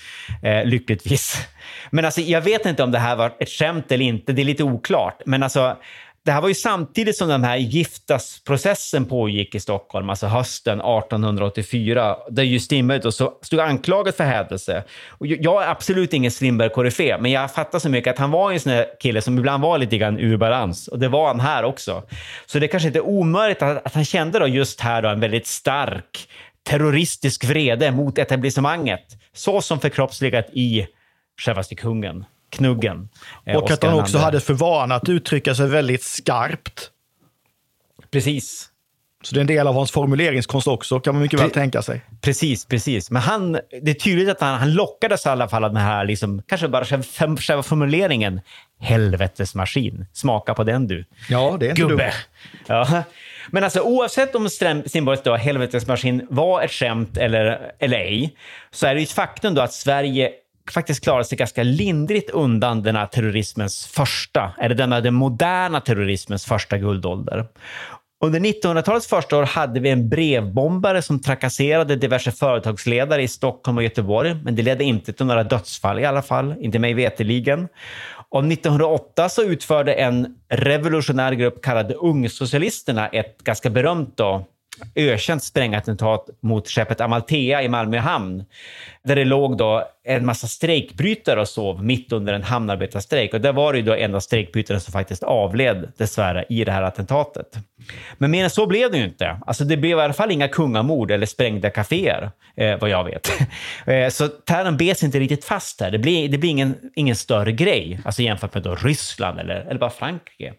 eh, 0.43 0.65
lyckligtvis. 0.65 1.37
Men 1.91 2.05
alltså, 2.05 2.21
jag 2.21 2.41
vet 2.41 2.67
inte 2.67 2.83
om 2.83 2.91
det 2.91 2.99
här 2.99 3.17
var 3.17 3.33
ett 3.41 3.51
skämt 3.51 3.93
eller 3.93 4.05
inte. 4.05 4.33
Det 4.33 4.43
är 4.43 4.45
lite 4.47 4.65
oklart. 4.65 5.23
Men 5.27 5.43
alltså, 5.43 5.77
det 6.27 6.33
här 6.33 6.41
var 6.41 6.49
ju 6.49 6.55
samtidigt 6.55 7.17
som 7.17 7.29
den 7.29 7.45
här 7.45 7.57
giftasprocessen 7.57 9.05
pågick 9.05 9.55
i 9.55 9.61
Stockholm, 9.61 10.11
alltså 10.11 10.27
hösten 10.27 10.81
1884, 10.81 12.17
där 12.31 12.43
ju 12.43 12.61
Strindberg 12.61 13.01
då 13.01 13.13
stod 13.43 13.61
anklagad 13.61 14.15
för 14.15 14.25
hädelse. 14.25 14.85
Och 15.09 15.27
jag 15.27 15.63
är 15.63 15.69
absolut 15.69 16.13
ingen 16.13 16.31
Strindberg-koryfé, 16.31 17.19
men 17.21 17.33
jag 17.33 17.55
fattar 17.55 17.79
så 17.79 17.89
mycket 17.89 18.13
att 18.13 18.19
han 18.19 18.31
var 18.31 18.53
en 18.53 18.61
sån 18.61 18.73
där 18.73 18.87
kille 19.01 19.21
som 19.21 19.39
ibland 19.39 19.63
var 19.63 19.79
lite 19.79 19.99
grann 19.99 20.19
ur 20.19 20.37
balans. 20.37 20.89
Och 20.89 20.99
det 20.99 21.09
var 21.09 21.27
han 21.27 21.41
här 21.41 21.65
också. 21.65 22.03
Så 22.47 22.59
det 22.59 22.69
kanske 22.69 22.87
inte 22.87 22.99
är 22.99 23.07
omöjligt 23.07 23.63
att, 23.63 23.87
att 23.87 23.95
han 23.95 24.05
kände 24.05 24.39
då 24.39 24.47
just 24.47 24.81
här 24.81 25.03
då 25.03 25.09
en 25.09 25.21
väldigt 25.21 25.47
stark 25.47 26.29
terroristisk 26.63 27.45
vrede 27.45 27.91
mot 27.91 28.19
etablissemanget, 28.19 29.05
så 29.33 29.61
som 29.61 29.81
förkroppsligat 29.81 30.47
i 30.53 30.87
självaste 31.41 31.75
kungen. 31.75 32.25
Knuggen. 32.51 33.09
eh, 33.47 33.57
Och 33.57 33.71
att 33.71 33.83
han 33.83 34.01
också 34.01 34.19
hade 34.19 34.41
för 34.41 34.55
vana 34.55 34.95
att 34.95 35.09
uttrycka 35.09 35.55
sig 35.55 35.69
väldigt 35.69 36.03
skarpt. 36.03 36.91
Precis. 38.11 38.71
Så 39.23 39.35
det 39.35 39.39
är 39.39 39.41
en 39.41 39.47
del 39.47 39.67
av 39.67 39.75
hans 39.75 39.91
formuleringskonst 39.91 40.69
också, 40.69 41.01
kan 41.01 41.15
man 41.15 41.23
mycket 41.23 41.41
väl 41.41 41.51
tänka 41.51 41.83
sig. 41.83 42.01
Precis, 42.21 42.65
precis. 42.65 43.11
Men 43.11 43.23
han, 43.23 43.53
det 43.83 43.91
är 43.91 43.95
tydligt 43.95 44.29
att 44.29 44.41
han, 44.41 44.59
han 44.59 44.73
lockades 44.75 45.27
i 45.27 45.29
alla 45.29 45.49
fall 45.49 45.65
av 45.65 45.73
den 45.73 45.83
här, 45.83 46.05
liksom, 46.05 46.43
kanske 46.47 46.69
bara 46.69 46.85
själva, 46.85 47.63
formuleringen 47.63 48.41
helvetesmaskin. 48.81 50.07
Smaka 50.13 50.55
på 50.55 50.65
den 50.65 50.87
du. 50.87 51.05
Ja, 51.29 51.57
det 51.61 51.67
är 51.67 51.71
inte 51.71 51.83
Gubbe. 51.83 51.95
dumt. 52.05 52.13
Ja. 52.67 53.03
Men 53.51 53.65
alltså 53.65 53.81
oavsett 53.81 54.35
om 54.35 54.51
Strindbergs 54.51 55.23
då 55.23 55.37
helvetesmaskin 55.37 56.27
var 56.31 56.63
ett 56.63 56.73
skämt 56.73 57.17
eller, 57.17 57.73
eller 57.79 57.99
ej, 57.99 58.37
så 58.71 58.87
är 58.87 58.95
det 58.95 59.01
ju 59.01 59.05
ett 59.05 59.11
faktum 59.13 59.55
då 59.55 59.63
att 59.63 59.73
Sverige 59.73 60.31
faktiskt 60.71 61.05
klarat 61.05 61.27
sig 61.27 61.39
ganska 61.39 61.63
lindrigt 61.63 62.31
undan 62.31 62.83
den 62.83 62.97
här 62.97 63.07
terrorismens 63.07 63.87
första, 63.87 64.55
eller 64.59 64.75
denna 64.75 65.01
den 65.01 65.15
moderna 65.15 65.81
terrorismens 65.81 66.45
första 66.47 66.79
guldålder. 66.79 67.47
Under 68.25 68.41
1900-talets 68.41 69.07
första 69.07 69.39
år 69.39 69.43
hade 69.43 69.81
vi 69.81 69.91
en 69.91 70.09
brevbombare 70.09 71.03
som 71.03 71.21
trakasserade 71.21 71.97
diverse 71.97 72.33
företagsledare 72.33 73.23
i 73.23 73.29
Stockholm 73.29 73.77
och 73.77 73.83
Göteborg, 73.83 74.35
men 74.45 74.57
det 74.57 74.63
ledde 74.63 74.85
inte 74.85 75.13
till 75.13 75.27
några 75.27 75.45
dödsfall 75.45 75.99
i 75.99 76.05
alla 76.05 76.23
fall, 76.23 76.55
inte 76.61 76.79
mig 76.79 76.95
veterligen. 76.95 77.69
Och 78.29 78.45
1908 78.45 79.29
så 79.29 79.43
utförde 79.43 79.93
en 79.93 80.37
revolutionär 80.49 81.33
grupp 81.33 81.63
kallad 81.63 81.93
Ungsocialisterna 81.93 83.09
ett 83.09 83.45
ganska 83.45 83.71
berömt 83.71 84.17
då, 84.17 84.47
ökänt 84.95 85.43
sprängattentat 85.43 86.29
mot 86.41 86.69
skeppet 86.69 87.01
Amalthea 87.01 87.63
i 87.63 87.69
Malmö 87.69 87.99
hamn. 87.99 88.45
Där 89.05 89.17
det 89.17 89.25
låg 89.25 89.57
då 89.57 89.89
en 90.05 90.27
massa 90.27 90.47
strejkbrytare 90.47 91.41
och 91.41 91.49
sov 91.49 91.85
mitt 91.85 92.13
under 92.13 92.33
en 92.33 92.43
hamnarbetarstrejk. 92.43 93.35
Och 93.35 93.41
där 93.41 93.53
var 93.53 93.73
det 93.73 93.79
ju 93.79 93.85
då 93.85 93.95
en 93.95 94.15
av 94.15 94.21
strejkbrytarna 94.21 94.81
som 94.81 94.93
faktiskt 94.93 95.23
avled 95.23 95.93
dessvärre 95.97 96.45
i 96.49 96.65
det 96.65 96.73
här 96.73 96.83
attentatet. 96.83 97.47
Men 98.19 98.31
mer 98.31 98.45
än 98.45 98.51
så 98.51 98.67
blev 98.67 98.91
det 98.91 98.99
ju 98.99 99.05
inte. 99.05 99.41
Alltså 99.47 99.65
det 99.65 99.77
blev 99.77 99.99
i 99.99 100.01
alla 100.01 100.13
fall 100.13 100.31
inga 100.31 100.49
kungamord 100.49 101.11
eller 101.11 101.27
sprängda 101.27 101.71
kaféer, 101.71 102.31
eh, 102.57 102.79
vad 102.81 102.91
jag 102.91 103.05
vet. 103.05 103.31
eh, 103.87 104.09
så 104.09 104.29
terren 104.29 104.77
bes 104.77 105.03
inte 105.03 105.21
riktigt 105.21 105.45
fast 105.45 105.81
här. 105.81 105.91
Det 105.91 105.99
blir, 105.99 106.29
det 106.29 106.39
blir 106.39 106.51
ingen, 106.51 106.75
ingen 106.95 107.17
större 107.17 107.53
grej, 107.53 108.01
alltså 108.05 108.23
jämfört 108.23 108.55
med 108.55 108.63
då 108.63 108.75
Ryssland 108.75 109.41
eller, 109.41 109.61
eller 109.61 109.81
bara 109.81 109.91
Frankrike. 109.91 110.55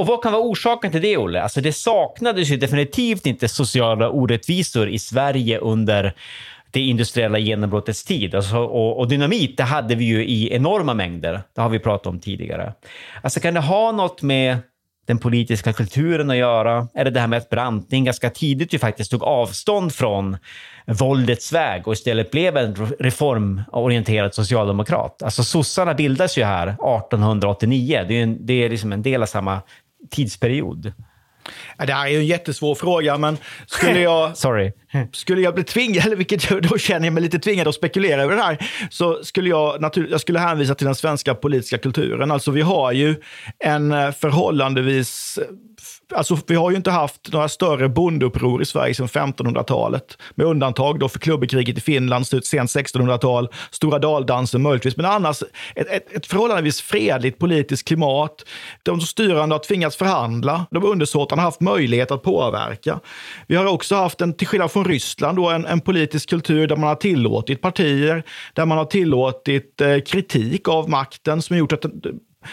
Och 0.00 0.06
vad 0.06 0.22
kan 0.22 0.32
vara 0.32 0.42
orsaken 0.42 0.92
till 0.92 1.02
det, 1.02 1.16
Olle? 1.16 1.42
Alltså 1.42 1.60
det 1.60 1.72
saknades 1.72 2.48
ju 2.48 2.56
definitivt 2.56 3.26
inte 3.26 3.48
sociala 3.48 4.10
orättvisor 4.10 4.88
i 4.88 4.98
Sverige 4.98 5.58
under 5.58 6.14
det 6.70 6.80
industriella 6.80 7.38
genombrottets 7.38 8.04
tid. 8.04 8.34
Alltså, 8.34 8.56
och, 8.56 8.98
och 8.98 9.08
dynamit, 9.08 9.56
det 9.56 9.62
hade 9.62 9.94
vi 9.94 10.04
ju 10.04 10.24
i 10.24 10.54
enorma 10.54 10.94
mängder. 10.94 11.40
Det 11.54 11.60
har 11.60 11.68
vi 11.68 11.78
pratat 11.78 12.06
om 12.06 12.20
tidigare. 12.20 12.72
Alltså 13.22 13.40
kan 13.40 13.54
det 13.54 13.60
ha 13.60 13.92
något 13.92 14.22
med 14.22 14.58
den 15.06 15.18
politiska 15.18 15.72
kulturen 15.72 16.30
att 16.30 16.36
göra? 16.36 16.88
Är 16.94 17.04
det 17.04 17.10
det 17.10 17.20
här 17.20 17.26
med 17.26 17.36
att 17.36 17.50
Branting 17.50 18.04
ganska 18.04 18.30
tidigt 18.30 18.74
ju 18.74 18.78
faktiskt 18.78 19.10
tog 19.10 19.22
avstånd 19.22 19.94
från 19.94 20.36
våldets 20.86 21.52
väg 21.52 21.88
och 21.88 21.92
istället 21.92 22.30
blev 22.30 22.56
en 22.56 22.74
reformorienterad 22.98 24.34
socialdemokrat? 24.34 25.22
Alltså 25.22 25.44
sossarna 25.44 25.94
bildas 25.94 26.38
ju 26.38 26.44
här 26.44 26.66
1889. 26.66 28.04
Det 28.08 28.18
är, 28.18 28.22
en, 28.22 28.46
det 28.46 28.64
är 28.64 28.70
liksom 28.70 28.92
en 28.92 29.02
del 29.02 29.22
av 29.22 29.26
samma 29.26 29.60
tidsperiod. 30.10 30.92
Det 31.78 31.92
här 31.92 32.06
är 32.06 32.10
ju 32.10 32.18
en 32.18 32.26
jättesvår 32.26 32.74
fråga, 32.74 33.18
men 33.18 33.36
skulle 33.66 34.00
jag, 34.00 34.36
Sorry 34.36 34.72
skulle 35.12 35.40
jag 35.40 35.54
bli 35.54 35.64
tvingad, 35.64 36.06
eller 36.06 36.16
vilket 36.16 36.50
jag 36.50 36.62
då 36.62 36.78
känner 36.78 37.06
jag 37.06 37.12
mig 37.12 37.22
lite 37.22 37.38
tvingad 37.38 37.68
att 37.68 37.74
spekulera 37.74 38.22
över 38.22 38.36
det 38.36 38.42
här, 38.42 38.58
så 38.90 39.24
skulle 39.24 39.48
jag, 39.48 39.80
natur, 39.80 40.08
jag 40.10 40.20
skulle 40.20 40.38
hänvisa 40.38 40.74
till 40.74 40.86
den 40.86 40.94
svenska 40.94 41.34
politiska 41.34 41.78
kulturen. 41.78 42.30
Alltså 42.30 42.50
vi 42.50 42.60
har 42.60 42.92
ju 42.92 43.16
en 43.58 43.92
eh, 43.92 44.10
förhållandevis 44.10 45.38
eh, 45.42 45.48
Alltså, 46.14 46.38
vi 46.46 46.54
har 46.54 46.70
ju 46.70 46.76
inte 46.76 46.90
haft 46.90 47.32
några 47.32 47.48
större 47.48 47.88
bondeuppror 47.88 48.62
i 48.62 48.64
Sverige 48.64 48.94
sedan 48.94 49.06
1500-talet. 49.06 50.18
Med 50.34 50.46
undantag 50.46 50.98
då 50.98 51.08
för 51.08 51.18
klubbekriget 51.18 51.78
i 51.78 51.80
Finland, 51.80 52.26
slut 52.26 52.46
sent 52.46 52.70
1600-tal, 52.70 53.48
stora 53.70 53.98
daldansen 53.98 54.62
möjligtvis. 54.62 54.96
Men 54.96 55.06
annars 55.06 55.42
ett, 55.74 55.88
ett, 55.88 56.12
ett 56.12 56.26
förhållandevis 56.26 56.80
fredligt 56.80 57.38
politiskt 57.38 57.88
klimat. 57.88 58.44
De 58.82 59.00
styrande 59.00 59.54
har 59.54 59.60
tvingats 59.60 59.96
förhandla. 59.96 60.66
De 60.70 60.84
undersåtarna 60.84 61.42
har 61.42 61.46
haft 61.46 61.60
möjlighet 61.60 62.10
att 62.10 62.22
påverka. 62.22 63.00
Vi 63.46 63.56
har 63.56 63.66
också 63.66 63.94
haft, 63.94 64.20
en, 64.20 64.34
till 64.34 64.46
skillnad 64.46 64.72
från 64.72 64.79
Ryssland, 64.84 65.38
då, 65.38 65.50
en, 65.50 65.66
en 65.66 65.80
politisk 65.80 66.30
kultur 66.30 66.66
där 66.66 66.76
man 66.76 66.88
har 66.88 66.94
tillåtit 66.94 67.60
partier, 67.60 68.22
där 68.54 68.66
man 68.66 68.78
har 68.78 68.84
tillåtit 68.84 69.80
eh, 69.80 69.98
kritik 69.98 70.68
av 70.68 70.90
makten 70.90 71.42
som 71.42 71.54
har 71.54 71.58
gjort 71.58 71.72
att 71.72 71.84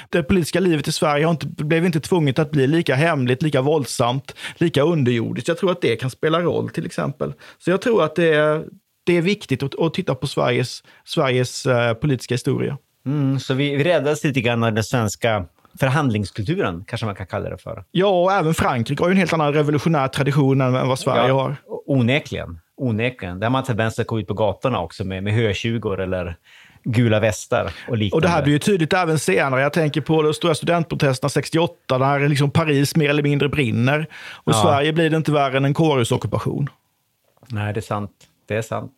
det 0.10 0.24
politiska 0.24 0.60
livet 0.60 0.88
i 0.88 0.92
Sverige 0.92 1.26
har 1.26 1.32
inte, 1.32 1.48
blev 1.48 1.86
inte 1.86 2.00
tvunget 2.00 2.40
att 2.40 2.52
bli 2.52 2.68
lika 2.68 2.96
hemligt, 2.96 3.42
lika 3.42 3.62
våldsamt, 3.62 4.36
lika 4.58 4.82
underjordiskt. 4.82 5.48
Jag 5.48 5.58
tror 5.58 5.72
att 5.72 5.82
det 5.82 5.96
kan 5.96 6.10
spela 6.10 6.42
roll 6.42 6.70
till 6.70 6.86
exempel. 6.86 7.34
Så 7.58 7.72
jag 7.72 7.82
tror 7.82 8.04
att 8.04 8.16
det 8.16 8.34
är, 8.34 8.64
det 9.06 9.18
är 9.18 9.22
viktigt 9.22 9.64
att, 9.64 9.80
att 9.80 9.94
titta 9.94 10.16
på 10.16 10.28
Sveriges, 10.28 10.84
Sveriges 11.06 11.66
eh, 11.66 11.94
politiska 11.94 12.34
historia. 12.34 12.78
Mm, 13.06 13.40
så 13.40 13.54
vi, 13.54 13.76
vi 13.76 13.84
lite 14.24 14.42
grann 14.42 14.64
av 14.64 14.74
den 14.74 14.84
svenska 14.84 15.46
förhandlingskulturen, 15.80 16.84
kanske 16.88 17.06
man 17.06 17.16
kan 17.16 17.28
kalla 17.28 17.50
det 17.50 17.58
för. 17.58 17.84
Ja, 17.92 18.08
och 18.24 18.32
även 18.32 18.54
Frankrike 18.54 19.04
har 19.04 19.10
ju 19.10 19.12
en 19.12 19.18
helt 19.18 19.34
annan 19.34 19.54
revolutionär 19.54 20.08
tradition 20.08 20.62
än 20.62 20.88
vad 20.88 21.00
Sverige 21.00 21.28
Ja, 21.28 21.42
har. 21.42 21.56
Onekligen. 21.86 22.60
Onekligen. 22.78 23.40
Där 23.40 23.46
har 23.48 23.52
man 23.52 23.64
tendens 23.64 24.00
att 24.00 24.08
gå 24.08 24.20
ut 24.20 24.28
på 24.28 24.34
gatorna 24.34 24.80
också 24.80 25.04
med, 25.04 25.24
med 25.24 25.34
hötjugor 25.34 26.00
eller 26.02 26.36
gula 26.84 27.20
västar 27.20 27.72
och 27.88 27.98
liknande. 27.98 28.16
Och 28.16 28.22
det 28.22 28.28
här 28.28 28.44
blir 28.44 28.54
ju 28.54 28.60
tydligt 28.60 28.94
även 28.94 29.20
senare. 29.20 29.62
Jag 29.62 29.74
tänker 29.74 30.02
på 30.02 30.22
de 30.22 30.34
stora 30.34 30.56
studentprotesterna 30.56 31.30
68, 31.30 31.98
där 31.98 32.28
liksom 32.30 32.52
Paris 32.52 32.96
mer 32.96 33.10
eller 33.10 33.24
mindre 33.24 33.50
brinner. 33.50 34.08
Och 34.34 34.54
Ja. 34.54 34.62
Sverige 34.64 34.94
blir 34.94 35.10
det 35.10 35.18
inte 35.18 35.32
värre 35.32 35.58
än 35.58 35.66
en 35.66 35.74
kårhusockupation. 35.74 36.70
Nej, 37.48 37.74
det 37.74 37.80
är 37.80 37.82
sant. 37.82 38.12
Det 38.48 38.56
är 38.56 38.62
sant. 38.62 38.92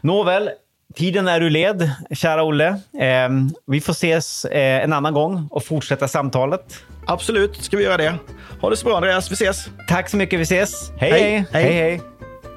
Nåväl, 0.00 0.50
tiden 0.94 1.28
är 1.28 1.40
ur 1.40 1.50
led, 1.50 1.90
kära 2.10 2.42
Olle. 2.42 2.68
Eh, 3.00 3.28
vi 3.66 3.80
får 3.80 3.92
ses 3.92 4.44
eh, 4.44 4.84
en 4.84 4.92
annan 4.92 5.14
gång 5.14 5.48
och 5.50 5.64
fortsätta 5.64 6.08
samtalet. 6.08 6.82
Absolut, 7.06 7.56
ska 7.56 7.76
vi 7.76 7.84
göra 7.84 7.96
det. 7.96 8.14
Ha 8.60 8.70
det 8.70 8.76
så 8.76 8.86
bra 8.86 8.96
Andreas, 8.96 9.30
vi 9.30 9.34
ses. 9.34 9.68
Tack 9.88 10.08
så 10.08 10.16
mycket, 10.16 10.40
vi 10.40 10.42
ses. 10.42 10.92
Hej, 10.96 11.10
Hej. 11.10 11.22
hej. 11.22 11.46
Hej. 11.62 11.72
hej. 11.72 12.00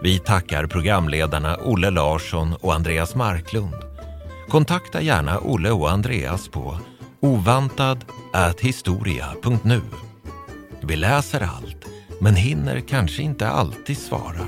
Vi 0.01 0.19
tackar 0.19 0.67
programledarna 0.67 1.57
Olle 1.57 1.89
Larsson 1.89 2.55
och 2.61 2.73
Andreas 2.73 3.15
Marklund. 3.15 3.75
Kontakta 4.49 5.01
gärna 5.01 5.39
Olle 5.39 5.71
och 5.71 5.91
Andreas 5.91 6.47
på 6.47 6.77
ovantad@historia.nu. 7.21 9.81
Vi 10.81 10.95
läser 10.95 11.41
allt, 11.41 11.85
men 12.21 12.35
hinner 12.35 12.79
kanske 12.79 13.21
inte 13.21 13.47
alltid 13.47 13.97
svara. 13.97 14.47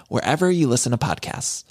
wherever 0.09 0.49
you 0.51 0.67
listen 0.67 0.91
to 0.91 0.97
podcasts. 0.97 1.65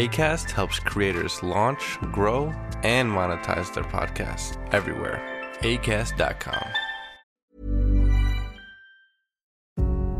ACAST 0.00 0.50
helps 0.50 0.78
creators 0.78 1.42
launch, 1.42 1.98
grow, 2.12 2.52
and 2.82 3.10
monetize 3.10 3.74
their 3.74 3.84
podcasts 3.84 4.56
everywhere. 4.72 5.20
ACAST.com. 5.60 6.64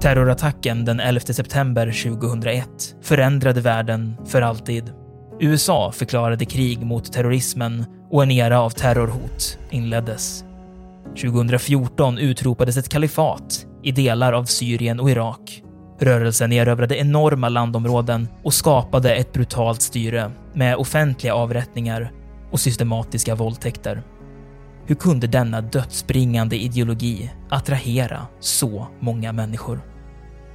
Terrorattacken 0.01 0.85
den 0.85 1.01
11 1.01 1.21
september 1.21 1.87
2001 1.87 2.97
förändrade 3.03 3.61
världen 3.61 4.17
för 4.27 4.43
alltid. 4.43 4.93
USA 5.41 5.93
förklarade 5.93 6.45
krig 6.45 6.81
mot 6.81 7.13
terrorismen 7.13 7.85
och 8.11 8.23
en 8.23 8.31
era 8.31 8.61
av 8.61 8.71
terrorhot 8.71 9.59
inleddes. 9.71 10.45
2014 11.23 12.19
utropades 12.19 12.77
ett 12.77 12.89
kalifat 12.89 13.67
i 13.83 13.93
delar 13.93 14.33
av 14.33 14.45
Syrien 14.45 15.01
och 15.01 15.11
Irak. 15.11 15.63
Rörelsen 15.99 16.53
erövrade 16.53 16.97
enorma 16.97 17.49
landområden 17.49 18.29
och 18.43 18.55
skapade 18.55 19.15
ett 19.15 19.33
brutalt 19.33 19.83
styre 19.83 20.31
med 20.55 20.77
offentliga 20.77 21.35
avrättningar 21.35 22.13
och 22.51 22.61
systematiska 22.61 23.35
våldtäkter. 23.35 24.03
Hur 24.87 24.95
kunde 24.95 25.27
denna 25.27 25.61
dödsbringande 25.61 26.57
ideologi 26.57 27.31
attrahera 27.51 28.27
så 28.41 28.87
många 29.01 29.33
människor? 29.33 29.81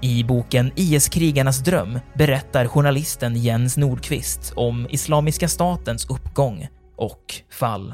I 0.02 0.24
boken 0.24 0.72
IS-krigarnas 0.76 1.60
dröm 1.64 2.00
berättar 2.14 2.68
journalisten 2.68 3.36
Jens 3.36 3.78
Nordqvist 3.78 4.54
om 4.56 4.88
Islamiska 4.90 5.48
statens 5.48 6.10
uppgång 6.10 6.68
och 6.96 7.36
fall. 7.52 7.94